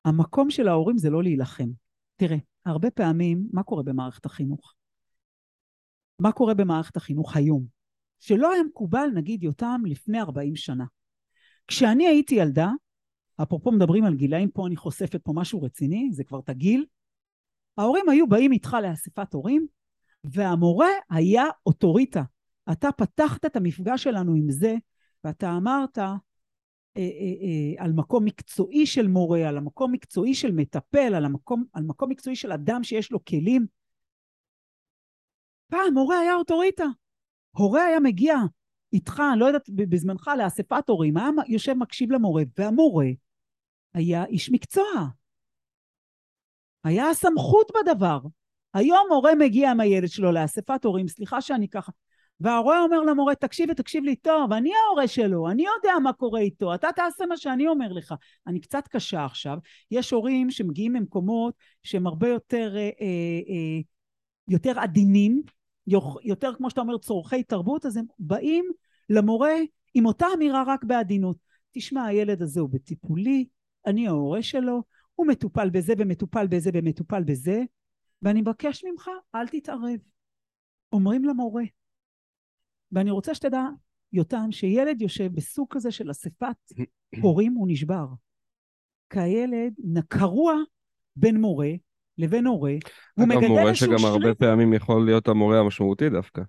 המקום 0.07 0.51
של 0.51 0.69
ההורים 0.69 0.99
זה 0.99 1.11
לא 1.11 1.23
להילחם. 1.23 1.69
תראה, 2.16 2.37
הרבה 2.64 2.90
פעמים, 2.90 3.49
מה 3.53 3.62
קורה 3.62 3.83
במערכת 3.83 4.27
החינוך? 4.27 4.75
מה 6.19 6.33
קורה 6.33 6.55
במערכת 6.55 6.97
החינוך 6.97 7.37
היום? 7.37 7.66
שלא 8.19 8.53
היה 8.53 8.62
מקובל, 8.62 9.09
נגיד, 9.14 9.42
יותם 9.42 9.83
לפני 9.87 10.21
40 10.21 10.57
שנה. 10.57 10.85
כשאני 11.66 12.07
הייתי 12.07 12.35
ילדה, 12.35 12.71
אפרופו 13.42 13.73
מדברים 13.73 14.05
על 14.05 14.14
גילאים, 14.14 14.51
פה 14.51 14.66
אני 14.66 14.77
חושפת 14.77 15.21
פה 15.25 15.33
משהו 15.35 15.62
רציני, 15.62 16.09
זה 16.12 16.25
כבר 16.25 16.40
תגיל, 16.40 16.85
ההורים 17.79 18.09
היו 18.09 18.29
באים 18.29 18.53
איתך 18.53 18.77
לאספת 18.83 19.35
הורים, 19.35 19.66
והמורה 20.25 20.90
היה 21.11 21.45
אוטוריטה. 21.66 22.23
אתה 22.73 22.92
פתחת 22.92 23.45
את 23.45 23.57
המפגש 23.57 24.03
שלנו 24.03 24.35
עם 24.35 24.51
זה, 24.51 24.75
ואתה 25.25 25.57
אמרת 25.57 25.99
על 27.78 27.92
מקום 27.92 28.24
מקצועי 28.24 28.87
של 28.87 29.09
מורה, 29.09 29.48
על 29.48 29.56
המקום 29.56 29.92
מקצועי 29.92 30.35
של 30.35 30.52
מטפל, 30.52 31.14
על, 31.14 31.24
המקום, 31.24 31.64
על 31.72 31.82
מקום 31.82 32.11
מקצועי 32.11 32.37
של 32.37 32.52
אדם 32.52 32.85
שיש 32.85 33.12
לו 33.12 33.24
כלים. 33.24 33.66
פעם 35.70 35.94
מורה 35.94 36.18
היה 36.18 36.35
אוטוריטה. 36.35 36.85
הורה 37.56 37.85
היה 37.85 38.00
מגיע 38.00 38.35
איתך, 38.92 39.22
אני 39.32 39.40
לא 39.40 39.46
יודעת, 39.46 39.70
בזמנך 39.70 40.30
לאספת 40.38 40.88
הורים, 40.88 41.16
היה 41.16 41.28
יושב 41.48 41.72
מקשיב 41.72 42.12
למורה, 42.12 42.42
והמורה 42.59 43.06
היה 43.94 44.24
איש 44.24 44.50
מקצוע. 44.52 44.85
היה 46.85 47.14
סמכות 47.14 47.70
בדבר. 47.74 48.18
היום 48.74 49.06
מורה 49.09 49.35
מגיע 49.35 49.70
עם 49.70 49.80
הילד 49.80 50.09
שלו 50.09 50.32
לאספת 50.32 50.85
הורים, 50.85 51.09
סליחה 51.09 51.40
שאני 51.40 51.68
ככה, 51.68 51.92
וההורה 52.40 52.83
אומר 52.83 53.01
למורה, 53.01 53.35
תקשיב 53.35 53.70
ותקשיב 53.70 54.05
לי 54.05 54.16
טוב, 54.16 54.53
אני 54.53 54.72
ההורה 54.75 55.09
שלו, 55.09 55.49
אני 55.51 55.62
יודע 55.62 55.99
מה 56.03 56.12
קורה 56.12 56.40
איתו, 56.40 56.75
אתה 56.75 56.88
תעשה 56.96 57.27
מה 57.27 57.37
שאני 57.37 57.68
אומר 57.68 57.92
לך. 57.92 58.14
אני 58.46 58.61
קצת 58.61 58.88
קשה 58.88 59.25
עכשיו. 59.25 59.59
יש 59.90 60.11
הורים 60.11 60.51
שמגיעים 60.51 60.92
ממקומות 60.92 61.55
שהם 61.83 62.07
הרבה 62.07 62.29
יותר, 62.29 62.77
אה, 62.77 62.81
אה, 62.81 63.11
אה, 63.49 63.81
יותר 64.49 64.81
עדינים, 64.81 65.42
יותר, 66.25 66.55
כמו 66.55 66.70
שאתה 66.70 66.81
אומר, 66.81 66.99
צורכי 66.99 67.42
תרבות, 67.42 67.87
אז 67.87 67.96
הם 67.96 68.05
באים 68.18 68.64
למורה 69.11 69.55
עם 69.94 70.07
אותה 70.07 70.27
אמירה 70.35 70.62
רק 70.66 70.85
בעדינות. 70.85 71.37
תשמע, 71.72 72.05
הילד 72.05 72.42
הזה 72.42 72.61
הוא 72.61 72.68
בטיפולי, 72.68 73.46
אני 73.87 74.09
ההורה 74.09 74.42
שלו, 74.42 74.83
הוא 75.15 75.27
מטופל 75.27 75.71
בזה 75.71 75.94
ומטופל 75.98 76.46
בזה 76.46 76.71
ומטופל 76.75 77.23
בזה, 77.23 77.63
ואני 78.23 78.40
מבקש 78.40 78.85
ממך, 78.85 79.10
אל 79.35 79.48
תתערב. 79.48 79.98
אומרים 80.92 81.25
למורה. 81.25 81.63
ואני 82.92 83.10
רוצה 83.10 83.34
שתדע, 83.34 83.64
יותם, 84.12 84.48
שילד 84.50 85.00
יושב 85.00 85.32
בסוג 85.34 85.66
כזה 85.70 85.90
של 85.90 86.10
אספת 86.10 86.72
הורים, 87.20 87.54
הוא 87.54 87.66
נשבר. 87.70 88.06
כי 89.10 89.20
הילד 89.20 89.72
קרוע 90.08 90.54
בין 91.16 91.40
מורה 91.40 91.70
לבין 92.18 92.46
הורה, 92.46 92.74
והוא 93.16 93.28
מגדל 93.28 93.48
מורה 93.48 93.68
איזשהו 93.68 93.87
שגם 93.87 94.04
הרבה 94.04 94.34
פעמים 94.34 94.72
יכול 94.72 95.04
להיות 95.04 95.28
המורה 95.28 95.58
המשמעותי 95.58 96.10
דווקא. 96.10 96.42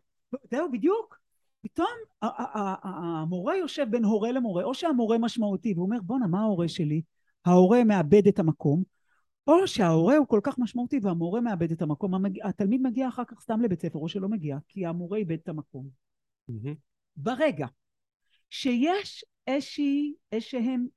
זהו, 0.51 0.71
בדיוק. 0.71 1.17
פתאום 1.61 1.87
המורה 2.21 3.57
יושב 3.57 3.87
בין 3.89 4.03
הורה 4.03 4.31
למורה, 4.31 4.63
או 4.63 4.73
שהמורה 4.73 5.17
משמעותי, 5.17 5.73
והוא 5.73 5.85
אומר, 5.85 5.97
בואנה, 6.01 6.27
מה 6.27 6.41
ההורה 6.41 6.67
שלי? 6.67 7.01
ההורה 7.45 7.83
מאבד 7.83 8.27
את 8.27 8.39
המקום, 8.39 8.83
או 9.47 9.67
שההורה 9.67 10.17
הוא 10.17 10.27
כל 10.27 10.39
כך 10.43 10.59
משמעותי 10.59 10.99
והמורה 11.01 11.41
מאבד 11.41 11.71
את 11.71 11.81
המקום. 11.81 12.13
התלמיד 12.43 12.81
מגיע 12.81 13.07
אחר 13.07 13.23
כך 13.27 13.39
סתם 13.41 13.61
לבית 13.61 13.81
ספר, 13.81 13.99
או 13.99 14.09
שלא 14.09 14.29
מגיע, 14.29 14.57
כי 14.67 14.85
המורה 14.85 15.17
איבד 15.17 15.37
את 15.43 15.49
המקום. 15.49 16.06
Mm-hmm. 16.51 16.75
ברגע 17.15 17.67
שיש 18.49 19.25
איזשהם 20.31 20.87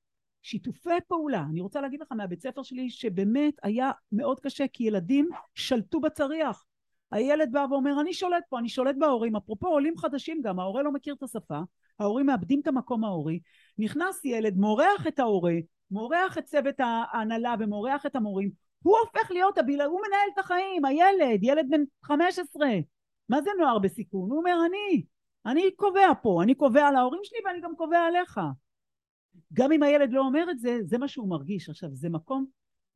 שיתופי 0.43 0.91
פעולה. 1.09 1.45
אני 1.51 1.61
רוצה 1.61 1.81
להגיד 1.81 2.01
לך 2.01 2.13
מהבית 2.13 2.43
ספר 2.43 2.63
שלי 2.63 2.91
שבאמת 2.91 3.55
היה 3.63 3.91
מאוד 4.13 4.41
קשה 4.41 4.65
כי 4.73 4.85
ילדים 4.85 5.29
שלטו 5.55 6.01
בצריח. 6.01 6.65
הילד 7.13 7.53
בא 7.53 7.67
ואומר 7.71 8.01
אני 8.01 8.15
שולט 8.15 8.45
פה, 8.49 8.59
אני 8.59 8.69
שולט 8.69 8.97
בהורים. 8.99 9.37
אפרופו 9.37 9.67
עולים 9.67 9.97
חדשים 9.97 10.41
גם, 10.43 10.61
ההורה 10.61 10.83
לא 10.83 10.93
מכיר 10.93 11.15
את 11.15 11.23
השפה, 11.23 11.61
ההורים 11.99 12.27
מאבדים 12.27 12.61
את 12.61 12.67
המקום 12.67 13.05
ההורי. 13.05 13.41
נכנס 13.79 14.25
ילד, 14.25 14.57
מורח 14.57 15.07
את 15.09 15.19
ההורה, 15.19 15.55
מורח 15.91 16.39
את 16.39 16.45
צוות 16.45 16.75
ההנהלה 16.79 17.55
ומורח 17.59 18.07
את 18.07 18.17
המורים. 18.17 18.51
הוא 18.83 18.97
הופך 18.99 19.31
להיות 19.31 19.59
הבילה, 19.59 19.85
הוא 19.85 20.01
מנהל 20.07 20.29
את 20.35 20.39
החיים, 20.39 20.85
הילד, 20.85 21.39
ילד 21.43 21.67
בן 21.71 21.81
15. 22.03 22.69
מה 23.29 23.43
זה 23.43 23.51
נוער 23.59 23.79
בסיכון? 23.79 24.31
הוא 24.31 24.39
אומר 24.39 24.57
אני, 24.67 25.05
אני 25.47 25.71
קובע 25.77 26.13
פה, 26.23 26.43
אני 26.43 26.55
קובע 26.55 26.91
להורים 26.91 27.21
שלי 27.25 27.39
ואני 27.45 27.61
גם 27.61 27.77
קובע 27.77 27.99
עליך. 27.99 28.41
גם 29.53 29.73
אם 29.73 29.83
הילד 29.83 30.13
לא 30.13 30.21
אומר 30.21 30.51
את 30.51 30.59
זה, 30.59 30.79
זה 30.85 30.99
מה 30.99 31.09
שהוא 31.09 31.29
מרגיש. 31.29 31.69
עכשיו, 31.69 31.91
זה 31.93 32.09
מקום 32.09 32.47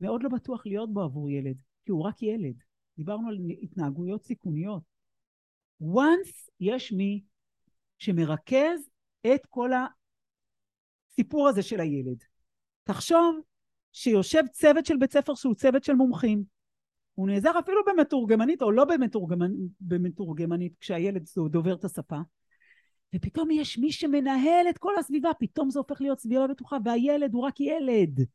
מאוד 0.01 0.23
לא 0.23 0.29
בטוח 0.29 0.65
להיות 0.65 0.93
בו 0.93 1.01
עבור 1.01 1.29
ילד, 1.29 1.55
כי 1.85 1.91
הוא 1.91 2.03
רק 2.03 2.21
ילד. 2.21 2.55
דיברנו 2.97 3.29
על 3.29 3.37
התנהגויות 3.61 4.23
סיכוניות. 4.23 4.83
once 5.81 6.49
יש 6.59 6.91
מי 6.91 7.23
שמרכז 7.97 8.89
את 9.35 9.45
כל 9.49 9.69
הסיפור 11.11 11.47
הזה 11.47 11.63
של 11.63 11.79
הילד. 11.79 12.23
תחשוב 12.83 13.39
שיושב 13.91 14.43
צוות 14.51 14.85
של 14.85 14.97
בית 14.97 15.11
ספר 15.11 15.35
שהוא 15.35 15.55
צוות 15.55 15.83
של 15.83 15.93
מומחים. 15.93 16.54
הוא 17.15 17.27
נעזר 17.27 17.59
אפילו 17.59 17.81
במתורגמנית 17.87 18.61
או 18.61 18.71
לא 18.71 18.85
במתורגמנ... 18.85 19.51
במתורגמנית 19.81 20.75
כשהילד 20.79 21.25
דובר 21.49 21.75
את 21.75 21.85
השפה. 21.85 22.17
ופתאום 23.15 23.51
יש 23.51 23.77
מי 23.77 23.91
שמנהל 23.91 24.65
את 24.69 24.77
כל 24.77 24.93
הסביבה, 24.99 25.29
פתאום 25.39 25.69
זה 25.69 25.79
הופך 25.79 26.01
להיות 26.01 26.19
סביבה 26.19 26.47
בטוחה, 26.47 26.77
והילד 26.85 27.33
הוא 27.33 27.43
רק 27.43 27.59
ילד. 27.59 28.25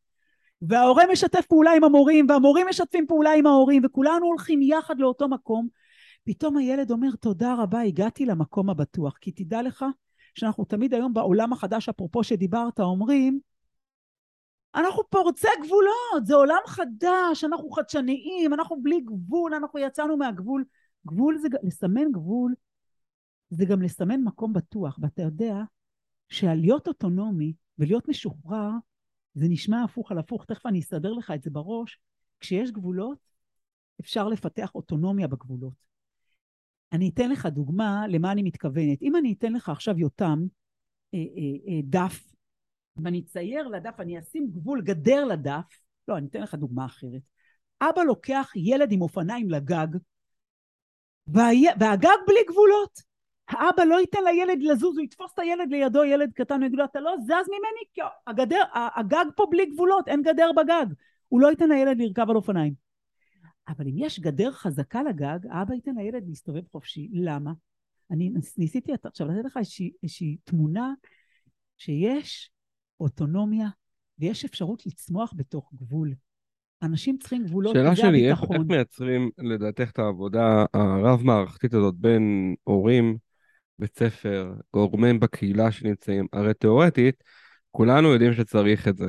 וההורה 0.62 1.04
משתף 1.12 1.46
פעולה 1.46 1.72
עם 1.72 1.84
המורים, 1.84 2.26
והמורים 2.28 2.66
משתפים 2.70 3.06
פעולה 3.06 3.32
עם 3.32 3.46
ההורים, 3.46 3.82
וכולנו 3.84 4.26
הולכים 4.26 4.62
יחד 4.62 5.00
לאותו 5.00 5.28
מקום. 5.28 5.68
פתאום 6.24 6.56
הילד 6.56 6.90
אומר, 6.90 7.10
תודה 7.20 7.54
רבה, 7.54 7.80
הגעתי 7.80 8.26
למקום 8.26 8.70
הבטוח. 8.70 9.16
כי 9.20 9.32
תדע 9.32 9.62
לך 9.62 9.84
שאנחנו 10.34 10.64
תמיד 10.64 10.94
היום 10.94 11.14
בעולם 11.14 11.52
החדש, 11.52 11.88
אפרופו 11.88 12.24
שדיברת, 12.24 12.80
אומרים, 12.80 13.40
אנחנו 14.74 15.02
פורצי 15.10 15.48
גבולות, 15.64 16.26
זה 16.26 16.34
עולם 16.34 16.60
חדש, 16.66 17.44
אנחנו 17.44 17.70
חדשניים, 17.70 18.54
אנחנו 18.54 18.82
בלי 18.82 19.00
גבול, 19.00 19.54
אנחנו 19.54 19.78
יצאנו 19.78 20.16
מהגבול. 20.16 20.64
גבול 21.06 21.38
זה, 21.38 21.48
לסמן 21.62 22.12
גבול 22.12 22.54
זה 23.50 23.64
גם 23.64 23.82
לסמן 23.82 24.20
מקום 24.20 24.52
בטוח, 24.52 24.98
ואתה 25.02 25.22
יודע 25.22 25.54
שלהיות 26.28 26.88
אוטונומי 26.88 27.52
ולהיות 27.78 28.08
משוחרר 28.08 28.70
זה 29.34 29.46
נשמע 29.48 29.82
הפוך 29.82 30.12
על 30.12 30.18
הפוך, 30.18 30.44
תכף 30.44 30.66
אני 30.66 30.80
אסדר 30.80 31.12
לך 31.12 31.30
את 31.30 31.42
זה 31.42 31.50
בראש. 31.50 31.98
כשיש 32.40 32.70
גבולות, 32.70 33.18
אפשר 34.00 34.28
לפתח 34.28 34.74
אוטונומיה 34.74 35.28
בגבולות. 35.28 35.90
אני 36.92 37.08
אתן 37.08 37.30
לך 37.30 37.46
דוגמה 37.46 38.04
למה 38.08 38.32
אני 38.32 38.42
מתכוונת. 38.42 39.02
אם 39.02 39.16
אני 39.16 39.32
אתן 39.32 39.52
לך 39.52 39.68
עכשיו 39.68 39.98
יותם 39.98 40.46
אה, 41.14 41.18
אה, 41.18 41.72
אה, 41.72 41.80
דף, 41.84 42.29
ואני 43.04 43.20
אצייר 43.20 43.68
לדף, 43.68 44.00
אני 44.00 44.18
אשים 44.18 44.50
גבול 44.50 44.82
גדר 44.82 45.24
לדף, 45.24 45.80
לא, 46.08 46.16
אני 46.16 46.26
אתן 46.26 46.40
לך 46.40 46.54
דוגמה 46.54 46.84
אחרת. 46.84 47.22
אבא 47.80 48.02
לוקח 48.02 48.52
ילד 48.56 48.92
עם 48.92 49.02
אופניים 49.02 49.50
לגג, 49.50 49.86
והגג 51.26 52.16
בלי 52.26 52.44
גבולות. 52.48 53.10
האבא 53.48 53.84
לא 53.84 54.00
ייתן 54.00 54.18
לילד 54.24 54.62
לזוז, 54.62 54.96
הוא 54.96 55.04
יתפוס 55.04 55.32
את 55.34 55.38
הילד 55.38 55.70
לידו, 55.70 56.04
ילד 56.04 56.32
קטן, 56.32 56.62
ויגיד 56.62 56.78
לו, 56.78 56.84
אתה 56.84 57.00
לא 57.00 57.16
זז 57.20 57.30
ממני, 57.48 57.84
כי 57.94 58.00
הגדר, 58.26 58.62
הגג 58.96 59.24
פה 59.36 59.46
בלי 59.50 59.66
גבולות, 59.66 60.08
אין 60.08 60.22
גדר 60.22 60.50
בגג. 60.56 60.86
הוא 61.28 61.40
לא 61.40 61.48
ייתן 61.50 61.68
לילד 61.68 62.00
לרכב 62.00 62.30
על 62.30 62.36
אופניים. 62.36 62.74
אבל 63.68 63.88
אם 63.88 63.98
יש 63.98 64.20
גדר 64.20 64.52
חזקה 64.52 65.02
לגג, 65.02 65.38
האבא 65.50 65.74
ייתן 65.74 65.94
לילד 65.94 66.28
להסתובב 66.28 66.68
חופשי. 66.72 67.08
למה? 67.12 67.52
אני 68.10 68.30
ניסיתי 68.58 68.92
עכשיו 69.04 69.28
לתת 69.28 69.44
לך 69.44 69.56
איזושהי, 69.56 70.36
תמונה 70.44 70.92
שיש 71.76 72.50
אוטונומיה 73.00 73.68
ויש 74.18 74.44
אפשרות 74.44 74.86
לצמוח 74.86 75.32
בתוך 75.36 75.72
גבול. 75.74 76.14
אנשים 76.82 77.18
צריכים 77.18 77.44
גבולות. 77.44 77.74
שאלה 77.74 77.96
שלי, 77.96 78.30
איך, 78.30 78.42
איך 78.52 78.62
מייצרים 78.68 79.30
לדעתך 79.38 79.90
את 79.90 79.98
העבודה 79.98 80.64
הרב-מערכתית 80.74 81.74
הזאת 81.74 81.94
בין 81.94 82.54
הורים, 82.64 83.18
בית 83.78 83.98
ספר, 83.98 84.54
גורמים 84.72 85.20
בקהילה 85.20 85.72
שנמצאים, 85.72 86.26
הרי 86.32 86.54
תיאורטית, 86.54 87.24
כולנו 87.70 88.08
יודעים 88.08 88.32
שצריך 88.32 88.88
את 88.88 88.96
זה. 88.96 89.06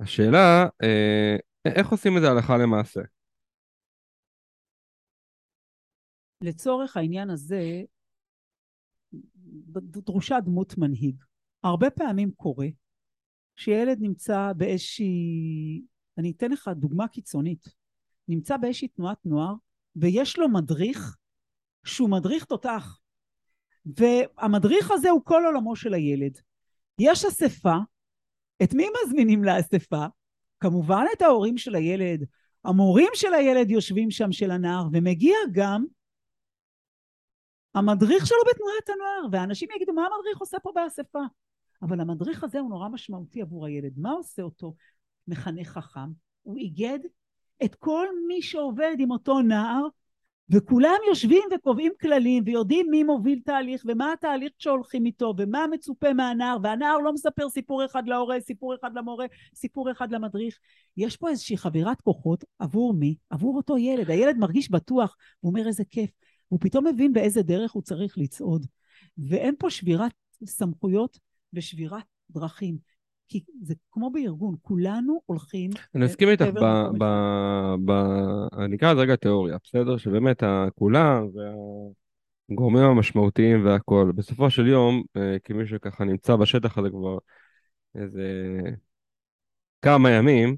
השאלה, 0.00 0.66
אה, 0.82 1.36
איך 1.64 1.88
עושים 1.88 2.16
את 2.16 2.22
זה 2.22 2.30
הלכה 2.30 2.56
למעשה? 2.56 3.00
לצורך 6.40 6.96
העניין 6.96 7.30
הזה, 7.30 7.82
דרושה 9.76 10.40
דמות 10.40 10.78
מנהיג. 10.78 11.22
הרבה 11.62 11.90
פעמים 11.90 12.30
קורה 12.30 12.66
שילד 13.58 13.98
נמצא 14.00 14.52
באיזושהי, 14.56 15.82
אני 16.18 16.30
אתן 16.30 16.50
לך 16.50 16.70
דוגמה 16.76 17.08
קיצונית, 17.08 17.64
נמצא 18.28 18.56
באיזושהי 18.56 18.88
תנועת 18.88 19.18
נוער 19.24 19.54
ויש 19.96 20.38
לו 20.38 20.48
מדריך 20.48 21.16
שהוא 21.84 22.10
מדריך 22.10 22.44
תותח. 22.44 22.98
והמדריך 23.86 24.90
הזה 24.90 25.10
הוא 25.10 25.20
כל 25.24 25.42
עולמו 25.46 25.76
של 25.76 25.94
הילד. 25.94 26.38
יש 26.98 27.24
אספה, 27.24 27.76
את 28.62 28.74
מי 28.74 28.86
מזמינים 29.04 29.44
לאספה? 29.44 30.06
כמובן 30.60 31.04
את 31.16 31.22
ההורים 31.22 31.58
של 31.58 31.74
הילד, 31.74 32.24
המורים 32.64 33.10
של 33.14 33.34
הילד 33.34 33.70
יושבים 33.70 34.10
שם 34.10 34.32
של 34.32 34.50
הנער, 34.50 34.84
ומגיע 34.92 35.36
גם 35.52 35.84
המדריך 37.74 38.26
שלו 38.26 38.38
בתנועת 38.50 38.88
הנוער, 38.88 39.28
ואנשים 39.32 39.68
יגידו, 39.76 39.92
מה 39.92 40.02
המדריך 40.02 40.38
עושה 40.38 40.58
פה 40.62 40.70
באספה? 40.74 41.22
אבל 41.82 42.00
המדריך 42.00 42.44
הזה 42.44 42.58
הוא 42.58 42.70
נורא 42.70 42.88
משמעותי 42.88 43.42
עבור 43.42 43.66
הילד. 43.66 43.92
מה 43.96 44.10
עושה 44.10 44.42
אותו 44.42 44.74
מחנך 45.28 45.68
חכם? 45.68 46.10
הוא 46.42 46.56
איגד 46.56 46.98
את 47.64 47.74
כל 47.74 48.06
מי 48.28 48.42
שעובד 48.42 48.96
עם 48.98 49.10
אותו 49.10 49.40
נער 49.40 49.86
וכולם 50.50 50.96
יושבים 51.08 51.42
וקובעים 51.54 51.92
כללים 52.00 52.42
ויודעים 52.46 52.86
מי 52.90 53.02
מוביל 53.02 53.40
תהליך 53.44 53.82
ומה 53.88 54.12
התהליך 54.12 54.52
שהולכים 54.58 55.06
איתו 55.06 55.34
ומה 55.38 55.66
מצופה 55.66 56.12
מהנער 56.12 56.56
והנער 56.62 56.98
לא 56.98 57.12
מספר 57.12 57.48
סיפור 57.48 57.84
אחד 57.84 58.06
להורה, 58.06 58.40
סיפור 58.40 58.74
אחד 58.74 58.90
למורה, 58.94 59.26
סיפור 59.54 59.90
אחד 59.90 60.12
למדריך. 60.12 60.58
יש 60.96 61.16
פה 61.16 61.28
איזושהי 61.28 61.56
חברת 61.56 62.00
כוחות 62.00 62.44
עבור 62.58 62.94
מי? 62.94 63.16
עבור 63.30 63.56
אותו 63.56 63.78
ילד. 63.78 64.10
הילד 64.10 64.36
מרגיש 64.36 64.70
בטוח, 64.70 65.16
הוא 65.40 65.50
אומר 65.50 65.66
איזה 65.66 65.84
כיף. 65.84 66.10
הוא 66.48 66.58
פתאום 66.62 66.86
מבין 66.86 67.12
באיזה 67.12 67.42
דרך 67.42 67.72
הוא 67.72 67.82
צריך 67.82 68.18
לצעוד. 68.18 68.66
ואין 69.18 69.54
פה 69.58 69.70
שבירת 69.70 70.12
סמכויות 70.44 71.18
ושבירת 71.52 72.04
דרכים. 72.30 72.78
כי 73.28 73.44
זה 73.62 73.74
כמו 73.90 74.10
בארגון, 74.10 74.54
כולנו 74.62 75.20
הולכים... 75.26 75.70
אני 75.94 76.04
מסכים 76.04 76.28
איתך, 76.28 76.44
אני 78.58 78.76
אקרא 78.76 78.92
לזה 78.92 79.00
רגע 79.00 79.16
תיאוריה, 79.16 79.56
בסדר? 79.64 79.96
שבאמת 79.96 80.42
כולם 80.74 81.26
והגורמים 82.48 82.84
המשמעותיים 82.84 83.66
והכול, 83.66 84.12
בסופו 84.12 84.50
של 84.50 84.66
יום, 84.66 85.02
אה, 85.16 85.36
כמי 85.44 85.66
שככה 85.66 86.04
נמצא 86.04 86.36
בשטח 86.36 86.78
הזה 86.78 86.90
כבר 86.90 87.18
איזה 87.94 88.22
כמה 89.82 90.10
ימים, 90.10 90.56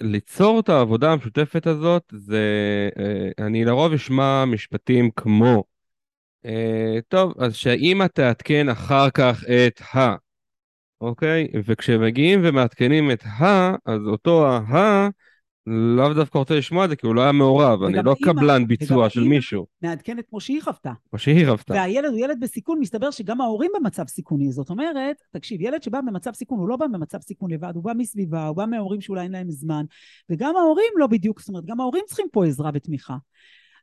ליצור 0.00 0.60
את 0.60 0.68
העבודה 0.68 1.12
המשותפת 1.12 1.66
הזאת, 1.66 2.12
זה, 2.16 2.40
אה, 2.98 3.46
אני 3.46 3.64
לרוב 3.64 3.92
אשמע 3.92 4.44
משפטים 4.44 5.10
כמו, 5.16 5.64
טוב, 7.08 7.32
אז 7.38 7.54
שהאימא 7.54 8.06
תעדכן 8.06 8.68
אחר 8.68 9.10
כך 9.10 9.44
את 9.66 9.80
ה... 9.94 10.14
אוקיי? 11.00 11.48
וכשמגיעים 11.64 12.40
ומעדכנים 12.42 13.10
את 13.10 13.24
ה, 13.24 13.74
אז 13.86 14.00
אותו 14.06 14.46
ה, 14.46 15.08
לאו 15.66 16.14
דווקא 16.14 16.38
רוצה 16.38 16.54
לשמוע 16.54 16.84
את 16.84 16.90
זה, 16.90 16.96
כי 16.96 17.06
הוא 17.06 17.14
לא 17.14 17.22
היה 17.22 17.32
מעורב, 17.32 17.82
אני 17.82 18.02
לא 18.04 18.16
קבלן 18.22 18.66
ביצוע 18.66 19.10
של 19.10 19.24
מישהו. 19.24 19.66
מעדכנת 19.82 20.24
כמו 20.30 20.40
שהיא 20.40 20.62
חוותה. 20.62 20.92
כמו 21.10 21.18
שהיא 21.18 21.46
חוותה. 21.46 21.74
והילד 21.74 22.10
הוא 22.10 22.18
ילד 22.18 22.40
בסיכון, 22.40 22.78
מסתבר 22.80 23.10
שגם 23.10 23.40
ההורים 23.40 23.70
במצב 23.80 24.04
סיכוני. 24.06 24.52
זאת 24.52 24.70
אומרת, 24.70 25.16
תקשיב, 25.30 25.60
ילד 25.60 25.82
שבא 25.82 26.00
במצב 26.00 26.34
סיכון, 26.34 26.58
הוא 26.58 26.68
לא 26.68 26.76
בא 26.76 26.86
במצב 26.86 27.18
סיכון 27.20 27.50
לבד, 27.50 27.72
הוא 27.74 27.84
בא 27.84 27.92
מסביבה, 27.96 28.46
הוא 28.46 28.56
בא 28.56 28.66
מההורים 28.66 29.00
שאולי 29.00 29.22
אין 29.22 29.32
להם 29.32 29.50
זמן, 29.50 29.84
וגם 30.30 30.56
ההורים 30.56 30.92
לא 30.96 31.06
בדיוק, 31.06 31.40
זאת 31.40 31.48
אומרת, 31.48 31.64
גם 31.64 31.80
ההורים 31.80 32.04
צריכים 32.06 32.26
פה 32.32 32.46
עזרה 32.46 32.70
ותמיכה. 32.74 33.16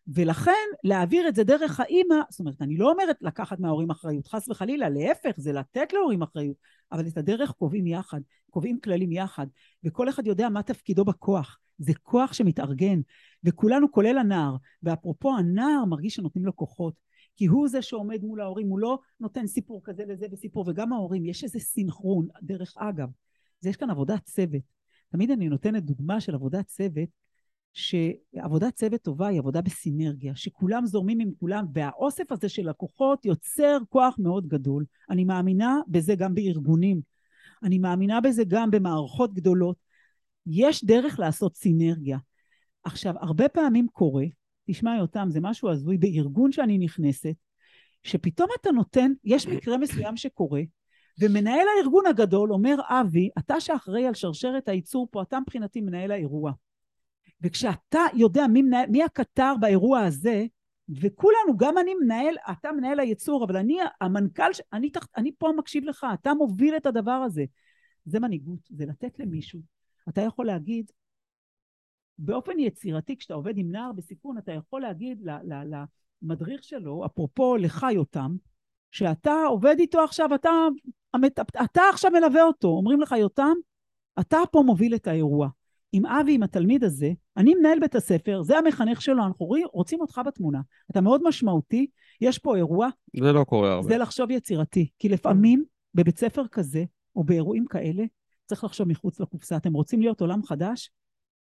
ולכן 0.07 0.51
להעביר 0.83 1.27
את 1.27 1.35
זה 1.35 1.43
דרך 1.43 1.79
האימא, 1.79 2.15
זאת 2.29 2.39
אומרת, 2.39 2.61
אני 2.61 2.77
לא 2.77 2.91
אומרת 2.91 3.17
לקחת 3.21 3.59
מההורים 3.59 3.89
אחריות, 3.89 4.27
חס 4.27 4.49
וחלילה, 4.49 4.89
להפך, 4.89 5.31
זה 5.37 5.51
לתת 5.51 5.93
להורים 5.93 6.21
אחריות, 6.21 6.57
אבל 6.91 7.07
את 7.07 7.17
הדרך 7.17 7.51
קובעים 7.51 7.87
יחד, 7.87 8.21
קובעים 8.49 8.79
כללים 8.79 9.11
יחד, 9.11 9.47
וכל 9.83 10.09
אחד 10.09 10.27
יודע 10.27 10.49
מה 10.49 10.63
תפקידו 10.63 11.05
בכוח. 11.05 11.59
זה 11.77 11.93
כוח 12.01 12.33
שמתארגן, 12.33 13.01
וכולנו, 13.43 13.91
כולל 13.91 14.17
הנער, 14.17 14.55
ואפרופו 14.83 15.37
הנער 15.37 15.85
מרגיש 15.85 16.15
שנותנים 16.15 16.45
לו 16.45 16.55
כוחות, 16.55 16.93
כי 17.35 17.45
הוא 17.45 17.67
זה 17.67 17.81
שעומד 17.81 18.23
מול 18.23 18.41
ההורים, 18.41 18.67
הוא 18.67 18.79
לא 18.79 18.99
נותן 19.19 19.47
סיפור 19.47 19.81
כזה 19.83 20.03
לזה 20.07 20.25
וסיפור, 20.31 20.65
וגם 20.67 20.93
ההורים, 20.93 21.25
יש 21.25 21.43
איזה 21.43 21.59
סינכרון, 21.59 22.27
דרך 22.41 22.73
אגב, 22.77 23.09
זה 23.59 23.69
יש 23.69 23.77
כאן 23.77 23.89
עבודת 23.89 24.23
צוות. 24.23 24.61
תמיד 25.09 25.31
אני 25.31 25.49
נותנת 25.49 25.83
דוגמה 25.83 26.21
של 26.21 26.35
עבודת 26.35 26.67
צוות, 26.67 27.09
שעבודת 27.73 28.75
צוות 28.75 29.01
טובה 29.01 29.27
היא 29.27 29.39
עבודה 29.39 29.61
בסינרגיה, 29.61 30.35
שכולם 30.35 30.85
זורמים 30.85 31.19
עם 31.19 31.31
כולם, 31.39 31.65
והאוסף 31.73 32.31
הזה 32.31 32.49
של 32.49 32.69
לקוחות 32.69 33.25
יוצר 33.25 33.77
כוח 33.89 34.15
מאוד 34.19 34.47
גדול. 34.47 34.85
אני 35.09 35.23
מאמינה 35.23 35.77
בזה 35.87 36.15
גם 36.15 36.33
בארגונים. 36.33 37.01
אני 37.63 37.77
מאמינה 37.77 38.21
בזה 38.21 38.43
גם 38.47 38.71
במערכות 38.71 39.33
גדולות. 39.33 39.77
יש 40.47 40.83
דרך 40.83 41.19
לעשות 41.19 41.55
סינרגיה. 41.55 42.17
עכשיו, 42.83 43.13
הרבה 43.19 43.49
פעמים 43.49 43.87
קורה, 43.87 44.25
תשמע 44.67 44.95
יותם, 44.97 45.27
זה 45.31 45.39
משהו 45.41 45.69
הזוי, 45.69 45.97
בארגון 45.97 46.51
שאני 46.51 46.77
נכנסת, 46.77 47.35
שפתאום 48.03 48.49
אתה 48.61 48.71
נותן, 48.71 49.11
יש 49.23 49.47
מקרה 49.47 49.77
מסוים 49.77 50.17
שקורה, 50.17 50.61
ומנהל 51.21 51.67
הארגון 51.77 52.05
הגדול 52.05 52.53
אומר, 52.53 52.75
אבי, 52.87 53.29
אתה 53.37 53.59
שאחראי 53.59 54.07
על 54.07 54.13
שרשרת 54.13 54.67
הייצור 54.67 55.07
פה, 55.11 55.21
אתה 55.21 55.39
מבחינתי 55.39 55.81
מנהל 55.81 56.11
האירוע. 56.11 56.51
וכשאתה 57.43 57.99
יודע 58.13 58.47
מי, 58.47 58.61
מנהל, 58.61 58.89
מי 58.89 59.03
הקטר 59.03 59.53
באירוע 59.59 59.99
הזה, 59.99 60.45
וכולנו, 60.89 61.57
גם 61.57 61.77
אני 61.77 61.93
מנהל, 61.93 62.35
אתה 62.51 62.71
מנהל 62.71 62.99
הייצור, 62.99 63.45
אבל 63.45 63.57
אני 63.57 63.77
המנכ"ל, 64.01 64.51
אני, 64.73 64.91
אני 65.17 65.31
פה 65.37 65.51
מקשיב 65.57 65.83
לך, 65.85 66.05
אתה 66.13 66.33
מוביל 66.33 66.77
את 66.77 66.85
הדבר 66.85 67.11
הזה. 67.11 67.45
זה 68.05 68.19
מנהיגות, 68.19 68.59
זה 68.69 68.85
לתת 68.85 69.19
למישהו. 69.19 69.59
אתה 70.09 70.21
יכול 70.21 70.45
להגיד, 70.45 70.91
באופן 72.17 72.59
יצירתי, 72.59 73.17
כשאתה 73.17 73.33
עובד 73.33 73.57
עם 73.57 73.71
נער 73.71 73.91
בסיכון, 73.91 74.37
אתה 74.37 74.51
יכול 74.51 74.81
להגיד 74.81 75.27
למדריך 76.21 76.63
שלו, 76.63 77.05
אפרופו 77.05 77.57
לך 77.57 77.85
יותם, 77.93 78.35
שאתה 78.91 79.33
עובד 79.49 79.75
איתו 79.79 80.03
עכשיו, 80.03 80.35
אתה, 80.35 80.49
אתה 81.63 81.81
עכשיו 81.93 82.11
מלווה 82.11 82.43
אותו, 82.43 82.67
אומרים 82.67 83.01
לך 83.01 83.15
יותם, 83.19 83.53
אתה 84.19 84.37
פה 84.51 84.63
מוביל 84.65 84.95
את 84.95 85.07
האירוע. 85.07 85.49
עם 85.91 86.05
אבי, 86.05 86.35
עם 86.35 86.43
התלמיד 86.43 86.83
הזה, 86.83 87.11
אני 87.37 87.55
מנהל 87.55 87.79
בית 87.79 87.95
הספר, 87.95 88.41
זה 88.41 88.57
המחנך 88.57 89.01
שלו, 89.01 89.25
אנחנו 89.25 89.45
רוצים 89.73 90.01
אותך 90.01 90.21
בתמונה. 90.25 90.59
אתה 90.91 91.01
מאוד 91.01 91.21
משמעותי, 91.27 91.87
יש 92.21 92.37
פה 92.37 92.55
אירוע. 92.55 92.89
זה 93.19 93.31
לא 93.31 93.43
קורה 93.43 93.73
הרבה. 93.73 93.87
זה 93.87 93.97
לחשוב 93.97 94.31
יצירתי. 94.31 94.89
כי 94.99 95.09
לפעמים 95.09 95.63
בבית 95.95 96.19
ספר 96.19 96.47
כזה, 96.47 96.83
או 97.15 97.23
באירועים 97.23 97.65
כאלה, 97.65 98.03
צריך 98.45 98.63
לחשוב 98.63 98.87
מחוץ 98.87 99.19
לקופסה. 99.19 99.57
אתם 99.57 99.73
רוצים 99.73 100.01
להיות 100.01 100.21
עולם 100.21 100.43
חדש? 100.43 100.91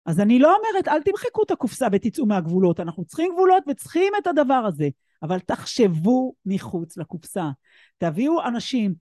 אז 0.06 0.20
אני 0.20 0.38
לא 0.38 0.56
אומרת, 0.56 0.88
אל 0.88 1.02
תמחקו 1.02 1.42
את 1.42 1.50
הקופסה 1.50 1.86
ותצאו 1.92 2.26
מהגבולות. 2.26 2.80
אנחנו 2.80 3.04
צריכים 3.04 3.32
גבולות 3.32 3.64
וצריכים 3.68 4.12
את 4.18 4.26
הדבר 4.26 4.64
הזה. 4.68 4.88
אבל 5.22 5.38
תחשבו 5.38 6.34
מחוץ 6.46 6.96
לקופסה. 6.96 7.50
תביאו 7.98 8.44
אנשים 8.44 8.94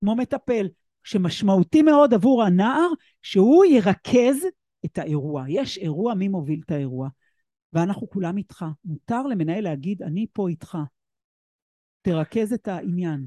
כמו 0.00 0.16
מטפל, 0.16 0.68
שמשמעותי 1.04 1.82
מאוד 1.82 2.14
עבור 2.14 2.42
הנער, 2.42 2.88
שהוא 3.22 3.64
ירכז 3.64 4.46
את 4.84 4.98
האירוע. 4.98 5.44
יש 5.48 5.78
אירוע, 5.78 6.14
מי 6.14 6.28
מוביל 6.28 6.60
את 6.66 6.70
האירוע? 6.70 7.08
ואנחנו 7.72 8.10
כולם 8.10 8.36
איתך. 8.36 8.64
מותר 8.84 9.22
למנהל 9.22 9.64
להגיד, 9.64 10.02
אני 10.02 10.26
פה 10.32 10.48
איתך. 10.48 10.78
תרכז 12.02 12.52
את 12.52 12.68
העניין. 12.68 13.26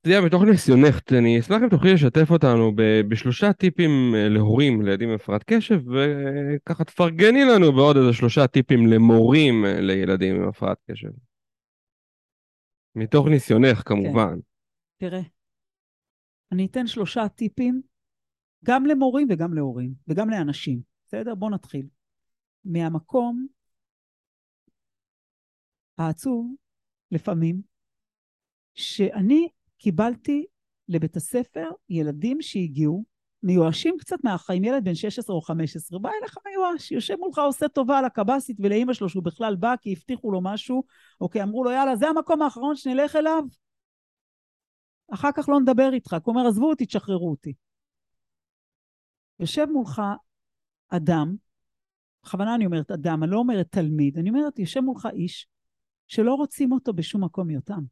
אתה 0.00 0.14
יודע, 0.14 0.26
מתוך 0.26 0.42
ניסיונך, 0.42 1.00
אני 1.12 1.40
אשמח 1.40 1.62
אם 1.62 1.68
תוכלי 1.68 1.94
לשתף 1.94 2.30
אותנו 2.30 2.72
בשלושה 3.08 3.52
טיפים 3.52 4.14
אה, 4.14 4.28
להורים 4.28 4.82
לילדים 4.82 5.08
עם 5.08 5.14
הפרעת 5.14 5.42
קשב, 5.46 5.80
וככה 5.88 6.84
תפרגני 6.84 7.44
לנו 7.44 7.72
בעוד 7.72 7.96
איזה 7.96 8.12
שלושה 8.12 8.46
טיפים 8.46 8.86
למורים 8.86 9.64
אה, 9.64 9.80
לילדים 9.80 10.36
עם 10.36 10.48
הפרעת 10.48 10.78
קשב. 10.90 11.08
מתוך 12.94 13.26
ניסיונך, 13.28 13.82
כמובן. 13.86 14.34
כן. 14.98 15.08
תראה, 15.08 15.22
אני 16.52 16.66
אתן 16.66 16.86
שלושה 16.86 17.28
טיפים 17.28 17.82
גם 18.66 18.86
למורים 18.86 19.28
וגם 19.30 19.54
להורים, 19.54 19.94
וגם 20.08 20.30
לאנשים. 20.30 20.80
בסדר? 21.06 21.34
בואו 21.34 21.50
נתחיל. 21.50 21.86
מהמקום 22.64 23.46
העצוב, 25.98 26.54
לפעמים, 27.10 27.62
שאני 28.74 29.48
קיבלתי 29.78 30.46
לבית 30.88 31.16
הספר 31.16 31.70
ילדים 31.88 32.42
שהגיעו, 32.42 33.04
מיואשים 33.42 33.96
קצת 33.98 34.16
מהחיים, 34.24 34.64
ילד 34.64 34.84
בן 34.84 34.94
16 34.94 35.36
או 35.36 35.40
15, 35.40 35.98
בא 35.98 36.10
אליך 36.20 36.38
מיואש, 36.46 36.92
יושב 36.92 37.16
מולך, 37.18 37.38
עושה 37.38 37.68
טובה 37.68 37.98
על 37.98 38.04
הקב"סית 38.04 38.56
ולאימא 38.60 38.92
שלו 38.92 39.08
שהוא 39.08 39.24
בכלל 39.24 39.56
בא 39.56 39.74
כי 39.80 39.92
הבטיחו 39.92 40.30
לו 40.30 40.40
משהו, 40.42 40.84
או 41.20 41.30
כי 41.30 41.42
אמרו 41.42 41.64
לו, 41.64 41.70
יאללה, 41.70 41.96
זה 41.96 42.08
המקום 42.08 42.42
האחרון 42.42 42.76
שנלך 42.76 43.16
אליו, 43.16 43.42
אחר 45.14 45.28
כך 45.36 45.48
לא 45.48 45.60
נדבר 45.60 45.92
איתך. 45.92 46.16
אומר, 46.26 46.46
עזבו 46.46 46.70
אותי, 46.70 46.86
תשחררו 46.86 47.30
אותי. 47.30 47.52
יושב 49.40 49.66
מולך 49.72 50.02
אדם, 50.88 51.36
בכוונה 52.24 52.54
אני 52.54 52.66
אומרת 52.66 52.90
אדם, 52.90 53.22
אני 53.22 53.30
לא 53.30 53.38
אומרת 53.38 53.66
תלמיד, 53.70 54.18
אני 54.18 54.30
אומרת, 54.30 54.58
יושב 54.58 54.80
מולך 54.80 55.08
איש 55.12 55.48
שלא 56.06 56.34
רוצים 56.34 56.72
אותו 56.72 56.92
בשום 56.92 57.24
מקום 57.24 57.50
יותם. 57.50 57.82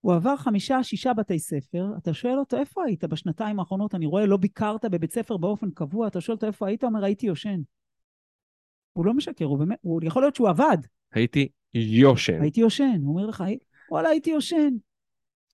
הוא 0.00 0.14
עבר 0.14 0.36
חמישה, 0.36 0.82
שישה 0.82 1.12
בתי 1.14 1.38
ספר, 1.38 1.86
אתה 1.98 2.14
שואל 2.14 2.38
אותו, 2.38 2.56
איפה 2.56 2.84
היית 2.84 3.04
בשנתיים 3.04 3.60
האחרונות? 3.60 3.94
אני 3.94 4.06
רואה, 4.06 4.26
לא 4.26 4.36
ביקרת 4.36 4.84
בבית 4.84 5.12
ספר 5.12 5.36
באופן 5.36 5.70
קבוע, 5.70 6.06
אתה 6.06 6.20
שואל 6.20 6.36
אותו, 6.36 6.46
איפה 6.46 6.66
היית? 6.66 6.82
הוא 6.82 6.88
אומר, 6.88 7.04
הייתי 7.04 7.26
יושן. 7.26 7.60
הוא 8.92 9.06
לא 9.06 9.14
משקר, 9.14 9.44
הוא 9.44 9.58
באמת, 9.58 9.78
הוא, 9.80 10.00
יכול 10.04 10.22
להיות 10.22 10.34
שהוא 10.34 10.48
עבד. 10.48 10.78
הייתי 11.12 11.48
יושן. 11.72 12.42
הייתי 12.42 12.60
יושן. 12.60 13.00
הוא 13.02 13.14
אומר 13.14 13.26
לך, 13.26 13.44
וואלה, 13.90 14.08
הייתי 14.08 14.30
יושן. 14.30 14.68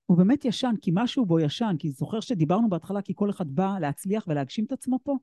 הוא 0.07 0.19
באמת 0.19 0.45
ישן, 0.45 0.75
כי 0.83 0.91
משהו 0.95 1.27
בו 1.27 1.41
ישן, 1.41 1.77
כי 1.79 1.91
זוכר 1.91 2.21
שדיברנו 2.21 2.69
בהתחלה, 2.69 3.03
כי 3.03 3.13
כל 3.17 3.31
אחד 3.31 3.49
בא 3.49 3.79
להצליח 3.81 4.25
ולהגשים 4.29 4.65
את 4.65 4.73
עצמו 4.73 4.99
פה? 5.03 5.17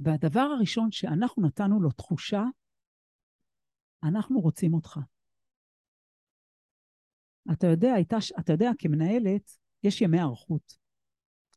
והדבר 0.00 0.40
הראשון 0.40 0.90
שאנחנו 0.90 1.46
נתנו 1.46 1.80
לו 1.80 1.90
תחושה, 1.90 2.42
אנחנו 4.02 4.40
רוצים 4.40 4.74
אותך. 4.74 4.98
אתה 7.52 7.66
יודע, 7.66 7.94
אתה 8.40 8.52
יודע, 8.52 8.70
כמנהלת, 8.78 9.50
יש 9.82 10.00
ימי 10.00 10.18
היערכות. 10.18 10.76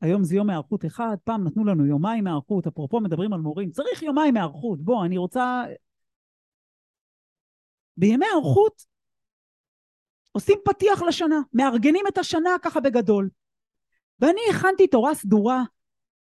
היום 0.02 0.24
זה 0.24 0.36
יום 0.36 0.50
היערכות 0.50 0.86
אחד, 0.86 1.18
פעם 1.24 1.43
נתנו 1.47 1.66
לנו 1.66 1.86
יומיים 1.86 2.28
היערכות, 2.28 2.68
אפרופו 2.68 3.00
מדברים 3.00 3.34
על 3.34 3.39
מורים, 3.39 3.72
צריך 3.72 4.04
יומיים 4.04 4.36
היערכות. 4.38 4.82
בוא, 4.82 5.06
אני 5.06 5.18
רוצה... 5.18 5.64
בימי 7.97 8.26
היערכות 8.26 8.86
עושים 10.32 10.59
פתיח 10.65 11.01
לשנה, 11.01 11.41
מארגנים 11.53 12.05
את 12.07 12.17
השנה 12.17 12.49
ככה 12.61 12.80
בגדול. 12.80 13.30
ואני 14.19 14.39
הכנתי 14.49 14.88
תורה 14.88 15.15
סדורה, 15.15 15.63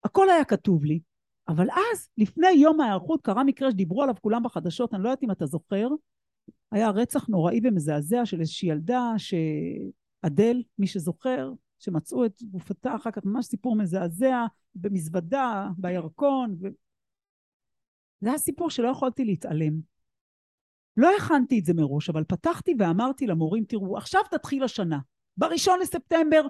הכל 0.03 0.29
היה 0.29 0.45
כתוב 0.45 0.85
לי, 0.85 0.99
אבל 1.47 1.67
אז, 1.69 2.09
לפני 2.17 2.51
יום 2.51 2.81
ההיערכות, 2.81 3.21
קרה 3.21 3.43
מקרה 3.43 3.71
שדיברו 3.71 4.03
עליו 4.03 4.15
כולם 4.21 4.43
בחדשות, 4.43 4.93
אני 4.93 5.03
לא 5.03 5.09
יודעת 5.09 5.23
אם 5.23 5.31
אתה 5.31 5.45
זוכר, 5.45 5.87
היה 6.71 6.89
רצח 6.89 7.27
נוראי 7.27 7.59
ומזעזע 7.63 8.25
של 8.25 8.39
איזושהי 8.39 8.69
ילדה, 8.69 9.13
שאדל, 9.17 10.63
מי 10.79 10.87
שזוכר, 10.87 11.51
שמצאו 11.79 12.25
את 12.25 12.43
גופתה 12.43 12.95
אחר 12.95 13.11
כך, 13.11 13.25
ממש 13.25 13.45
סיפור 13.45 13.75
מזעזע, 13.75 14.45
במזוודה, 14.75 15.69
בירקון, 15.77 16.55
ו... 16.61 16.67
זה 18.21 18.29
היה 18.29 18.37
סיפור 18.37 18.69
שלא 18.69 18.87
יכולתי 18.87 19.25
להתעלם. 19.25 19.96
לא 20.97 21.15
הכנתי 21.17 21.59
את 21.59 21.65
זה 21.65 21.73
מראש, 21.73 22.09
אבל 22.09 22.23
פתחתי 22.23 22.75
ואמרתי 22.79 23.27
למורים, 23.27 23.63
תראו, 23.63 23.97
עכשיו 23.97 24.21
תתחיל 24.31 24.63
השנה. 24.63 24.99
בראשון 25.37 25.79
לספטמבר, 25.79 26.41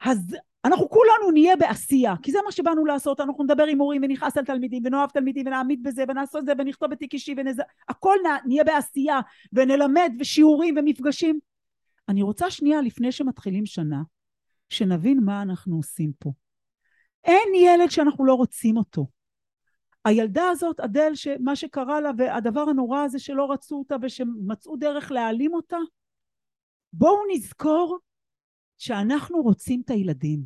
אז 0.00 0.36
אנחנו 0.64 0.88
כולנו 0.88 1.30
נהיה 1.32 1.56
בעשייה, 1.56 2.14
כי 2.22 2.32
זה 2.32 2.38
מה 2.44 2.52
שבאנו 2.52 2.84
לעשות, 2.84 3.20
אנחנו 3.20 3.44
נדבר 3.44 3.64
עם 3.64 3.78
מורים 3.78 4.02
ונכעס 4.02 4.36
על 4.36 4.44
תלמידים 4.44 4.82
ונאהב 4.86 5.10
תלמידים 5.10 5.46
ונעמיד 5.46 5.82
בזה 5.82 6.04
ונעשות 6.08 6.40
את 6.40 6.46
זה 6.46 6.52
ונכתוב 6.58 6.90
בתיק 6.90 7.14
אישי 7.14 7.34
ונז... 7.36 7.60
הכל 7.88 8.16
נהיה 8.46 8.64
בעשייה 8.64 9.20
ונלמד 9.52 10.12
ושיעורים 10.20 10.74
ומפגשים. 10.78 11.38
אני 12.08 12.22
רוצה 12.22 12.50
שנייה 12.50 12.80
לפני 12.80 13.12
שמתחילים 13.12 13.66
שנה, 13.66 14.02
שנבין 14.68 15.20
מה 15.24 15.42
אנחנו 15.42 15.76
עושים 15.76 16.12
פה. 16.18 16.32
אין 17.24 17.54
ילד 17.54 17.90
שאנחנו 17.90 18.24
לא 18.24 18.34
רוצים 18.34 18.76
אותו. 18.76 19.06
הילדה 20.04 20.48
הזאת, 20.48 20.80
אדל, 20.80 21.14
שמה 21.14 21.56
שקרה 21.56 22.00
לה 22.00 22.10
והדבר 22.18 22.60
הנורא 22.60 23.02
הזה 23.04 23.18
שלא 23.18 23.52
רצו 23.52 23.78
אותה 23.78 23.96
ושמצאו 24.02 24.76
דרך 24.76 25.12
להעלים 25.12 25.54
אותה, 25.54 25.78
בואו 26.92 27.18
נזכור 27.34 27.98
שאנחנו 28.78 29.42
רוצים 29.42 29.82
את 29.84 29.90
הילדים. 29.90 30.44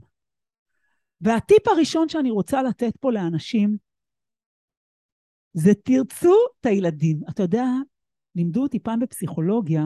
והטיפ 1.20 1.68
הראשון 1.68 2.09
שאני 2.09 2.30
רוצה 2.30 2.62
לתת 2.62 2.96
פה 3.00 3.12
לאנשים 3.12 3.76
זה 5.52 5.74
תרצו 5.84 6.34
את 6.61 6.66
הילדים. 6.66 7.20
אתה 7.30 7.42
יודע, 7.42 7.64
לימדו 8.34 8.62
אותי 8.62 8.78
פעם 8.78 9.00
בפסיכולוגיה 9.00 9.82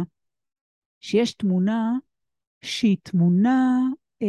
שיש 1.01 1.35
תמונה 1.35 1.93
שהיא 2.63 2.97
תמונה 3.03 3.79
אה, 4.23 4.27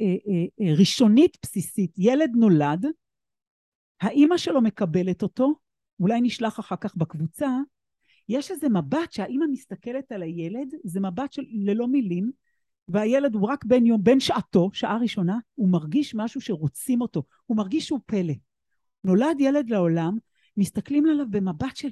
אה, 0.00 0.06
אה, 0.06 0.66
אה 0.66 0.74
ראשונית 0.78 1.36
בסיסית. 1.42 1.94
ילד 1.98 2.30
נולד, 2.36 2.86
האימא 4.04 4.36
שלו 4.36 4.60
מקבלת 4.60 5.22
אותו, 5.22 5.54
אולי 6.00 6.20
נשלח 6.20 6.60
אחר 6.60 6.76
כך 6.76 6.96
בקבוצה, 6.96 7.48
יש 8.28 8.50
איזה 8.50 8.68
מבט 8.68 9.12
שהאימא 9.12 9.44
מסתכלת 9.50 10.12
על 10.12 10.22
הילד, 10.22 10.68
זה 10.84 11.00
מבט 11.00 11.32
של 11.32 11.42
ללא 11.50 11.86
מילים, 11.88 12.30
והילד 12.88 13.34
הוא 13.34 13.48
רק 13.48 13.64
בן 13.64 13.86
יום, 13.86 14.04
בן 14.04 14.20
שעתו, 14.20 14.70
שעה 14.72 14.98
ראשונה, 14.98 15.38
הוא 15.54 15.68
מרגיש 15.68 16.14
משהו 16.14 16.40
שרוצים 16.40 17.00
אותו, 17.00 17.22
הוא 17.46 17.56
מרגיש 17.56 17.86
שהוא 17.86 18.00
פלא. 18.06 18.34
נולד 19.04 19.40
ילד 19.40 19.70
לעולם, 19.70 20.16
מסתכלים 20.56 21.06
עליו 21.06 21.26
במבט 21.30 21.76
של 21.76 21.88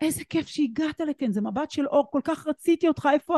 איזה 0.00 0.24
כיף 0.24 0.46
שהגעת 0.46 1.00
לכאן, 1.00 1.32
זה 1.32 1.40
מבט 1.40 1.70
של 1.70 1.86
אור, 1.86 2.10
כל 2.10 2.20
כך 2.24 2.46
רציתי 2.46 2.88
אותך, 2.88 3.08
איפה, 3.12 3.34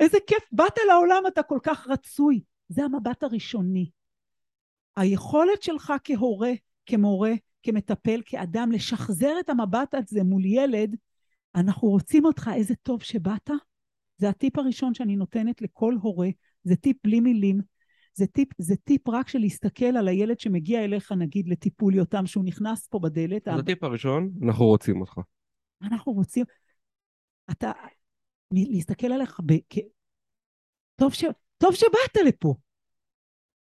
איזה 0.00 0.18
כיף, 0.26 0.42
באת 0.52 0.78
לעולם, 0.86 1.22
אתה 1.28 1.42
כל 1.42 1.58
כך 1.62 1.86
רצוי. 1.86 2.40
זה 2.68 2.84
המבט 2.84 3.22
הראשוני. 3.22 3.90
היכולת 4.96 5.62
שלך 5.62 5.92
כהורה, 6.04 6.52
כמורה, 6.86 7.32
כמטפל, 7.62 8.20
כאדם, 8.24 8.72
לשחזר 8.72 9.32
את 9.40 9.48
המבט 9.48 9.94
הזה 9.94 10.22
מול 10.22 10.44
ילד, 10.44 10.96
אנחנו 11.54 11.88
רוצים 11.88 12.24
אותך, 12.24 12.50
איזה 12.54 12.74
טוב 12.82 13.02
שבאת. 13.02 13.50
זה 14.16 14.28
הטיפ 14.28 14.58
הראשון 14.58 14.94
שאני 14.94 15.16
נותנת 15.16 15.62
לכל 15.62 15.94
הורה, 16.02 16.28
זה 16.64 16.76
טיפ 16.76 16.96
בלי 17.04 17.20
מילים. 17.20 17.60
זה 18.14 18.26
טיפ, 18.26 18.48
זה 18.58 18.76
טיפ 18.76 19.08
רק 19.08 19.28
של 19.28 19.38
להסתכל 19.38 19.96
על 19.96 20.08
הילד 20.08 20.40
שמגיע 20.40 20.84
אליך, 20.84 21.12
נגיד, 21.12 21.48
לטיפול 21.48 21.94
יותם, 21.94 22.26
שהוא 22.26 22.44
נכנס 22.44 22.86
פה 22.86 22.98
בדלת. 22.98 23.44
זה 23.44 23.54
הטיפ 23.54 23.84
הראשון, 23.84 24.30
אנחנו 24.42 24.64
רוצים 24.66 25.00
אותך. 25.00 25.18
אנחנו 25.82 26.12
רוצים... 26.12 26.44
אתה... 27.50 27.72
להסתכל 28.52 29.06
עליך 29.06 29.40
ב... 29.46 29.52
כ... 29.70 29.78
טוב, 30.96 31.14
ש... 31.14 31.24
טוב 31.58 31.74
שבאת 31.74 32.26
לפה. 32.26 32.54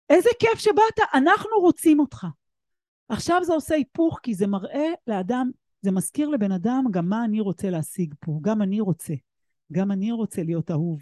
איזה 0.09 0.29
כיף 0.39 0.59
שבאת, 0.59 0.99
אנחנו 1.13 1.59
רוצים 1.61 1.99
אותך. 1.99 2.27
עכשיו 3.09 3.41
זה 3.43 3.53
עושה 3.53 3.75
היפוך, 3.75 4.19
כי 4.23 4.33
זה 4.33 4.47
מראה 4.47 4.87
לאדם, 5.07 5.51
זה 5.81 5.91
מזכיר 5.91 6.29
לבן 6.29 6.51
אדם 6.51 6.83
גם 6.91 7.09
מה 7.09 7.25
אני 7.25 7.39
רוצה 7.39 7.69
להשיג 7.69 8.13
פה, 8.19 8.39
גם 8.41 8.61
אני 8.61 8.79
רוצה. 8.79 9.13
גם 9.71 9.91
אני 9.91 10.11
רוצה 10.11 10.43
להיות 10.43 10.71
אהוב. 10.71 11.01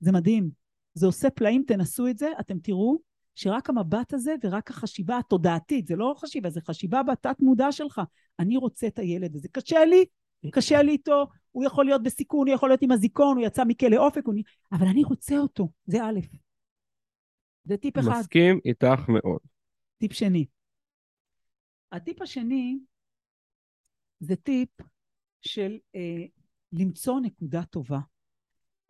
זה 0.00 0.12
מדהים. 0.12 0.50
זה 0.94 1.06
עושה 1.06 1.30
פלאים, 1.30 1.64
תנסו 1.66 2.08
את 2.08 2.18
זה, 2.18 2.28
אתם 2.40 2.58
תראו 2.58 2.98
שרק 3.34 3.70
המבט 3.70 4.14
הזה 4.14 4.34
ורק 4.44 4.70
החשיבה 4.70 5.18
התודעתית, 5.18 5.86
זה 5.86 5.96
לא 5.96 6.14
חשיבה, 6.18 6.50
זה 6.50 6.60
חשיבה 6.60 7.02
בתת 7.02 7.36
מודע 7.40 7.72
שלך. 7.72 8.00
אני 8.38 8.56
רוצה 8.56 8.86
את 8.86 8.98
הילד 8.98 9.36
הזה. 9.36 9.48
קשה 9.52 9.84
לי, 9.84 10.04
קשה 10.50 10.82
לי 10.82 10.92
איתו, 10.92 11.26
הוא 11.52 11.64
יכול 11.64 11.84
להיות 11.84 12.02
בסיכון, 12.02 12.48
הוא 12.48 12.54
יכול 12.54 12.68
להיות 12.68 12.82
עם 12.82 12.90
הזיכרון, 12.90 13.36
הוא 13.36 13.46
יצא 13.46 13.64
מכלא 13.64 13.96
אופק, 13.96 14.26
הוא... 14.26 14.34
אבל 14.72 14.86
אני 14.86 15.04
רוצה 15.04 15.38
אותו, 15.38 15.68
זה 15.86 16.04
א'. 16.04 16.20
זה 17.64 17.76
טיפ 17.76 17.98
אחד. 17.98 18.18
מסכים 18.18 18.60
איתך 18.64 19.08
מאוד. 19.08 19.38
טיפ 19.98 20.12
שני. 20.12 20.46
הטיפ 21.94 22.22
השני 22.22 22.78
זה 24.20 24.36
טיפ 24.36 24.68
של 25.42 25.76
אה, 25.94 26.24
למצוא 26.72 27.20
נקודה 27.20 27.62
טובה. 27.62 27.98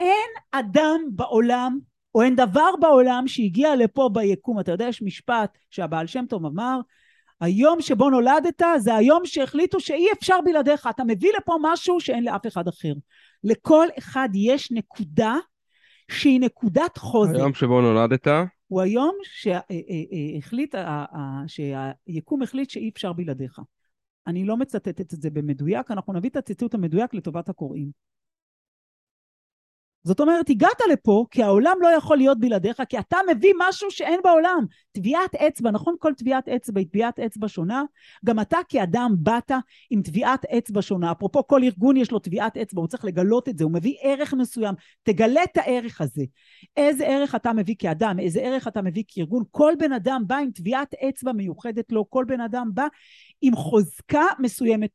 אין 0.01 0.31
אדם 0.53 1.01
בעולם, 1.11 1.79
או 2.15 2.23
אין 2.23 2.37
דבר 2.37 2.71
בעולם 2.81 3.25
שהגיע 3.27 3.77
לפה 3.77 4.11
ביקום. 4.13 4.61
אתה 4.61 4.73
יודע, 4.73 4.89
יש 4.89 5.03
משפט 5.03 5.59
שהבעל 5.71 6.07
שם 6.07 6.25
טוב 6.29 6.47
אמר, 6.47 6.81
היום 7.41 7.81
שבו 7.81 8.11
נולדת 8.11 8.63
זה 8.79 8.95
היום 8.95 9.23
שהחליטו 9.25 9.81
שאי 9.81 10.07
אפשר 10.19 10.37
בלעדיך. 10.45 10.87
אתה 10.91 11.05
מביא 11.05 11.33
לפה 11.37 11.57
משהו 11.63 12.01
שאין 12.01 12.25
לאף 12.25 12.47
אחד 12.47 12.69
אחר. 12.69 12.93
לכל 13.45 13.87
אחד 13.99 14.29
יש 14.35 14.73
נקודה 14.73 15.35
שהיא 16.11 16.41
נקודת 16.41 16.99
חוזק. 16.99 17.35
היום 17.35 17.55
שבו 17.55 17.81
נולדת? 17.81 18.27
הוא 18.75 18.81
היום 18.81 19.17
שהחליט, 19.23 20.75
שהיקום 21.47 22.43
החליט 22.43 22.71
שאי 22.71 22.89
אפשר 22.89 23.13
בלעדיך. 23.13 23.61
אני 24.27 24.45
לא 24.45 24.57
מצטטת 24.57 25.01
את 25.01 25.11
זה 25.11 25.31
במדויק, 25.31 25.91
אנחנו 25.91 26.13
נביא 26.13 26.31
את 26.31 26.37
הציטוט 26.37 26.75
המדויק 26.75 27.15
לטובת 27.15 27.49
הקוראים. 27.49 27.91
זאת 30.05 30.21
אומרת, 30.21 30.51
הגעת 30.51 30.81
לפה 30.93 31.25
כי 31.31 31.43
העולם 31.43 31.77
לא 31.81 31.89
יכול 31.89 32.17
להיות 32.17 32.41
בלעדיך, 32.41 32.83
כי 32.89 32.99
אתה 32.99 33.17
מביא 33.31 33.53
משהו 33.69 33.91
שאין 33.91 34.21
בעולם. 34.25 34.65
טביעת 34.93 35.35
אצבע, 35.35 35.71
נכון? 35.71 35.95
כל 35.99 36.15
טביעת 36.15 36.49
אצבע 36.49 36.81
היא 36.81 36.89
טביעת 36.89 37.21
אצבע 37.21 37.49
שונה. 37.49 37.83
גם 38.25 38.41
אתה 38.41 38.59
כאדם 38.69 39.15
באת 39.19 39.51
עם 39.91 40.03
טביעת 40.03 40.45
אצבע 40.45 40.83
שונה. 40.83 41.13
אפרופו, 41.13 41.47
כל 41.47 41.63
ארגון 41.63 41.97
יש 41.97 42.11
לו 42.11 42.19
טביעת 42.19 42.57
אצבע, 42.57 42.81
הוא 42.81 42.89
צריך 42.89 43.05
לגלות 43.05 43.49
את 43.49 43.59
זה, 43.59 43.65
הוא 43.65 43.73
מביא 43.73 43.95
ערך 44.03 44.35
מסוים. 44.35 44.75
תגלה 45.03 45.45
את 45.45 45.57
הערך 45.57 46.01
הזה. 46.01 46.25
איזה 46.77 47.07
ערך 47.07 47.35
אתה 47.35 47.53
מביא 47.53 47.75
כאדם, 47.79 48.19
איזה 48.19 48.41
ערך 48.41 48.69
אתה 48.69 48.83
מביא 48.83 49.03
כארגון. 49.09 49.43
כל 49.51 49.73
בן 49.79 49.93
אדם 49.93 50.23
בא 50.27 50.37
עם 50.37 50.51
טביעת 50.51 50.95
אצבע 51.09 51.33
מיוחדת 51.33 51.93
לו, 51.93 52.11
כל 52.11 52.25
בן 52.29 52.41
אדם 52.41 52.71
בא 52.75 52.87
עם 53.43 53.57
חוזקה 53.57 54.25
מסוימת. 54.39 54.91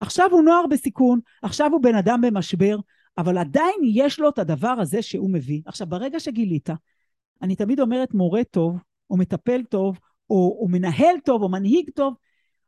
עכשיו 0.00 0.28
הוא 0.30 0.42
נוער 0.42 0.66
בסיכון, 0.66 1.20
עכשיו 1.42 1.70
הוא 1.72 1.82
בן 1.82 1.94
אדם 1.94 2.20
במשבר, 2.20 2.76
אבל 3.20 3.38
עדיין 3.38 3.80
יש 3.84 4.20
לו 4.20 4.28
את 4.28 4.38
הדבר 4.38 4.74
הזה 4.80 5.02
שהוא 5.02 5.30
מביא. 5.30 5.62
עכשיו, 5.66 5.86
ברגע 5.86 6.20
שגילית, 6.20 6.68
אני 7.42 7.56
תמיד 7.56 7.80
אומרת 7.80 8.14
מורה 8.14 8.44
טוב, 8.44 8.78
או 9.10 9.16
מטפל 9.16 9.62
טוב, 9.62 9.98
או, 10.30 10.58
או 10.60 10.68
מנהל 10.68 11.14
טוב, 11.24 11.42
או 11.42 11.48
מנהיג 11.48 11.90
טוב, 11.94 12.14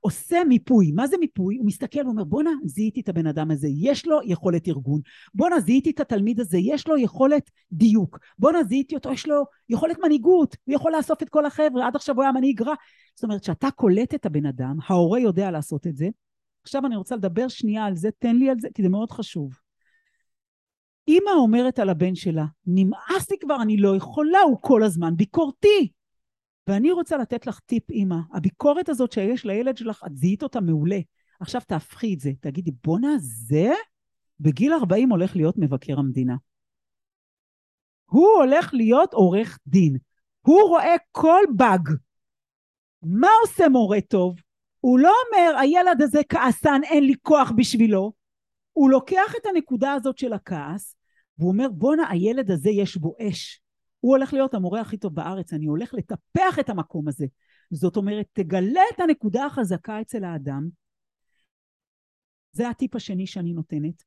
עושה 0.01 0.45
מיפוי. 0.49 0.93
מה 0.93 1.07
זה 1.07 1.17
מיפוי? 1.21 1.57
הוא 1.57 1.67
מסתכל 1.67 2.01
ואומר, 2.07 2.25
בואנה, 2.25 2.51
זיהיתי 2.65 3.01
את 3.01 3.09
הבן 3.09 3.27
אדם 3.27 3.51
הזה, 3.51 3.69
יש 3.71 4.07
לו 4.07 4.19
יכולת 4.25 4.69
ארגון. 4.69 5.01
בואנה, 5.35 5.61
זיהיתי 5.61 5.91
את 5.91 6.01
התלמיד 6.01 6.41
הזה, 6.41 6.59
יש 6.59 6.89
לו 6.89 6.99
יכולת 6.99 7.51
דיוק. 7.73 8.19
בואנה, 8.39 8.65
זיהיתי 8.65 8.95
אותו, 8.95 9.13
יש 9.13 9.27
לו 9.27 9.45
יכולת 9.69 9.97
מנהיגות, 10.05 10.57
הוא 10.65 10.75
יכול 10.75 10.93
לאסוף 10.97 11.23
את 11.23 11.29
כל 11.29 11.47
החבר'ה, 11.47 11.87
עד 11.87 11.97
עכשיו 11.97 12.15
הוא 12.15 12.23
היה 12.23 12.33
מנהיג 12.33 12.63
רע. 12.63 12.75
זאת 13.15 13.25
אומרת, 13.25 13.41
כשאתה 13.41 13.71
קולט 13.71 14.15
את 14.15 14.27
הבן 14.27 14.47
אדם, 14.47 14.77
ההורה 14.87 15.21
יודע 15.21 15.51
לעשות 15.51 15.87
את 15.87 15.97
זה. 15.97 16.09
עכשיו 16.63 16.87
אני 16.87 16.97
רוצה 16.97 17.17
לדבר 17.17 17.49
שנייה 17.49 17.85
על 17.85 17.97
זה, 17.97 18.09
תן 18.19 18.37
לי 18.37 18.51
על 18.51 18.57
זה, 18.61 18.69
כי 18.75 18.83
זה 18.83 18.89
מאוד 18.89 19.11
חשוב. 19.11 19.62
אימא 21.09 21.31
אומרת 21.31 21.79
על 21.79 21.91
הבן 21.91 22.15
שלה, 22.15 22.45
נמאס 22.67 23.31
לי 23.31 23.39
כבר, 23.41 23.63
אני 23.63 23.77
לא 23.77 23.97
יכולה, 23.97 24.41
הוא 24.41 24.59
כל 24.61 24.83
הזמן 24.83 25.17
ביקורתי. 25.17 25.93
ואני 26.67 26.93
רוצה 26.93 27.17
לתת 27.17 27.47
לך 27.47 27.61
טיפ, 27.61 27.91
אימא. 27.91 28.17
הביקורת 28.33 28.89
הזאת 28.89 29.13
שיש 29.13 29.47
לילד 29.47 29.77
שלך, 29.77 30.05
את 30.07 30.17
זיהית 30.17 30.43
אותה 30.43 30.61
מעולה. 30.61 30.99
עכשיו 31.41 31.61
תהפכי 31.67 32.15
את 32.15 32.21
זה. 32.21 32.31
תגידי, 32.41 32.71
בואנה, 32.85 33.09
זה 33.19 33.73
בגיל 34.41 34.73
40 34.73 35.11
הולך 35.11 35.37
להיות 35.37 35.55
מבקר 35.59 35.99
המדינה. 35.99 36.37
הוא 38.05 38.29
הולך 38.29 38.75
להיות 38.75 39.15
עורך 39.15 39.59
דין. 39.67 39.97
הוא 40.41 40.63
רואה 40.69 40.95
כל 41.13 41.43
באג. 41.57 41.89
מה 43.03 43.29
עושה 43.43 43.69
מורה 43.69 44.01
טוב? 44.01 44.37
הוא 44.81 44.99
לא 44.99 45.13
אומר, 45.27 45.59
הילד 45.59 46.03
הזה 46.03 46.21
כעסן, 46.29 46.81
אין 46.85 47.05
לי 47.05 47.15
כוח 47.23 47.53
בשבילו. 47.57 48.13
הוא 48.73 48.91
לוקח 48.91 49.35
את 49.41 49.47
הנקודה 49.47 49.93
הזאת 49.93 50.19
של 50.19 50.33
הכעס, 50.33 50.97
והוא 51.39 51.53
אומר, 51.53 51.69
בואנה, 51.73 52.11
הילד 52.11 52.51
הזה 52.51 52.71
יש 52.71 52.97
בו 52.97 53.15
אש. 53.21 53.61
הוא 54.01 54.17
הולך 54.17 54.33
להיות 54.33 54.55
המורה 54.55 54.81
הכי 54.81 54.97
טוב 54.97 55.15
בארץ, 55.15 55.53
אני 55.53 55.67
הולך 55.67 55.95
לטפח 55.95 56.59
את 56.61 56.69
המקום 56.69 57.09
הזה. 57.09 57.27
זאת 57.71 57.97
אומרת, 57.97 58.27
תגלה 58.33 58.83
את 58.95 59.01
הנקודה 59.01 59.47
החזקה 59.47 60.01
אצל 60.01 60.25
האדם. 60.25 60.69
זה 62.53 62.69
הטיפ 62.69 62.97
השני 62.97 63.27
שאני 63.27 63.53
נותנת. 63.53 64.03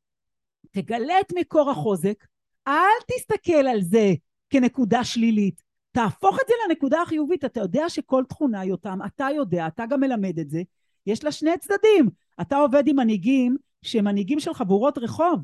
תגלה 0.71 1.19
את 1.19 1.33
מקור 1.35 1.71
החוזק, 1.71 2.25
אל 2.67 3.01
תסתכל 3.07 3.67
על 3.67 3.81
זה 3.81 4.13
כנקודה 4.49 5.03
שלילית. 5.03 5.61
תהפוך 5.91 6.39
את 6.41 6.47
זה 6.47 6.53
לנקודה 6.67 7.01
החיובית. 7.01 7.45
אתה 7.45 7.59
יודע 7.59 7.89
שכל 7.89 8.23
תכונה, 8.29 8.65
יותם, 8.65 8.99
אתה 9.05 9.27
יודע, 9.35 9.67
אתה 9.67 9.85
גם 9.85 9.99
מלמד 9.99 10.39
את 10.39 10.49
זה, 10.49 10.61
יש 11.05 11.23
לה 11.23 11.31
שני 11.31 11.57
צדדים. 11.57 12.09
אתה 12.41 12.57
עובד 12.57 12.87
עם 12.87 12.95
מנהיגים 12.95 13.57
שהם 13.85 14.05
מנהיגים 14.05 14.39
של 14.39 14.53
חבורות 14.53 14.97
רחוב. 14.97 15.39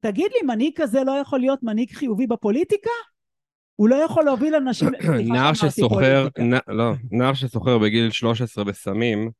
תגיד 0.00 0.30
לי, 0.34 0.46
מנהיג 0.46 0.72
כזה 0.76 1.04
לא 1.04 1.12
יכול 1.12 1.40
להיות 1.40 1.62
מנהיג 1.62 1.92
חיובי 1.92 2.26
בפוליטיקה? 2.26 2.90
הוא 3.76 3.88
לא 3.88 3.96
יכול 3.96 4.24
להוביל 4.24 4.54
אנשים... 4.54 4.88
נער 5.32 5.54
שסוחר, 5.54 6.28
לא, 6.68 6.92
נער 7.10 7.34
שסוחר 7.34 7.78
בגיל 7.78 8.10
13 8.10 8.64
בסמים, 8.64 9.30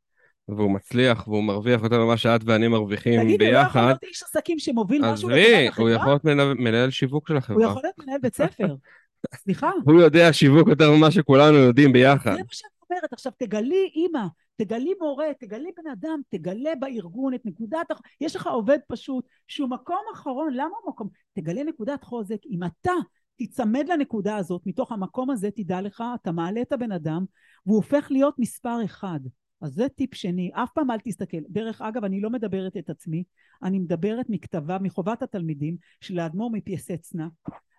והוא 0.48 0.70
מצליח 0.70 1.28
והוא 1.28 1.44
מרוויח 1.44 1.82
יותר 1.82 2.05
ממה 2.05 2.16
שאת 2.16 2.40
ואני 2.44 2.68
מרוויחים 2.68 3.20
תגיד, 3.20 3.38
ביחד. 3.38 3.40
תגיד, 3.40 3.55
הוא 3.55 3.62
לא 3.62 3.68
יכול 3.68 3.82
להיות 3.82 4.02
איש 4.02 4.22
עסקים 4.22 4.59
שמוביל 4.59 5.02
משהו 5.02 5.28
עזבי, 5.28 5.68
הוא 5.76 5.90
יכול 5.90 6.09
להיות 6.11 6.24
מנהל, 6.24 6.55
מנהל 6.55 6.90
שיווק 6.90 7.28
של 7.28 7.36
החברה. 7.36 7.64
הוא 7.64 7.70
יכול 7.70 7.82
להיות 7.82 7.98
מנהל 7.98 8.18
בית 8.22 8.34
ספר. 8.34 8.74
סליחה. 9.34 9.70
הוא 9.86 10.02
יודע 10.02 10.32
שיווק 10.32 10.68
יותר 10.68 10.90
ממה 10.90 11.11
שכולנו 11.11 11.57
יודעים 11.57 11.92
ביחד. 11.92 12.32
זה 12.32 12.38
מה 12.38 12.44
שאני 12.50 12.70
אומרת. 12.90 13.12
עכשיו, 13.12 13.32
תגלי 13.38 13.90
אימא, 13.94 14.24
תגלי 14.57 14.94
מורה, 15.00 15.26
תגלי 15.40 15.70
בן 15.76 15.90
אדם, 15.90 16.20
תגלה 16.28 16.70
בארגון 16.80 17.34
את 17.34 17.40
נקודת... 17.44 17.86
יש 18.20 18.36
לך 18.36 18.46
עובד 18.46 18.78
פשוט 18.88 19.26
שהוא 19.48 19.70
מקום 19.70 20.00
אחרון, 20.12 20.52
למה 20.52 20.70
הוא 20.82 20.90
מקום? 20.90 21.09
תגלה 21.32 21.64
נקודת 21.64 22.05
חוזק. 22.05 22.38
אם 22.50 22.64
אתה 22.64 22.92
תיצמד 23.36 23.88
לנקודה 23.88 24.36
הזאת, 24.36 24.62
מתוך 24.66 24.92
המקום 24.92 25.30
הזה 25.30 25.50
תדע 25.50 25.80
לך, 25.80 26.05
אתה 26.22 26.32
מעלה 26.32 26.62
את 26.62 26.72
הבן 26.72 26.92
אדם, 26.92 27.24
והוא 27.66 27.76
הופך 27.76 28.07
להיות 28.11 28.34
מספר 28.38 28.84
אחד. 28.84 29.20
אז 29.61 29.72
זה 29.72 29.88
טיפ 29.88 30.14
שני, 30.14 30.50
אף 30.55 30.70
פעם 30.74 30.90
אל 30.90 30.98
תסתכל. 31.05 31.40
דרך 31.48 31.82
אגב, 31.82 32.05
אני 32.05 32.20
לא 32.20 32.30
מדברת 32.30 32.76
את 32.76 32.90
עצמי, 32.90 33.24
אני 33.62 33.78
מדברת 33.78 34.26
מכתבה, 34.28 34.78
מחובת 34.78 35.22
התלמידים 35.22 35.76
של 36.00 36.18
האדמו"ר 36.18 36.50
מפייסצנה, 36.50 37.28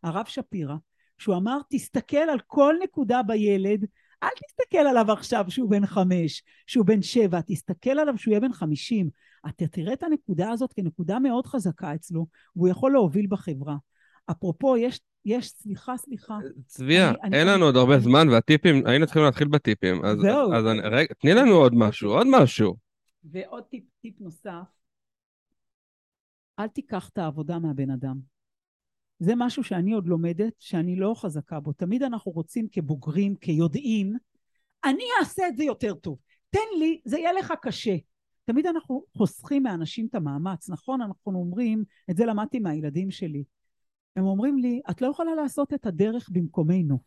הרב 0.03 0.25
שפירא, 0.25 0.75
שהוא 1.17 1.35
אמר, 1.35 1.57
תסתכל 1.69 2.17
על 2.17 2.39
כל 2.47 2.75
נקודה 2.83 3.23
בילד, 3.23 3.85
אל 4.25 4.29
תסתכל 4.47 4.77
עליו 4.77 5.11
עכשיו 5.11 5.45
שהוא 5.49 5.69
בן 5.71 5.85
חמש, 5.85 6.43
שהוא 6.67 6.85
בן 6.85 7.01
שבע, 7.01 7.39
תסתכל 7.47 7.89
עליו 7.89 8.17
שהוא 8.17 8.31
יהיה 8.31 8.39
בן 8.41 8.53
חמישים. 8.53 9.09
אתה 9.49 9.67
תראה 9.67 9.93
את 9.93 10.03
הנקודה 10.03 10.51
הזאת 10.51 10.73
כנקודה 10.73 11.19
מאוד 11.19 11.45
חזקה 11.45 11.95
אצלו, 11.95 12.27
והוא 12.55 12.67
יכול 12.67 12.91
להוביל 12.91 13.27
בחברה. 13.29 13.75
אפרופו, 14.31 14.77
יש, 14.77 14.99
יש, 15.25 15.49
סליחה, 15.49 15.97
סליחה. 15.97 16.37
צביה, 16.65 17.09
אני- 17.09 17.17
אני- 17.23 17.37
אין 17.37 17.47
לנו 17.47 17.65
עוד 17.65 17.75
הרבה 17.75 17.99
זמן, 17.99 18.29
והטיפים, 18.29 18.87
היינו 18.87 19.05
צריכים 19.05 19.23
להתחיל 19.23 19.47
בטיפים. 19.47 20.05
אז 20.05 20.17
זהו. 20.17 20.53
אז 20.53 20.65
אני- 20.65 20.79
רגע, 20.81 21.13
תני 21.19 21.33
לנו 21.33 21.51
עוד 21.51 21.73
משהו, 21.75 22.11
עוד 22.11 22.27
משהו. 22.41 22.75
ועוד 23.23 23.63
טיפ, 23.63 23.83
טיפ 24.01 24.21
נוסף, 24.21 24.49
אל 26.59 26.67
תיקח 26.67 27.09
את 27.09 27.17
העבודה 27.17 27.59
מהבן 27.59 27.89
אדם. 27.89 28.34
זה 29.19 29.33
משהו 29.35 29.63
שאני 29.63 29.93
עוד 29.93 30.07
לומדת, 30.07 30.53
שאני 30.59 30.95
לא 30.95 31.13
חזקה 31.17 31.59
בו. 31.59 31.73
תמיד 31.73 32.03
אנחנו 32.03 32.31
רוצים 32.31 32.67
כבוגרים, 32.71 33.35
כיודעים, 33.35 34.13
אני 34.85 35.03
אעשה 35.19 35.47
את 35.47 35.57
זה 35.57 35.63
יותר 35.63 35.93
טוב. 35.93 36.17
תן 36.49 36.79
לי, 36.79 37.01
זה 37.05 37.17
יהיה 37.17 37.33
לך 37.33 37.53
קשה. 37.61 37.95
תמיד 38.45 38.65
אנחנו 38.65 39.03
חוסכים 39.17 39.63
מאנשים 39.63 40.07
את 40.09 40.15
המאמץ, 40.15 40.69
נכון? 40.69 41.01
אנחנו 41.01 41.39
אומרים, 41.39 41.83
את 42.09 42.17
זה 42.17 42.25
למדתי 42.25 42.59
מהילדים 42.59 43.11
שלי. 43.11 43.43
הם 44.15 44.25
אומרים 44.25 44.57
לי, 44.57 44.81
את 44.89 45.01
לא 45.01 45.07
יכולה 45.07 45.35
לעשות 45.35 45.73
את 45.73 45.85
הדרך 45.85 46.29
במקומנו. 46.31 46.99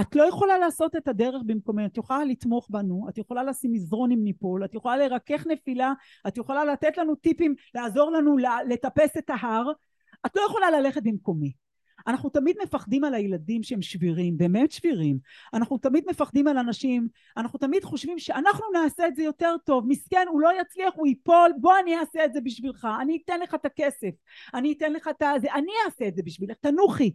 את 0.00 0.16
לא 0.16 0.22
יכולה 0.22 0.58
לעשות 0.58 0.96
את 0.96 1.08
הדרך 1.08 1.42
במקומנו. 1.46 1.86
את 1.86 1.96
יכולה 1.96 2.24
לתמוך 2.24 2.68
בנו, 2.70 3.06
את 3.08 3.18
יכולה 3.18 3.42
לשים 3.44 3.72
מזרון 3.72 4.12
אם 4.12 4.24
ניפול, 4.24 4.64
את 4.64 4.74
יכולה 4.74 4.96
לרכך 4.96 5.46
נפילה, 5.46 5.92
את 6.28 6.36
יכולה 6.36 6.64
לתת 6.64 6.98
לנו 6.98 7.14
טיפים, 7.14 7.54
לעזור 7.74 8.10
לנו 8.10 8.36
לטפס 8.68 9.16
את 9.18 9.30
ההר. 9.30 9.72
את 10.26 10.36
לא 10.36 10.42
יכולה 10.48 10.70
ללכת 10.70 11.02
במקומי. 11.02 11.52
אנחנו 12.06 12.28
תמיד 12.28 12.56
מפחדים 12.62 13.04
על 13.04 13.14
הילדים 13.14 13.62
שהם 13.62 13.82
שבירים, 13.82 14.36
באמת 14.36 14.72
שבירים. 14.72 15.18
אנחנו 15.54 15.78
תמיד 15.78 16.04
מפחדים 16.08 16.48
על 16.48 16.58
אנשים, 16.58 17.08
אנחנו 17.36 17.58
תמיד 17.58 17.84
חושבים 17.84 18.18
שאנחנו 18.18 18.64
נעשה 18.72 19.06
את 19.06 19.16
זה 19.16 19.22
יותר 19.22 19.54
טוב. 19.64 19.84
מסכן, 19.88 20.26
הוא 20.30 20.40
לא 20.40 20.50
יצליח, 20.60 20.94
הוא 20.96 21.06
ייפול, 21.06 21.52
בוא 21.60 21.72
אני 21.82 21.98
אעשה 21.98 22.24
את 22.24 22.32
זה 22.32 22.40
בשבילך, 22.40 22.88
אני 23.00 23.18
אתן 23.24 23.40
לך 23.40 23.54
את 23.54 23.64
הכסף, 23.64 24.10
אני 24.54 24.72
אתן 24.72 24.92
לך 24.92 25.08
את 25.08 25.22
זה, 25.40 25.54
אני 25.54 25.72
אעשה 25.86 26.08
את 26.08 26.16
זה 26.16 26.22
בשבילך, 26.22 26.56
תנוחי. 26.60 27.10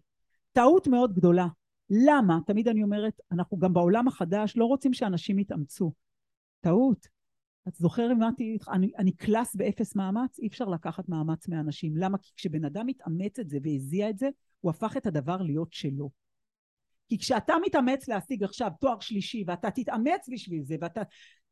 טעות 0.54 0.88
מאוד 0.88 1.14
גדולה. 1.14 1.48
למה? 1.90 2.40
תמיד 2.46 2.68
אני 2.68 2.84
אומרת, 2.84 3.22
אנחנו 3.32 3.58
גם 3.58 3.74
בעולם 3.74 4.08
החדש 4.08 4.54
לא 4.58 4.66
רוצים 4.66 4.94
שאנשים 4.94 5.40
יתאמצו. 5.40 5.92
טעות. 6.62 7.21
את 7.68 7.76
זוכרת, 7.76 8.12
אמרתי, 8.12 8.58
אני, 8.72 8.92
אני 8.98 9.12
קלאס 9.12 9.56
באפס 9.56 9.96
מאמץ, 9.96 10.40
אי 10.40 10.48
אפשר 10.48 10.66
לקחת 10.66 11.10
מאמץ 11.10 11.48
מאנשים. 11.48 11.98
למה? 11.98 12.18
כי 12.18 12.32
כשבן 12.36 12.66
אדם 12.66 12.88
מתאמץ 12.88 13.40
את 13.40 13.50
זה 13.50 13.58
והזיע 13.64 14.10
את 14.10 14.18
זה, 14.18 14.30
הוא 14.60 14.70
הפך 14.70 14.98
את 14.98 15.08
הדבר 15.08 15.42
להיות 15.42 15.74
שלו. 15.74 16.10
כי 17.10 17.18
כשאתה 17.18 17.54
מתאמץ 17.66 18.08
להשיג 18.08 18.44
עכשיו 18.44 18.72
תואר 18.80 19.00
שלישי, 19.00 19.44
ואתה 19.48 19.72
תתאמץ 19.72 20.30
בשביל 20.32 20.64
זה, 20.64 20.76
ואתה 20.82 21.02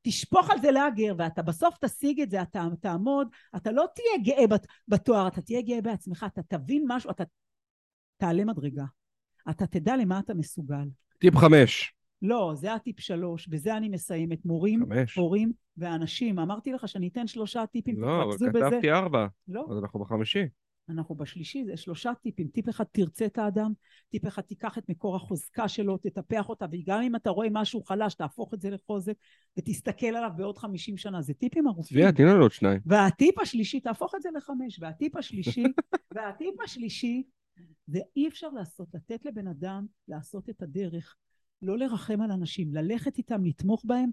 תשפוך 0.02 0.50
על 0.50 0.62
זה 0.62 0.72
לאגר, 0.72 1.16
ואתה 1.18 1.42
בסוף 1.42 1.78
תשיג 1.82 2.22
את 2.22 2.32
זה, 2.32 2.42
אתה 2.42 2.68
תעמוד, 2.82 3.28
אתה 3.56 3.72
לא 3.72 3.86
תהיה 3.96 4.36
גאה 4.36 4.48
בת- 4.48 4.68
בתואר, 4.88 5.28
אתה 5.28 5.42
תהיה 5.42 5.62
גאה 5.62 5.82
בעצמך, 5.82 6.26
אתה 6.34 6.42
תבין 6.44 6.86
משהו, 6.88 7.12
אתה 7.12 7.24
תעלה 8.18 8.46
מדרגה. 8.46 8.86
אתה 9.50 9.68
תדע 9.68 9.98
למה 9.98 10.20
אתה 10.20 10.34
מסוגל. 10.34 10.88
טיפ 11.20 11.36
חמש. 11.36 11.94
לא, 12.22 12.54
זה 12.56 12.74
הטיפ 12.74 13.00
שלוש, 13.00 13.48
בזה 13.48 13.78
אני 13.78 13.90
מסיימת. 13.90 14.46
מורים, 14.46 14.86
חמש. 14.86 15.16
הורים 15.16 15.52
ואנשים. 15.78 16.40
אמרתי 16.40 16.74
לך 16.74 16.88
שאני 16.88 17.08
אתן 17.08 17.28
שלושה 17.28 17.66
טיפים, 17.66 18.02
לא, 18.02 18.24
אבל 18.24 18.36
תתרכזו 18.36 18.46
בזה. 18.52 18.70
כתבתי 18.70 18.92
ארבע, 18.92 19.28
לא, 19.48 19.68
אז 19.72 19.78
אנחנו 19.78 20.00
בחמישי. 20.00 20.46
אנחנו 20.90 21.16
בשלישי, 21.16 21.66
זה 21.66 21.78
שלושה 21.78 22.12
טיפים. 22.22 22.48
טיפ 22.48 22.70
אחד, 22.70 22.84
תרצה 22.92 23.26
את 23.26 23.38
האדם, 23.38 23.74
טיפ 24.10 24.28
אחד, 24.28 24.42
תיקח 24.42 24.78
את 24.78 24.90
מקור 24.90 25.16
החוזקה 25.16 25.68
שלו, 25.68 25.98
תטפח 25.98 26.50
אותה, 26.50 26.66
וגם 26.72 27.02
אם 27.02 27.16
אתה 27.16 27.30
רואה 27.30 27.48
משהו 27.52 27.84
חלש, 27.84 28.14
תהפוך 28.14 28.54
את 28.54 28.62
זה 28.62 28.70
לחוזק, 28.70 29.14
ותסתכל 29.58 30.08
עליו 30.08 30.30
בעוד 30.36 30.58
חמישים 30.58 30.98
שנה. 30.98 31.22
זה 31.22 31.34
טיפים 31.34 31.68
ארוכים. 31.68 31.98
צביה, 31.98 32.12
תני 32.12 32.26
לנו 32.26 32.42
עוד 32.42 32.52
שניים. 32.52 32.80
והטיפ 32.86 33.40
השלישי, 33.40 33.80
תהפוך 33.80 34.16
את 34.16 34.22
זה 34.22 34.30
לחמש, 34.36 34.80
והטיפ 34.82 35.16
השלישי, 35.16 35.64
והטיפ 36.16 36.62
השלישי, 36.64 37.24
זה 37.88 38.00
אי 38.16 38.28
אפשר 38.28 38.50
לעשות, 38.50 38.88
לתת 38.94 39.26
לבן 39.26 39.48
אדם 39.48 39.86
לעשות 40.08 40.50
את 40.50 40.62
הדרך, 40.62 41.16
לא 41.62 41.78
לרחם 41.78 42.22
על 42.22 42.32
אנשים, 42.32 42.74
ללכת 42.74 43.18
איתם, 43.18 43.46
לתמוך 43.46 43.84
בהם. 43.86 44.10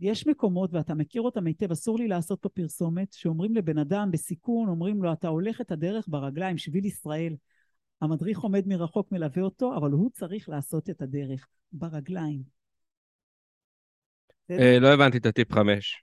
יש 0.00 0.26
מקומות, 0.26 0.72
ואתה 0.72 0.94
מכיר 0.94 1.22
אותם 1.22 1.46
היטב, 1.46 1.72
אסור 1.72 1.98
לי 1.98 2.08
לעשות 2.08 2.42
פה 2.42 2.48
פרסומת, 2.48 3.12
שאומרים 3.12 3.54
לבן 3.54 3.78
אדם 3.78 4.10
בסיכון, 4.10 4.68
אומרים 4.68 5.02
לו, 5.02 5.12
אתה 5.12 5.28
הולך 5.28 5.60
את 5.60 5.70
הדרך 5.70 6.08
ברגליים, 6.08 6.58
שביל 6.58 6.84
ישראל. 6.84 7.36
המדריך 8.00 8.38
עומד 8.38 8.66
מרחוק, 8.66 9.12
מלווה 9.12 9.42
אותו, 9.42 9.76
אבל 9.76 9.90
הוא 9.90 10.10
צריך 10.10 10.48
לעשות 10.48 10.90
את 10.90 11.02
הדרך, 11.02 11.48
ברגליים. 11.72 12.42
אה, 14.50 14.78
לא 14.80 14.94
הבנתי 14.94 15.18
את 15.18 15.26
הטיפ 15.26 15.52
חמש. 15.52 16.02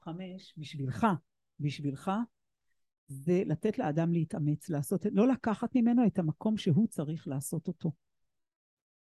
חמש, 0.00 0.54
בשבילך, 0.56 1.06
בשבילך, 1.60 2.10
זה 3.08 3.42
לתת 3.46 3.78
לאדם 3.78 4.12
להתאמץ, 4.12 4.70
לעשות, 4.70 5.06
לא 5.12 5.28
לקחת 5.28 5.76
ממנו 5.76 6.06
את 6.06 6.18
המקום 6.18 6.56
שהוא 6.56 6.88
צריך 6.88 7.28
לעשות 7.28 7.68
אותו. 7.68 7.92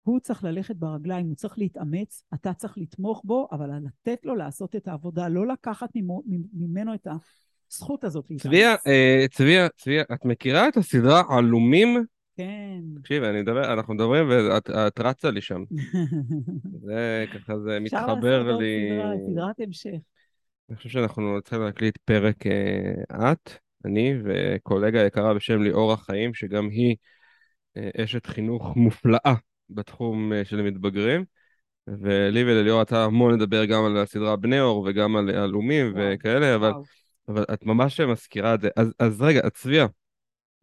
הוא 0.08 0.20
צריך 0.20 0.44
ללכת 0.44 0.76
ברגליים, 0.76 1.26
הוא 1.26 1.36
צריך 1.36 1.58
להתאמץ, 1.58 2.24
אתה 2.34 2.54
צריך 2.54 2.78
לתמוך 2.78 3.22
בו, 3.26 3.48
אבל 3.52 3.70
לתת 3.86 4.26
לו 4.26 4.36
לעשות 4.36 4.76
את 4.76 4.88
העבודה, 4.88 5.28
לא 5.28 5.48
לקחת 5.48 5.90
ממנו 6.54 6.94
את 6.94 7.08
הזכות 7.72 8.04
הזאת 8.04 8.26
להתאמץ. 8.30 8.54
צביה, 8.54 8.76
אה, 8.88 9.26
צביה, 9.32 9.68
צביה, 9.70 10.04
את 10.14 10.26
מכירה 10.26 10.68
את 10.68 10.78
הסדרה 10.78 11.24
עלומים? 11.30 12.06
כן. 12.38 12.80
תקשיבי, 13.02 13.28
אני 13.28 13.42
מדבר, 13.42 13.74
אנחנו 13.74 13.94
מדברים 13.94 14.30
ואת 14.30 14.70
את 14.70 15.00
רצה 15.00 15.32
לי 15.32 15.42
שם. 15.42 15.64
זה 16.86 17.26
ככה, 17.34 17.60
זה 17.60 17.80
אפשר 17.84 17.98
מתחבר 17.98 18.44
לעשות 18.44 18.62
לי... 18.62 18.90
סדרה, 18.92 19.12
סדרת 19.32 19.60
המשך. 19.60 20.00
אני 20.70 20.78
חושב 20.78 20.90
שאנחנו 20.90 21.42
צריכים 21.42 21.62
להקליט 21.62 21.98
פרק 21.98 22.48
אה, 22.48 23.32
את, 23.32 23.52
אני 23.86 24.14
וקולגה 24.24 25.06
יקרה 25.06 25.34
בשם 25.34 25.62
ליאורה 25.62 25.98
חיים, 25.98 26.34
שגם 26.34 26.70
היא 26.70 26.96
אה, 27.78 28.04
אשת 28.04 28.26
חינוך 28.26 28.76
מופלאה 28.76 29.34
בתחום 29.70 30.34
אה, 30.34 30.46
של 30.46 30.60
המתבגרים. 30.60 31.26
ולי 32.02 32.44
ולליאור 32.44 32.82
יצא 32.82 32.98
המון 32.98 33.34
לדבר 33.34 33.66
גם 33.66 33.86
על 33.86 33.98
הסדרה 33.98 34.36
בני 34.36 34.62
אור 34.62 34.86
וגם 34.90 35.16
על 35.16 35.30
עלומים 35.30 35.94
וואו, 35.94 36.06
וכאלה, 36.14 36.56
אבל. 36.56 36.72
אבל 37.28 37.44
את 37.54 37.66
ממש 37.66 38.00
מזכירה 38.02 38.54
את 38.54 38.62
זה. 38.62 38.70
אז, 38.76 38.94
אז 39.00 39.22
רגע, 39.22 39.50
צביה, 39.50 39.88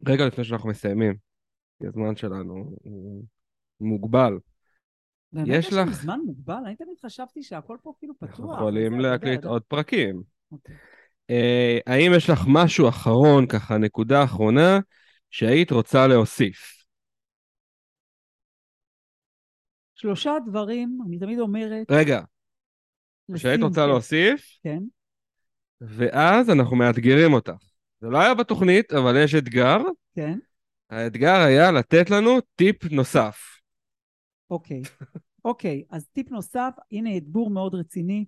רגע 0.07 0.25
לפני 0.27 0.43
שאנחנו 0.43 0.69
מסיימים, 0.69 1.13
כי 1.79 1.87
הזמן 1.87 2.15
שלנו 2.15 2.75
הוא 2.83 3.23
מוגבל. 3.81 4.33
באמת 5.33 5.47
יש 5.51 5.73
לך- 5.73 5.89
זמן 5.91 6.19
מוגבל? 6.25 6.61
אני 6.65 6.75
תמיד 6.75 6.97
חשבתי 7.05 7.43
שהכל 7.43 7.77
פה 7.81 7.93
כאילו 7.99 8.13
פתוח. 8.19 8.29
אנחנו 8.29 8.53
יכולים 8.53 8.93
אתה 8.93 9.01
להקליט 9.01 9.39
אתה- 9.39 9.47
עוד 9.47 9.61
פרקים. 9.61 10.21
אוקיי. 10.51 10.75
אה, 11.29 11.77
האם 11.87 12.11
יש 12.15 12.29
לך 12.29 12.39
משהו 12.47 12.89
אחרון, 12.89 13.47
ככה 13.47 13.77
נקודה 13.77 14.23
אחרונה, 14.23 14.79
שהיית 15.29 15.71
רוצה 15.71 16.07
להוסיף? 16.07 16.74
שלושה 19.95 20.31
דברים, 20.45 20.99
אני 21.07 21.19
תמיד 21.19 21.39
אומרת, 21.39 21.87
רגע, 21.91 22.21
שהיית 23.35 23.55
לשים- 23.55 23.63
רוצה 23.67 23.81
כן, 23.81 23.87
להוסיף, 23.87 24.59
כן, 24.63 24.79
ואז 25.81 26.49
אנחנו 26.49 26.75
מאתגרים 26.75 27.33
אותך. 27.33 27.51
זה 28.01 28.07
לא 28.07 28.17
היה 28.21 28.33
בתוכנית, 28.33 28.93
אבל 28.93 29.13
יש 29.23 29.35
אתגר. 29.35 29.77
כן, 30.15 30.39
האתגר 30.89 31.35
היה 31.47 31.71
לתת 31.71 32.09
לנו 32.09 32.31
טיפ 32.55 32.91
נוסף. 32.91 33.37
אוקיי. 34.49 34.81
אוקיי, 35.45 35.83
אז 35.89 36.07
טיפ 36.07 36.31
נוסף, 36.31 36.71
הנה 36.91 37.17
אתגור 37.17 37.49
מאוד 37.49 37.75
רציני. 37.75 38.25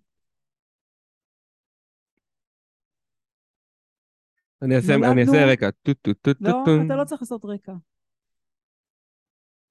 אני 4.62 4.76
אעשה, 4.76 4.94
נולדנו- 4.98 5.12
אני 5.12 5.22
אעשה 5.22 5.46
רקע. 5.54 5.70
טו 5.72 5.94
טו 5.94 6.14
טו 6.14 6.34
טו 6.34 6.40
לא. 6.42 6.64
אתה 6.86 6.96
לא 6.96 7.04
צריך 7.06 7.22
לעשות 7.22 7.46
רקע. 7.46 7.74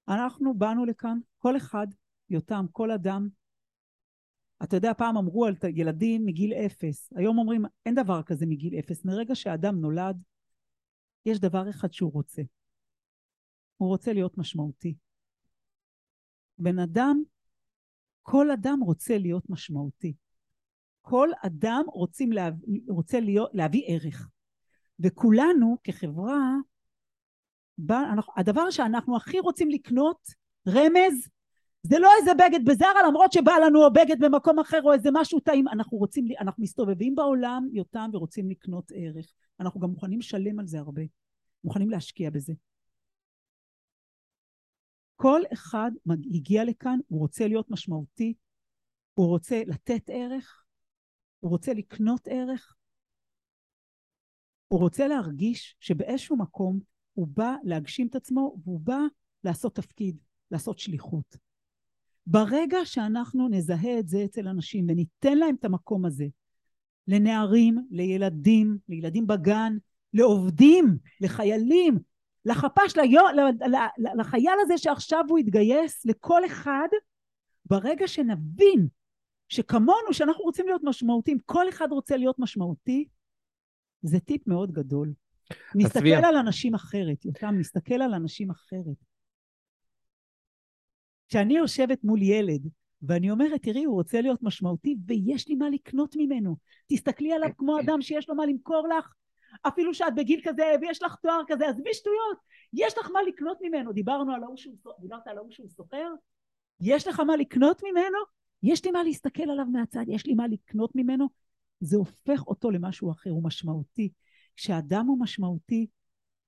אנחנו 0.08 0.54
באנו 0.54 0.84
לכאן, 0.84 1.18
כל 1.38 1.56
אחד, 1.56 1.86
יותם, 2.30 2.66
כל 2.72 2.90
אדם. 2.90 3.28
אתה 4.62 4.76
יודע, 4.76 4.94
פעם 4.94 5.16
אמרו 5.16 5.46
על 5.46 5.54
ילדים 5.74 6.26
מגיל 6.26 6.52
אפס. 6.52 7.12
היום 7.16 7.38
אומרים, 7.38 7.64
אין 7.86 7.94
דבר 7.94 8.22
כזה 8.22 8.46
מגיל 8.46 8.78
אפס. 8.78 9.04
מרגע 9.04 9.34
שאדם 9.34 9.80
נולד, 9.80 10.22
יש 11.26 11.40
דבר 11.40 11.70
אחד 11.70 11.92
שהוא 11.92 12.12
רוצה. 12.12 12.42
הוא 13.76 13.88
רוצה 13.88 14.12
להיות 14.12 14.38
משמעותי. 14.38 14.94
בן 16.58 16.78
אדם, 16.78 17.22
כל 18.22 18.50
אדם 18.50 18.80
רוצה 18.80 19.18
להיות 19.18 19.50
משמעותי. 19.50 20.14
כל 21.00 21.28
אדם 21.46 21.84
רוצים 21.86 22.32
לה, 22.32 22.48
רוצה 22.88 23.20
להיות, 23.20 23.50
להביא 23.54 23.82
ערך. 23.86 24.28
וכולנו 25.00 25.76
כחברה, 25.84 26.56
הדבר 28.36 28.70
שאנחנו 28.70 29.16
הכי 29.16 29.40
רוצים 29.40 29.70
לקנות, 29.70 30.28
רמז, 30.68 31.28
זה 31.82 31.98
לא 31.98 32.10
איזה 32.20 32.30
בגד 32.34 32.64
בזארה 32.64 33.08
למרות 33.08 33.32
שבא 33.32 33.52
לנו 33.66 33.84
או 33.84 33.92
בגד 33.92 34.24
במקום 34.24 34.58
אחר 34.58 34.80
או 34.84 34.92
איזה 34.92 35.08
משהו 35.12 35.40
טעים, 35.40 35.68
אנחנו 35.68 35.98
רוצים, 35.98 36.24
אנחנו 36.40 36.62
מסתובבים 36.62 37.14
בעולם 37.14 37.68
יותם 37.72 38.10
ורוצים 38.12 38.50
לקנות 38.50 38.92
ערך. 38.94 39.32
אנחנו 39.60 39.80
גם 39.80 39.90
מוכנים 39.90 40.18
לשלם 40.18 40.60
על 40.60 40.66
זה 40.66 40.78
הרבה, 40.78 41.02
מוכנים 41.64 41.90
להשקיע 41.90 42.30
בזה. 42.30 42.52
כל 45.16 45.40
אחד 45.52 45.90
הגיע 46.34 46.64
לכאן, 46.64 46.98
הוא 47.08 47.20
רוצה 47.20 47.48
להיות 47.48 47.70
משמעותי, 47.70 48.34
הוא 49.14 49.26
רוצה 49.26 49.62
לתת 49.66 50.02
ערך, 50.08 50.64
הוא 51.40 51.50
רוצה 51.50 51.72
לקנות 51.72 52.28
ערך, 52.30 52.76
הוא 54.68 54.80
רוצה 54.80 55.08
להרגיש 55.08 55.76
שבאיזשהו 55.80 56.36
מקום 56.36 56.80
הוא 57.16 57.26
בא 57.26 57.54
להגשים 57.64 58.06
את 58.06 58.14
עצמו, 58.14 58.56
והוא 58.64 58.80
בא 58.80 58.98
לעשות 59.44 59.74
תפקיד, 59.74 60.16
לעשות 60.50 60.78
שליחות. 60.78 61.36
ברגע 62.26 62.78
שאנחנו 62.84 63.48
נזהה 63.48 63.98
את 63.98 64.08
זה 64.08 64.24
אצל 64.24 64.48
אנשים 64.48 64.86
וניתן 64.88 65.38
להם 65.38 65.54
את 65.54 65.64
המקום 65.64 66.04
הזה, 66.04 66.26
לנערים, 67.08 67.86
לילדים, 67.90 68.78
לילדים 68.88 69.26
בגן, 69.26 69.76
לעובדים, 70.12 70.98
לחיילים, 71.20 71.98
לחפ"ש, 72.44 72.94
לחייל 74.18 74.54
הזה 74.60 74.78
שעכשיו 74.78 75.24
הוא 75.28 75.38
יתגייס, 75.38 76.06
לכל 76.06 76.46
אחד, 76.46 76.88
ברגע 77.64 78.08
שנבין 78.08 78.88
שכמונו, 79.48 80.12
שאנחנו 80.12 80.44
רוצים 80.44 80.66
להיות 80.66 80.82
משמעותיים, 80.84 81.38
כל 81.44 81.68
אחד 81.68 81.88
רוצה 81.90 82.16
להיות 82.16 82.38
משמעותי, 82.38 83.04
זה 84.02 84.20
טיפ 84.20 84.46
מאוד 84.46 84.72
גדול. 84.72 85.12
נסתכל 85.74 86.24
על 86.24 86.36
אנשים 86.36 86.74
אחרת, 86.74 87.24
יותם, 87.24 87.54
נסתכל 87.58 87.94
על 87.94 88.14
אנשים 88.14 88.50
אחרת. 88.50 88.96
כשאני 91.28 91.56
יושבת 91.56 92.04
מול 92.04 92.22
ילד, 92.22 92.68
ואני 93.02 93.30
אומרת, 93.30 93.62
תראי, 93.62 93.84
הוא 93.84 93.94
רוצה 93.94 94.20
להיות 94.20 94.42
משמעותי, 94.42 94.96
ויש 95.06 95.48
לי 95.48 95.54
מה 95.54 95.70
לקנות 95.70 96.14
ממנו. 96.16 96.56
תסתכלי 96.86 97.32
עליו 97.32 97.48
כמו 97.58 97.80
אדם 97.80 98.02
שיש 98.02 98.28
לו 98.28 98.34
מה 98.34 98.46
למכור 98.46 98.88
לך, 98.98 99.12
אפילו 99.62 99.94
שאת 99.94 100.14
בגיל 100.16 100.40
כזה 100.44 100.64
ויש 100.80 101.02
לך 101.02 101.14
תואר 101.22 101.40
כזה, 101.46 101.68
עזבי 101.68 101.94
שטויות, 101.94 102.38
יש 102.72 102.98
לך 102.98 103.10
מה 103.10 103.18
לקנות 103.28 103.58
ממנו. 103.62 103.92
דיברנו 103.92 104.34
על 104.34 104.42
ההוא 104.42 104.56
שהוא, 104.56 104.74
דיברת 105.00 105.26
על 105.26 105.38
ההוא 105.38 105.50
שהוא 105.50 105.68
סוחר? 105.68 106.08
יש 106.80 107.06
לך 107.06 107.20
מה 107.20 107.36
לקנות 107.36 107.82
ממנו? 107.84 108.18
יש 108.62 108.84
לי 108.84 108.90
מה 108.90 109.02
להסתכל 109.02 109.42
עליו 109.42 109.66
מהצד, 109.66 110.04
יש 110.08 110.26
לי 110.26 110.34
מה 110.34 110.48
לקנות 110.48 110.90
ממנו. 110.94 111.28
זה 111.80 111.96
הופך 111.96 112.46
אותו 112.46 112.70
למשהו 112.70 113.10
אחר, 113.10 113.30
הוא 113.30 113.44
משמעותי. 113.44 114.10
כשאדם 114.56 115.06
הוא 115.06 115.20
משמעותי, 115.20 115.86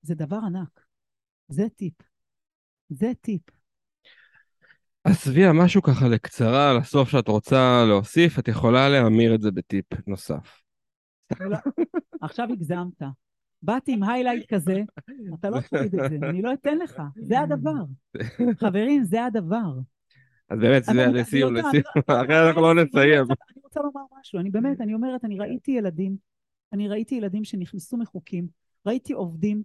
זה 0.01 0.15
דבר 0.15 0.39
ענק. 0.45 0.79
זה 1.47 1.69
טיפ. 1.75 1.93
זה 2.89 3.11
טיפ. 3.21 3.41
אז 5.05 5.31
משהו 5.53 5.81
ככה 5.81 6.07
לקצרה 6.07 6.73
לסוף 6.73 7.09
שאת 7.09 7.27
רוצה 7.27 7.83
להוסיף, 7.87 8.39
את 8.39 8.47
יכולה 8.47 8.89
להמיר 8.89 9.35
את 9.35 9.41
זה 9.41 9.51
בטיפ 9.51 9.85
נוסף. 10.07 10.61
עכשיו 12.21 12.47
הגזמת. 12.51 13.01
באתי 13.61 13.93
עם 13.93 14.03
היילייט 14.03 14.53
כזה, 14.53 14.81
אתה 15.39 15.49
לא 15.49 15.59
תוריד 15.61 15.95
את 15.95 16.09
זה, 16.09 16.29
אני 16.29 16.41
לא 16.41 16.53
אתן 16.53 16.77
לך, 16.77 17.01
זה 17.15 17.39
הדבר. 17.39 17.83
חברים, 18.59 19.03
זה 19.03 19.25
הדבר. 19.25 19.73
אז 20.49 20.59
באמת, 20.59 20.83
זה 20.83 20.93
לסיום, 20.93 21.55
לסיום, 21.55 21.83
אחרי 22.07 22.47
אנחנו 22.47 22.61
לא 22.61 22.83
נסיים. 22.83 23.23
אני 23.23 23.61
רוצה 23.63 23.79
לומר 23.79 24.01
משהו, 24.19 24.39
אני 24.39 24.49
באמת, 24.49 24.81
אני 24.81 24.93
אומרת, 24.93 25.25
אני 25.25 25.39
ראיתי 25.39 25.71
ילדים, 25.71 26.15
אני 26.73 26.87
ראיתי 26.87 27.15
ילדים 27.15 27.43
שנכנסו 27.43 27.97
מחוקים, 27.97 28.47
ראיתי 28.85 29.13
עובדים 29.13 29.63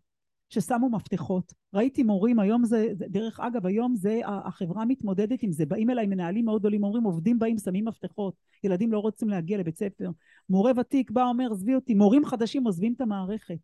ששמו 0.49 0.91
מפתחות, 0.91 1.53
ראיתי 1.75 2.03
מורים, 2.03 2.39
היום 2.39 2.65
זה, 2.65 2.87
דרך 2.97 3.41
אגב, 3.41 3.67
היום 3.67 3.97
זה, 3.97 4.21
החברה 4.27 4.85
מתמודדת 4.85 5.43
עם 5.43 5.53
זה, 5.53 5.67
באים 5.67 5.91
אליי 5.91 6.07
מנהלים 6.07 6.45
מאוד 6.45 6.61
גדולים, 6.61 6.85
אומרים, 6.85 7.05
עובדים 7.05 7.39
באים, 7.39 7.59
שמים 7.59 7.85
מפתחות, 7.85 8.35
ילדים 8.65 8.93
לא 8.93 8.99
רוצים 8.99 9.29
להגיע 9.29 9.59
לבית 9.59 9.79
ספר, 9.79 10.11
מורה 10.49 10.73
ותיק 10.81 11.11
בא, 11.11 11.25
אומר, 11.25 11.53
עזבי 11.53 11.75
אותי, 11.75 11.95
מורים 11.95 12.25
חדשים 12.25 12.65
עוזבים 12.65 12.93
את 12.93 13.01
המערכת. 13.01 13.59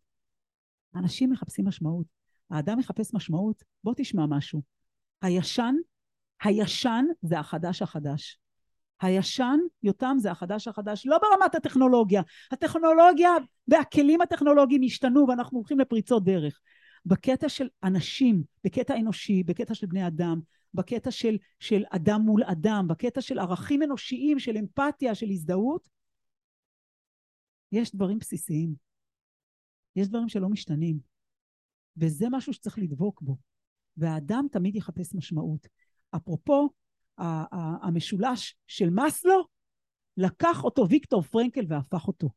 אנשים 0.95 1.29
מחפשים 1.29 1.67
משמעות. 1.67 2.07
האדם 2.49 2.77
מחפש 2.77 3.13
משמעות, 3.13 3.63
בוא 3.83 3.93
תשמע 3.97 4.25
משהו. 4.25 4.61
הישן, 5.21 5.75
הישן 6.43 7.05
זה 7.21 7.39
החדש 7.39 7.81
החדש. 7.81 8.39
הישן, 9.01 9.59
יותם, 9.83 10.15
זה 10.19 10.31
החדש 10.31 10.67
החדש, 10.67 11.05
לא 11.05 11.17
ברמת 11.17 11.55
הטכנולוגיה. 11.55 12.21
הטכנולוגיה 12.51 13.31
והכלים 13.67 14.21
הטכנולוגיים 14.21 14.81
השתנו 14.85 15.25
ואנחנו 15.27 15.57
הולכים 15.57 15.79
לפריצות 15.79 16.23
דרך. 16.23 16.59
בקטע 17.05 17.49
של 17.49 17.67
אנשים, 17.83 18.43
בקטע 18.63 18.95
אנושי, 18.95 19.43
בקטע 19.43 19.73
של 19.73 19.87
בני 19.87 20.07
אדם, 20.07 20.39
בקטע 20.73 21.11
של, 21.11 21.37
של 21.59 21.83
אדם 21.89 22.21
מול 22.21 22.43
אדם, 22.43 22.87
בקטע 22.87 23.21
של 23.21 23.39
ערכים 23.39 23.83
אנושיים, 23.83 24.39
של 24.39 24.57
אמפתיה, 24.57 25.15
של 25.15 25.29
הזדהות, 25.29 25.89
יש 27.71 27.95
דברים 27.95 28.19
בסיסיים. 28.19 28.75
יש 29.95 30.07
דברים 30.07 30.29
שלא 30.29 30.49
משתנים. 30.49 30.99
וזה 31.97 32.25
משהו 32.31 32.53
שצריך 32.53 32.79
לדבוק 32.79 33.21
בו. 33.21 33.37
והאדם 33.97 34.45
תמיד 34.51 34.75
יחפש 34.75 35.15
משמעות. 35.15 35.67
אפרופו, 36.15 36.69
המשולש 37.17 38.55
של 38.67 38.89
מאסלו, 38.89 39.47
לקח 40.17 40.63
אותו 40.63 40.89
ויקטור 40.89 41.21
פרנקל 41.21 41.65
והפך 41.67 42.07
אותו. 42.07 42.29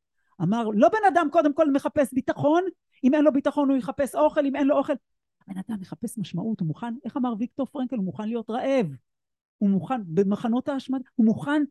אמר, 0.43 0.65
לא 0.75 0.89
בן 0.89 1.13
אדם 1.13 1.29
קודם 1.33 1.55
כל 1.55 1.71
מחפש 1.71 2.15
ביטחון, 2.15 2.63
אם 3.05 3.15
אין 3.15 3.25
לו 3.25 3.33
ביטחון 3.33 3.71
הוא 3.71 3.79
יחפש 3.79 4.15
אוכל, 4.15 4.47
אם 4.47 4.57
אין 4.57 4.67
לו 4.67 4.77
אוכל... 4.79 4.93
הבן 5.49 5.59
אדם 5.59 5.81
מחפש 5.81 6.19
משמעות, 6.19 6.61
הוא 6.61 6.69
מוכן, 6.69 6.95
איך 7.05 7.17
אמר 7.17 7.35
ויקטור 7.39 7.67
פרנקל? 7.67 7.97
הוא 7.97 8.05
מוכן 8.05 8.29
להיות 8.29 8.51
רעב. 8.51 8.87
הוא 9.59 9.71
מוכן, 9.71 10.01
במחנות 10.07 10.69
ההשמדה, 10.69 11.05
הוא 11.15 11.27
מוכן, 11.27 11.63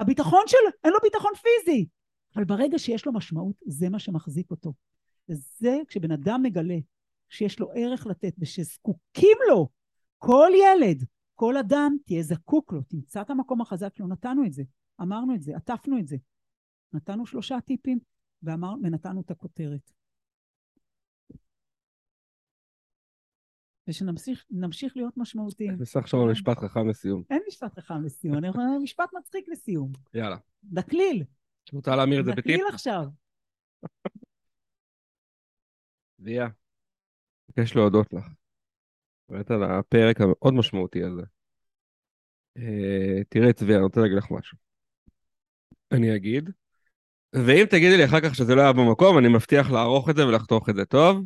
הביטחון 0.00 0.42
שלו, 0.46 0.70
אין 0.84 0.92
לו 0.92 0.98
ביטחון 1.02 1.32
פיזי. 1.34 1.86
אבל 2.36 2.44
ברגע 2.44 2.78
שיש 2.78 3.06
לו 3.06 3.12
משמעות, 3.12 3.56
זה 3.66 3.88
מה 3.88 3.98
שמחזיק 3.98 4.50
אותו. 4.50 4.72
וזה 5.28 5.78
כשבן 5.88 6.10
אדם 6.10 6.42
מגלה 6.42 6.78
שיש 7.28 7.60
לו 7.60 7.70
ערך 7.74 8.06
לתת 8.06 8.34
ושזקוקים 8.38 9.38
לו, 9.48 9.68
כל 10.18 10.50
ילד, 10.54 11.04
כל 11.34 11.56
אדם, 11.56 11.96
תהיה 12.06 12.22
זקוק 12.22 12.72
לו, 12.72 12.82
תמצא 12.82 13.22
את 13.22 13.30
המקום 13.30 13.60
החזק 13.60 13.94
שלו, 13.94 14.06
נתנו 14.06 14.46
את 14.46 14.52
זה, 14.52 14.62
אמרנו 15.02 15.34
את 15.34 15.42
זה, 15.42 15.56
עטפנו 15.56 15.98
את 15.98 16.06
זה. 16.06 16.16
נתנו 16.92 17.26
שלושה 17.26 17.60
טיפים 17.60 17.98
ואמר, 18.42 18.74
ונתנו 18.82 19.20
את 19.20 19.30
הכותרת. 19.30 19.90
ושנמשיך 23.88 24.96
להיות 24.96 25.16
משמעותיים. 25.16 25.78
בסך 25.78 26.00
עכשיו 26.00 26.26
משפט 26.26 26.58
חכם 26.58 26.88
לסיום. 26.88 27.22
אין 27.30 27.42
משפט 27.48 27.78
חכם 27.78 28.02
לסיום, 28.04 28.38
אני 28.38 28.48
יכולה 28.48 28.66
משפט 28.82 29.10
מצחיק 29.18 29.48
לסיום. 29.48 29.92
יאללה. 30.14 30.36
דקליל. 30.64 31.24
רוצה 31.72 31.96
להמיר 31.96 32.20
את 32.20 32.24
זה 32.24 32.30
בטיפ? 32.32 32.44
דקליל 32.44 32.66
עכשיו. 32.72 33.04
ליה, 36.18 36.48
מבקש 37.48 37.76
להודות 37.76 38.12
לך. 38.12 38.24
באמת 39.28 39.50
על 39.50 39.62
הפרק 39.62 40.20
המאוד 40.20 40.54
משמעותי 40.54 41.04
הזה. 41.04 41.22
Uh, 42.58 43.24
תראה, 43.28 43.52
צבי, 43.52 43.74
אני 43.74 43.82
רוצה 43.82 44.00
להגיד 44.00 44.16
לך 44.16 44.30
משהו. 44.30 44.58
אני 45.92 46.16
אגיד, 46.16 46.50
ואם 47.34 47.64
תגידי 47.70 47.96
לי 47.96 48.04
אחר 48.04 48.20
כך 48.20 48.34
שזה 48.34 48.54
לא 48.54 48.60
היה 48.60 48.72
במקום, 48.72 49.18
אני 49.18 49.28
מבטיח 49.28 49.70
לערוך 49.70 50.10
את 50.10 50.16
זה 50.16 50.26
ולחתוך 50.26 50.68
את 50.68 50.74
זה 50.74 50.84
טוב. 50.84 51.24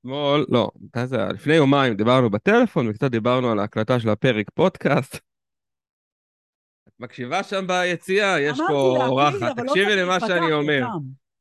אתמול, 0.00 0.46
לא, 0.48 0.70
מתי 0.80 1.06
זה 1.06 1.16
היה? 1.16 1.32
לפני 1.32 1.54
יומיים 1.54 1.94
דיברנו 1.94 2.30
בטלפון 2.30 2.88
וקצת 2.88 3.10
דיברנו 3.10 3.50
על 3.50 3.58
ההקלטה 3.58 4.00
של 4.00 4.08
הפרק 4.08 4.50
פודקאסט. 4.54 5.14
את 6.88 6.92
מקשיבה 6.98 7.42
שם 7.42 7.66
ביציאה? 7.66 8.40
יש 8.40 8.58
פה 8.68 9.06
אורחת. 9.06 9.40
לא 9.42 9.64
תקשיבי 9.64 9.96
למה 9.96 10.20
שאני 10.20 10.52
אומר. 10.52 10.82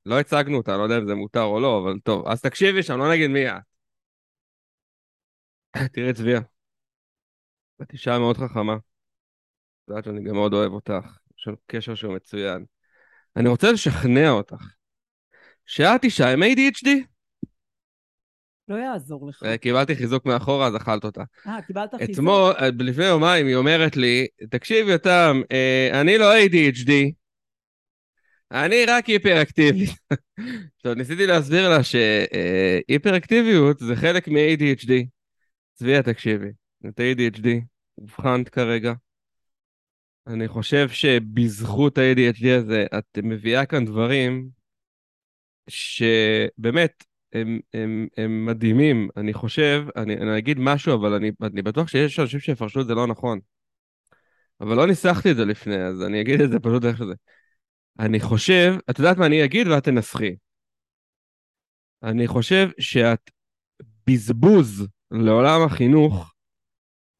לא 0.05 0.19
הצגנו 0.19 0.57
אותה, 0.57 0.77
לא 0.77 0.83
יודע 0.83 0.97
אם 0.97 1.07
זה 1.07 1.15
מותר 1.15 1.43
או 1.43 1.59
לא, 1.59 1.79
אבל 1.83 1.99
טוב. 2.03 2.27
אז 2.27 2.41
תקשיבי 2.41 2.83
שם, 2.83 2.97
לא 2.97 3.11
נגיד 3.11 3.29
מי 3.29 3.49
את. 3.49 3.55
תראי 5.93 6.13
צביה. 6.13 6.39
את 7.81 7.93
אישה 7.93 8.19
מאוד 8.19 8.37
חכמה. 8.37 8.73
את 8.73 9.89
יודעת 9.89 10.03
שאני 10.03 10.23
גם 10.23 10.35
מאוד 10.35 10.53
אוהב 10.53 10.71
אותך. 10.71 11.17
יש 11.39 11.47
לנו 11.47 11.57
קשר 11.67 11.95
שהוא 11.95 12.15
מצוין. 12.15 12.65
אני 13.35 13.49
רוצה 13.49 13.71
לשכנע 13.71 14.29
אותך 14.29 14.65
שאת 15.65 16.03
אישה 16.03 16.33
עם 16.33 16.43
ADHD. 16.43 16.87
לא 18.67 18.75
יעזור 18.75 19.27
לך. 19.29 19.43
אה, 19.43 19.57
קיבלתי 19.57 19.95
חיזוק 19.95 20.25
מאחורה, 20.25 20.67
אז 20.67 20.75
אכלת 20.75 21.03
אותה. 21.03 21.23
אה, 21.47 21.61
קיבלת 21.61 21.95
חיזוק? 21.95 22.13
אתמול, 22.13 22.53
אה, 22.59 22.69
לפני 22.79 23.05
יומיים, 23.05 23.47
היא 23.47 23.55
אומרת 23.55 23.97
לי, 23.97 24.27
תקשיב, 24.49 24.87
יותם, 24.87 25.41
אה, 25.51 26.01
אני 26.01 26.17
לא 26.17 26.37
ADHD, 26.37 26.91
אני 28.55 28.85
רק 28.87 29.05
היפראקטיבי. 29.05 29.85
עכשיו, 30.75 30.93
ניסיתי 30.93 31.27
להסביר 31.27 31.69
לה 31.69 31.83
שהיפראקטיביות 31.83 33.79
זה 33.79 33.95
חלק 33.95 34.27
מ-ADHD. 34.27 34.91
צביה, 35.73 36.03
תקשיבי, 36.03 36.49
את 36.87 36.99
ADHD, 36.99 37.47
אובחנת 37.97 38.49
כרגע. 38.49 38.93
אני 40.27 40.47
חושב 40.47 40.89
שבזכות 40.89 41.97
ה-ADHD 41.97 42.47
הזה, 42.47 42.85
את 42.97 43.17
מביאה 43.23 43.65
כאן 43.65 43.85
דברים 43.85 44.49
שבאמת, 45.67 47.03
הם, 47.33 47.59
הם, 47.73 48.07
הם 48.17 48.45
מדהימים. 48.45 49.09
אני 49.17 49.33
חושב, 49.33 49.85
אני, 49.95 50.17
אני 50.17 50.37
אגיד 50.37 50.59
משהו, 50.59 50.93
אבל 50.93 51.13
אני, 51.13 51.31
אני 51.41 51.61
בטוח 51.61 51.87
שיש 51.87 52.19
אנשים 52.19 52.39
שיפרשו 52.39 52.81
את 52.81 52.87
זה 52.87 52.95
לא 52.95 53.07
נכון. 53.07 53.39
אבל 54.61 54.75
לא 54.75 54.87
ניסחתי 54.87 55.31
את 55.31 55.35
זה 55.35 55.45
לפני, 55.45 55.77
אז 55.77 56.01
אני 56.01 56.21
אגיד 56.21 56.41
את 56.41 56.51
זה 56.51 56.59
פשוט 56.59 56.85
איך 56.85 56.97
שזה. 56.97 57.13
אני 57.99 58.19
חושב, 58.19 58.73
את 58.89 58.99
יודעת 58.99 59.17
מה 59.17 59.25
אני 59.25 59.45
אגיד 59.45 59.67
ואת 59.67 59.83
תנסחי. 59.83 60.35
אני 62.03 62.27
חושב 62.27 62.69
שאת 62.79 63.31
בזבוז 64.07 64.87
לעולם 65.11 65.61
החינוך, 65.65 66.33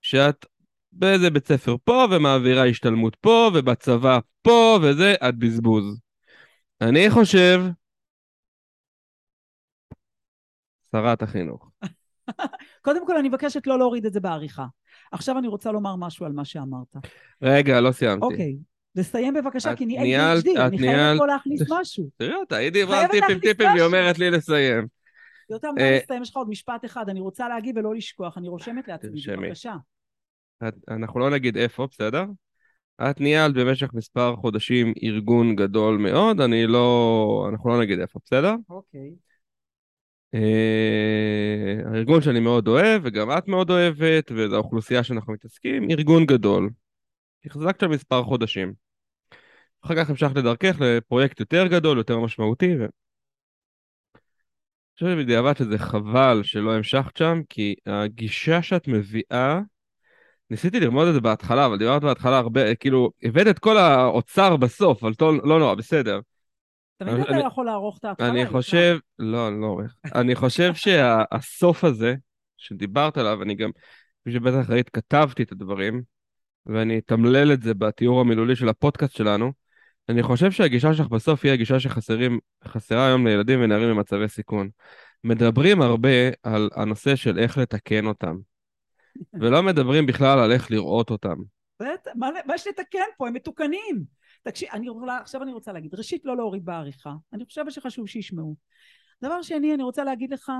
שאת 0.01 0.45
באיזה 0.91 1.29
בית 1.29 1.47
ספר 1.47 1.75
פה 1.83 2.05
ומעבירה 2.11 2.67
השתלמות 2.67 3.15
פה 3.15 3.51
ובצבא 3.55 4.19
פה 4.41 4.79
וזה, 4.83 5.13
את 5.29 5.35
בזבוז. 5.35 5.99
אני 6.81 7.09
חושב 7.09 7.61
שרת 10.91 11.21
החינוך. 11.21 11.71
קודם 12.85 13.07
כל, 13.07 13.17
אני 13.17 13.29
מבקשת 13.29 13.67
לא 13.67 13.77
להוריד 13.77 14.05
את 14.05 14.13
זה 14.13 14.19
בעריכה. 14.19 14.65
עכשיו 15.11 15.37
אני 15.37 15.47
רוצה 15.47 15.71
לומר 15.71 15.95
משהו 15.95 16.25
על 16.25 16.31
מה 16.31 16.45
שאמרת. 16.45 16.95
רגע, 17.41 17.81
לא 17.81 17.91
סיימתי. 17.91 18.25
אוקיי, 18.25 18.55
לסיים 18.95 19.33
בבקשה, 19.33 19.75
כי 19.75 19.85
ניהלת- 19.85 20.45
ADHD, 20.45 20.59
אני 20.59 20.77
חייבת 20.77 21.17
פה 21.19 21.25
להכניס 21.27 21.61
משהו. 21.71 22.09
תראי 22.17 22.35
אותה, 22.35 22.55
היא 22.55 22.69
דיברה 22.69 22.95
חייבת 22.97 23.11
טיפים 23.11 23.39
טיפים, 23.39 23.67
משהו. 23.69 23.85
אומרת 23.85 24.19
לי 24.19 24.31
לסיים. 24.31 24.87
יותר 25.49 25.67
אה, 25.67 25.73
מדי 25.73 25.99
לסיים, 26.03 26.21
יש 26.21 26.29
לך 26.29 26.35
עוד 26.37 26.49
משפט 26.49 26.85
אחד, 26.85 27.09
אני 27.09 27.19
רוצה 27.19 27.49
להגיב 27.49 27.77
ולא 27.77 27.95
לשכוח, 27.95 28.37
אני 28.37 28.47
רושמת 28.49 28.87
לעצמי. 28.87 29.21
בבקשה. 29.37 29.75
אנחנו 30.89 31.19
לא 31.19 31.29
נגיד 31.29 31.57
איפה, 31.57 31.87
בסדר? 31.91 32.25
את 33.01 33.19
ניהלת 33.19 33.53
במשך 33.53 33.93
מספר 33.93 34.35
חודשים 34.35 34.93
ארגון 35.03 35.55
גדול 35.55 35.97
מאוד, 35.97 36.41
אני 36.41 36.67
לא... 36.67 37.47
אנחנו 37.51 37.69
לא 37.69 37.79
נגיד 37.81 37.99
איפה, 37.99 38.19
בסדר? 38.25 38.53
אוקיי. 38.69 39.11
אה, 40.33 41.75
הארגון 41.93 42.21
שאני 42.21 42.39
מאוד 42.39 42.67
אוהב, 42.67 43.01
וגם 43.05 43.31
את 43.37 43.47
מאוד 43.47 43.69
אוהבת, 43.69 44.31
וזו 44.35 44.55
האוכלוסייה 44.55 45.03
שאנחנו 45.03 45.33
מתעסקים, 45.33 45.89
ארגון 45.91 46.25
גדול. 46.25 46.69
החזקת 47.45 47.83
מספר 47.83 48.23
חודשים. 48.23 48.84
אחר 49.85 49.95
כך 49.95 50.09
המשכת 50.09 50.35
לדרכך 50.35 50.75
לפרויקט 50.79 51.39
יותר 51.39 51.67
גדול, 51.67 51.97
יותר 51.97 52.19
משמעותי, 52.19 52.75
ו... 52.79 52.85
אני 55.01 55.09
חושב 55.09 55.19
בדיעבד 55.21 55.57
שזה 55.57 55.77
חבל 55.77 56.41
שלא 56.43 56.73
המשכת 56.75 57.17
שם, 57.17 57.41
כי 57.49 57.75
הגישה 57.85 58.61
שאת 58.61 58.87
מביאה, 58.87 59.59
ניסיתי 60.49 60.79
ללמוד 60.79 61.07
את 61.07 61.13
זה 61.13 61.21
בהתחלה, 61.21 61.65
אבל 61.65 61.77
דיברת 61.77 62.01
בהתחלה 62.01 62.37
הרבה, 62.37 62.75
כאילו, 62.75 63.11
הבאת 63.23 63.47
את 63.47 63.59
כל 63.59 63.77
האוצר 63.77 64.55
בסוף, 64.57 65.03
אבל 65.03 65.13
לא, 65.21 65.33
לא 65.43 65.59
נורא, 65.59 65.75
בסדר. 65.75 66.19
תמיד 66.97 67.13
אני- 67.13 67.23
אתה 67.23 67.47
יכול 67.47 67.65
לערוך 67.65 67.97
את 67.97 68.05
ההתחלה. 68.05 68.29
אני. 68.29 68.45
חושב, 68.45 68.97
לא, 69.19 69.47
אני 69.47 69.61
לא 69.61 69.65
עורך. 69.65 69.95
אני 70.15 70.35
חושב 70.35 70.73
שהסוף 70.83 71.83
הזה, 71.83 72.15
שדיברת 72.57 73.17
עליו, 73.17 73.43
אני 73.43 73.55
גם, 73.55 73.69
כפי 74.21 74.31
שבטח 74.31 74.69
ראית, 74.69 74.89
כתבתי 74.89 75.43
את 75.43 75.51
הדברים, 75.51 76.01
ואני 76.65 76.97
אתמלל 76.97 77.53
את 77.53 77.61
זה 77.61 77.73
בתיאור 77.73 78.21
המילולי 78.21 78.55
של 78.55 78.69
הפודקאסט 78.69 79.15
שלנו. 79.15 79.64
אני 80.09 80.23
חושב 80.23 80.51
שהגישה 80.51 80.93
שלך 80.93 81.07
בסוף 81.07 81.45
היא 81.45 81.51
הגישה 81.51 81.79
שחסרים, 81.79 82.39
חסרה 82.63 83.07
היום 83.07 83.27
לילדים 83.27 83.59
ונערים 83.63 83.89
במצבי 83.89 84.27
סיכון. 84.27 84.69
מדברים 85.23 85.81
הרבה 85.81 86.09
על 86.43 86.69
הנושא 86.75 87.15
של 87.15 87.39
איך 87.39 87.57
לתקן 87.57 88.05
אותם, 88.05 88.35
ולא 89.41 89.63
מדברים 89.63 90.05
בכלל 90.05 90.39
על 90.39 90.51
איך 90.51 90.71
לראות 90.71 91.09
אותם. 91.09 91.35
מה 92.15 92.29
מה 92.45 92.55
יש 92.55 92.67
לתקן 92.67 92.99
פה? 93.17 93.27
הם 93.27 93.33
מתוקנים. 93.33 94.03
תקשיב, 94.43 94.69
אני 94.73 94.89
רוצה, 94.89 95.17
עכשיו 95.17 95.43
אני 95.43 95.53
רוצה 95.53 95.73
להגיד, 95.73 95.95
ראשית, 95.95 96.25
לא 96.25 96.37
להוריד 96.37 96.65
בעריכה. 96.65 97.13
אני 97.33 97.45
חושבת 97.45 97.71
שחשוב 97.71 98.07
שישמעו. 98.07 98.55
דבר 99.23 99.41
שני, 99.41 99.73
אני 99.73 99.83
רוצה 99.83 100.03
להגיד 100.03 100.33
לך, 100.33 100.51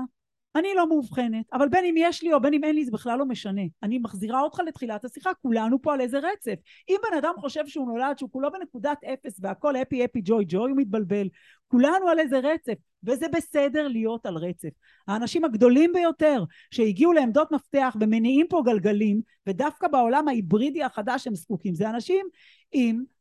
אני 0.56 0.68
לא 0.76 0.88
מאובחנת, 0.88 1.44
אבל 1.52 1.68
בין 1.68 1.84
אם 1.84 1.94
יש 1.98 2.22
לי 2.22 2.32
או 2.32 2.40
בין 2.40 2.54
אם 2.54 2.64
אין 2.64 2.74
לי, 2.74 2.84
זה 2.84 2.90
בכלל 2.90 3.18
לא 3.18 3.26
משנה. 3.26 3.62
אני 3.82 3.98
מחזירה 3.98 4.40
אותך 4.40 4.60
לתחילת 4.66 5.04
השיחה, 5.04 5.30
כולנו 5.42 5.82
פה 5.82 5.94
על 5.94 6.00
איזה 6.00 6.18
רצף. 6.18 6.54
אם 6.88 6.96
בן 7.10 7.16
אדם 7.18 7.32
חושב 7.38 7.66
שהוא 7.66 7.86
נולד, 7.86 8.18
שהוא 8.18 8.30
כולו 8.30 8.52
בנקודת 8.52 8.98
אפס 9.04 9.38
והכל 9.40 9.76
אפי 9.76 10.04
אפי 10.04 10.20
ג'וי 10.24 10.44
ג'וי, 10.48 10.70
הוא 10.70 10.78
מתבלבל. 10.78 11.28
כולנו 11.68 12.08
על 12.08 12.18
איזה 12.18 12.38
רצף, 12.38 12.74
וזה 13.04 13.26
בסדר 13.28 13.88
להיות 13.88 14.26
על 14.26 14.36
רצף. 14.36 14.68
האנשים 15.08 15.44
הגדולים 15.44 15.92
ביותר 15.92 16.44
שהגיעו 16.70 17.12
לעמדות 17.12 17.52
מפתח 17.52 17.96
ומניעים 18.00 18.46
פה 18.48 18.62
גלגלים, 18.64 19.20
ודווקא 19.46 19.88
בעולם 19.88 20.28
ההיברידי 20.28 20.82
החדש 20.82 21.26
הם 21.26 21.34
זקוקים, 21.34 21.74
זה 21.74 21.90
אנשים 21.90 22.26
עם 22.72 23.15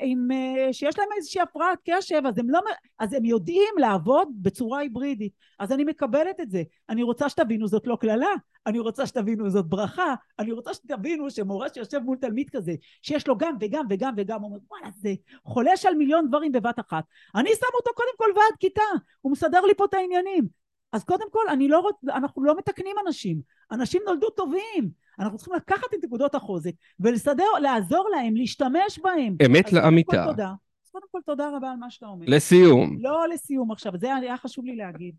עם, 0.00 0.28
אה, 0.32 0.72
שיש 0.72 0.98
להם 0.98 1.08
איזושהי 1.16 1.40
הפרעת 1.40 1.78
קשב, 1.90 2.22
אז 2.28 2.38
הם, 2.38 2.50
לא, 2.50 2.60
אז 2.98 3.12
הם 3.12 3.24
יודעים 3.24 3.74
לעבוד 3.78 4.28
בצורה 4.42 4.78
היברידית. 4.78 5.32
אז 5.58 5.72
אני 5.72 5.84
מקבלת 5.84 6.40
את 6.40 6.50
זה. 6.50 6.62
אני 6.88 7.02
רוצה 7.02 7.28
שתבינו 7.28 7.68
זאת 7.68 7.86
לא 7.86 7.96
קללה, 8.00 8.30
אני 8.66 8.78
רוצה 8.78 9.06
שתבינו 9.06 9.50
זאת 9.50 9.66
ברכה, 9.66 10.14
אני 10.38 10.52
רוצה 10.52 10.74
שתבינו 10.74 11.30
שמורה 11.30 11.68
שיושב 11.74 11.98
מול 11.98 12.16
תלמיד 12.16 12.50
כזה, 12.50 12.74
שיש 13.02 13.28
לו 13.28 13.36
גם 13.38 13.56
וגם 13.60 13.86
וגם 13.90 14.14
וגם, 14.16 14.40
הוא 14.40 14.48
אומר 14.50 14.58
וואלה 14.70 14.88
זה 14.96 15.14
חולש 15.44 15.86
על 15.86 15.94
מיליון 15.94 16.28
דברים 16.28 16.52
בבת 16.52 16.80
אחת. 16.80 17.04
אני 17.34 17.50
שם 17.50 17.66
אותו 17.74 17.90
קודם 17.94 18.16
כל 18.16 18.40
ועד 18.40 18.58
כיתה, 18.60 18.82
הוא 19.20 19.32
מסדר 19.32 19.60
לי 19.60 19.74
פה 19.74 19.84
את 19.84 19.94
העניינים. 19.94 20.44
אז 20.92 21.04
קודם 21.04 21.30
כל, 21.30 21.44
לא 21.68 21.78
רוצ... 21.78 21.96
אנחנו 22.08 22.44
לא 22.44 22.56
מתקנים 22.58 22.96
אנשים. 23.06 23.40
אנשים 23.72 24.02
נולדו 24.06 24.30
טובים. 24.30 24.90
אנחנו 25.18 25.38
צריכים 25.38 25.54
לקחת 25.54 25.94
את 25.94 26.04
נקודות 26.04 26.34
החוזק 26.34 26.72
ולסדר, 27.00 27.44
לעזור 27.62 28.08
להם, 28.10 28.36
להשתמש 28.36 28.98
בהם. 29.02 29.36
אמת 29.46 29.64
אז 29.66 29.70
קודם 29.70 29.82
כל 29.82 29.86
לאמיתה. 29.86 30.24
תודה. 30.26 30.52
אז 30.84 30.90
קודם 30.90 31.06
כל 31.10 31.18
תודה 31.26 31.50
רבה 31.56 31.70
על 31.70 31.76
מה 31.76 31.90
שאתה 31.90 32.06
אומר. 32.06 32.26
לסיום, 32.28 32.96
לא 33.00 33.28
לסיום 33.28 33.70
עכשיו, 33.70 33.92
זה 34.00 34.14
היה 34.14 34.36
חשוב 34.36 34.64
לי 34.64 34.76
להגיד. 34.76 35.14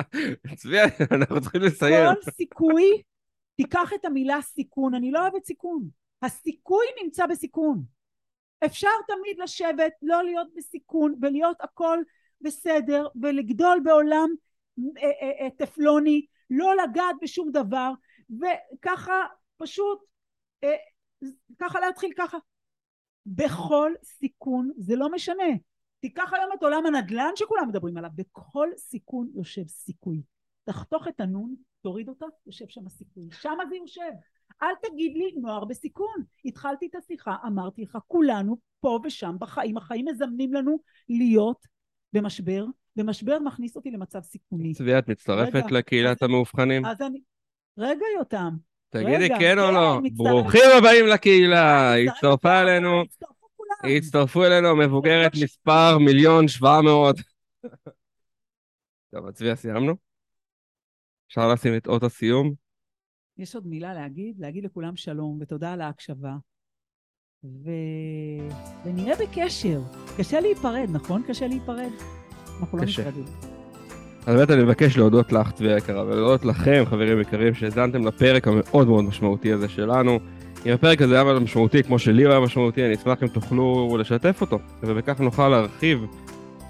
צבי, 0.56 0.76
אנחנו 1.10 1.40
צריכים 1.40 1.62
לסיים. 1.62 2.14
כל 2.14 2.30
סיכוי, 2.30 3.02
תיקח 3.56 3.92
את 3.94 4.04
המילה 4.04 4.42
סיכון, 4.42 4.94
אני 4.94 5.10
לא 5.10 5.20
אוהבת 5.20 5.44
סיכון. 5.44 5.88
הסיכוי 6.22 6.86
נמצא 7.02 7.26
בסיכון. 7.26 7.82
אפשר 8.64 8.88
תמיד 9.06 9.38
לשבת, 9.42 9.92
לא 10.02 10.24
להיות 10.24 10.46
בסיכון, 10.56 11.14
ולהיות 11.22 11.56
הכל 11.60 11.98
בסדר, 12.40 13.06
ולגדול 13.22 13.80
בעולם 13.84 14.28
אה, 14.96 15.10
אה, 15.22 15.44
אה, 15.44 15.50
טפלוני, 15.50 16.26
לא 16.50 16.74
לגעת 16.76 17.16
בשום 17.22 17.50
דבר, 17.52 17.92
וככה 18.40 19.12
פשוט, 19.56 19.98
אה, 20.64 20.74
ככה 21.58 21.80
להתחיל 21.80 22.10
ככה. 22.18 22.38
בכל 23.26 23.92
סיכון, 24.04 24.70
זה 24.76 24.96
לא 24.96 25.12
משנה. 25.12 25.44
תיקח 26.00 26.32
היום 26.32 26.50
את 26.58 26.62
עולם 26.62 26.86
הנדל"ן 26.86 27.30
שכולם 27.36 27.68
מדברים 27.68 27.96
עליו, 27.96 28.10
בכל 28.14 28.68
סיכון 28.76 29.30
יושב 29.34 29.66
סיכוי. 29.66 30.22
תחתוך 30.64 31.08
את 31.08 31.20
הנון, 31.20 31.54
תוריד 31.82 32.08
אותה, 32.08 32.26
יושב 32.46 32.64
שם 32.68 32.86
הסיכוי. 32.86 33.28
שם 33.30 33.58
זה 33.68 33.76
יושב. 33.76 34.10
אל 34.62 34.74
תגיד 34.82 35.16
לי 35.16 35.32
נוער 35.40 35.64
בסיכון. 35.64 36.24
התחלתי 36.44 36.86
את 36.86 36.94
השיחה, 36.94 37.36
אמרתי 37.46 37.82
לך, 37.82 37.98
כולנו 38.06 38.56
פה 38.80 38.98
ושם 39.04 39.36
בחיים, 39.38 39.76
החיים 39.76 40.04
מזמנים 40.08 40.54
לנו 40.54 40.78
להיות 41.08 41.66
במשבר, 42.12 42.64
ומשבר 42.96 43.38
מכניס 43.38 43.76
אותי 43.76 43.90
למצב 43.90 44.20
סיכוני. 44.20 44.74
צבי, 44.74 44.98
את 44.98 45.08
מצטרפת 45.08 45.54
רגע, 45.54 45.66
לקהילת 45.70 46.22
אז- 46.22 46.28
המאובחנים? 46.28 46.86
אז 46.86 47.00
אני... 47.00 47.20
רגע, 47.78 48.04
יותם. 48.18 48.56
תגידי 48.88 49.16
רגע, 49.16 49.38
כן 49.38 49.58
או 49.58 49.66
כן, 49.66 49.74
לא? 49.74 50.00
מצטרפת. 50.02 50.30
ברוכים 50.30 50.62
הבאים 50.78 51.06
לקהילה, 51.06 51.94
הצטרפו 51.94 52.12
הצטרפה 52.14 52.60
אלינו, 52.60 53.02
הצטרפו 53.96 54.44
אלינו 54.44 54.76
מבוגרת 54.76 55.32
בבקשה. 55.32 55.44
מספר 55.44 55.98
מיליון 55.98 56.48
שבע 56.48 56.80
מאות. 56.80 57.16
טוב, 59.10 59.26
אז 59.26 59.34
צביה, 59.34 59.56
סיימנו? 59.56 59.94
אפשר 61.28 61.48
לשים 61.52 61.76
את 61.76 61.86
אות 61.86 62.02
הסיום? 62.02 62.54
יש 63.38 63.54
עוד 63.54 63.66
מילה 63.66 63.94
להגיד? 63.94 64.38
להגיד 64.38 64.64
לכולם 64.64 64.96
שלום 64.96 65.38
ותודה 65.40 65.72
על 65.72 65.80
ההקשבה. 65.80 66.34
ו... 67.44 67.70
ונהיה 68.84 69.16
בקשר. 69.16 69.80
קשה 70.18 70.40
להיפרד, 70.40 70.88
נכון? 70.92 71.22
קשה 71.28 71.46
להיפרד? 71.46 71.90
אנחנו 72.60 72.78
לא. 72.78 72.84
נפרדים. 72.84 73.61
אז 74.26 74.36
באמת 74.36 74.50
אני 74.50 74.62
מבקש 74.62 74.96
להודות 74.96 75.32
לך, 75.32 75.50
צביה 75.52 75.76
יקרה, 75.76 76.04
ולהודות 76.06 76.44
לכם, 76.44 76.84
חברים 76.86 77.20
יקרים, 77.20 77.54
שהאזנתם 77.54 78.06
לפרק 78.06 78.48
המאוד 78.48 78.88
מאוד 78.88 79.04
משמעותי 79.04 79.52
הזה 79.52 79.68
שלנו. 79.68 80.18
אם 80.66 80.72
הפרק 80.72 81.02
הזה 81.02 81.14
היה 81.14 81.38
משמעותי, 81.38 81.82
כמו 81.82 81.98
שלי 81.98 82.22
הוא 82.22 82.30
היה 82.30 82.40
משמעותי, 82.40 82.84
אני 82.86 82.94
אשמח 82.94 83.22
אם 83.22 83.28
תוכלו 83.28 83.96
לשתף 84.00 84.40
אותו, 84.40 84.58
ובכך 84.82 85.20
נוכל 85.20 85.48
להרחיב 85.48 86.06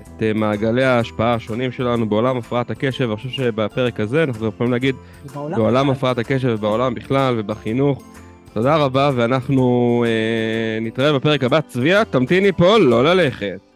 את 0.00 0.22
אה, 0.22 0.32
מעגלי 0.32 0.84
ההשפעה 0.84 1.34
השונים 1.34 1.72
שלנו 1.72 2.08
בעולם 2.08 2.36
הפרעת 2.36 2.70
הקשב. 2.70 3.04
אני 3.04 3.16
חושב 3.16 3.28
שבפרק 3.28 4.00
הזה 4.00 4.24
אנחנו 4.24 4.46
יכולים 4.46 4.72
להגיד 4.72 4.94
בעולם 5.34 5.86
בכלל. 5.86 5.96
הפרעת 5.96 6.18
הקשב 6.18 6.48
ובעולם 6.48 6.94
בכלל 6.94 7.34
ובחינוך. 7.38 8.02
תודה 8.54 8.76
רבה, 8.76 9.10
ואנחנו 9.14 10.04
אה, 10.06 10.80
נתראה 10.80 11.12
בפרק 11.12 11.44
הבא. 11.44 11.60
צביה, 11.60 12.04
תמתיני 12.04 12.52
פה, 12.52 12.78
לא 12.78 13.04
ללכת. 13.04 13.71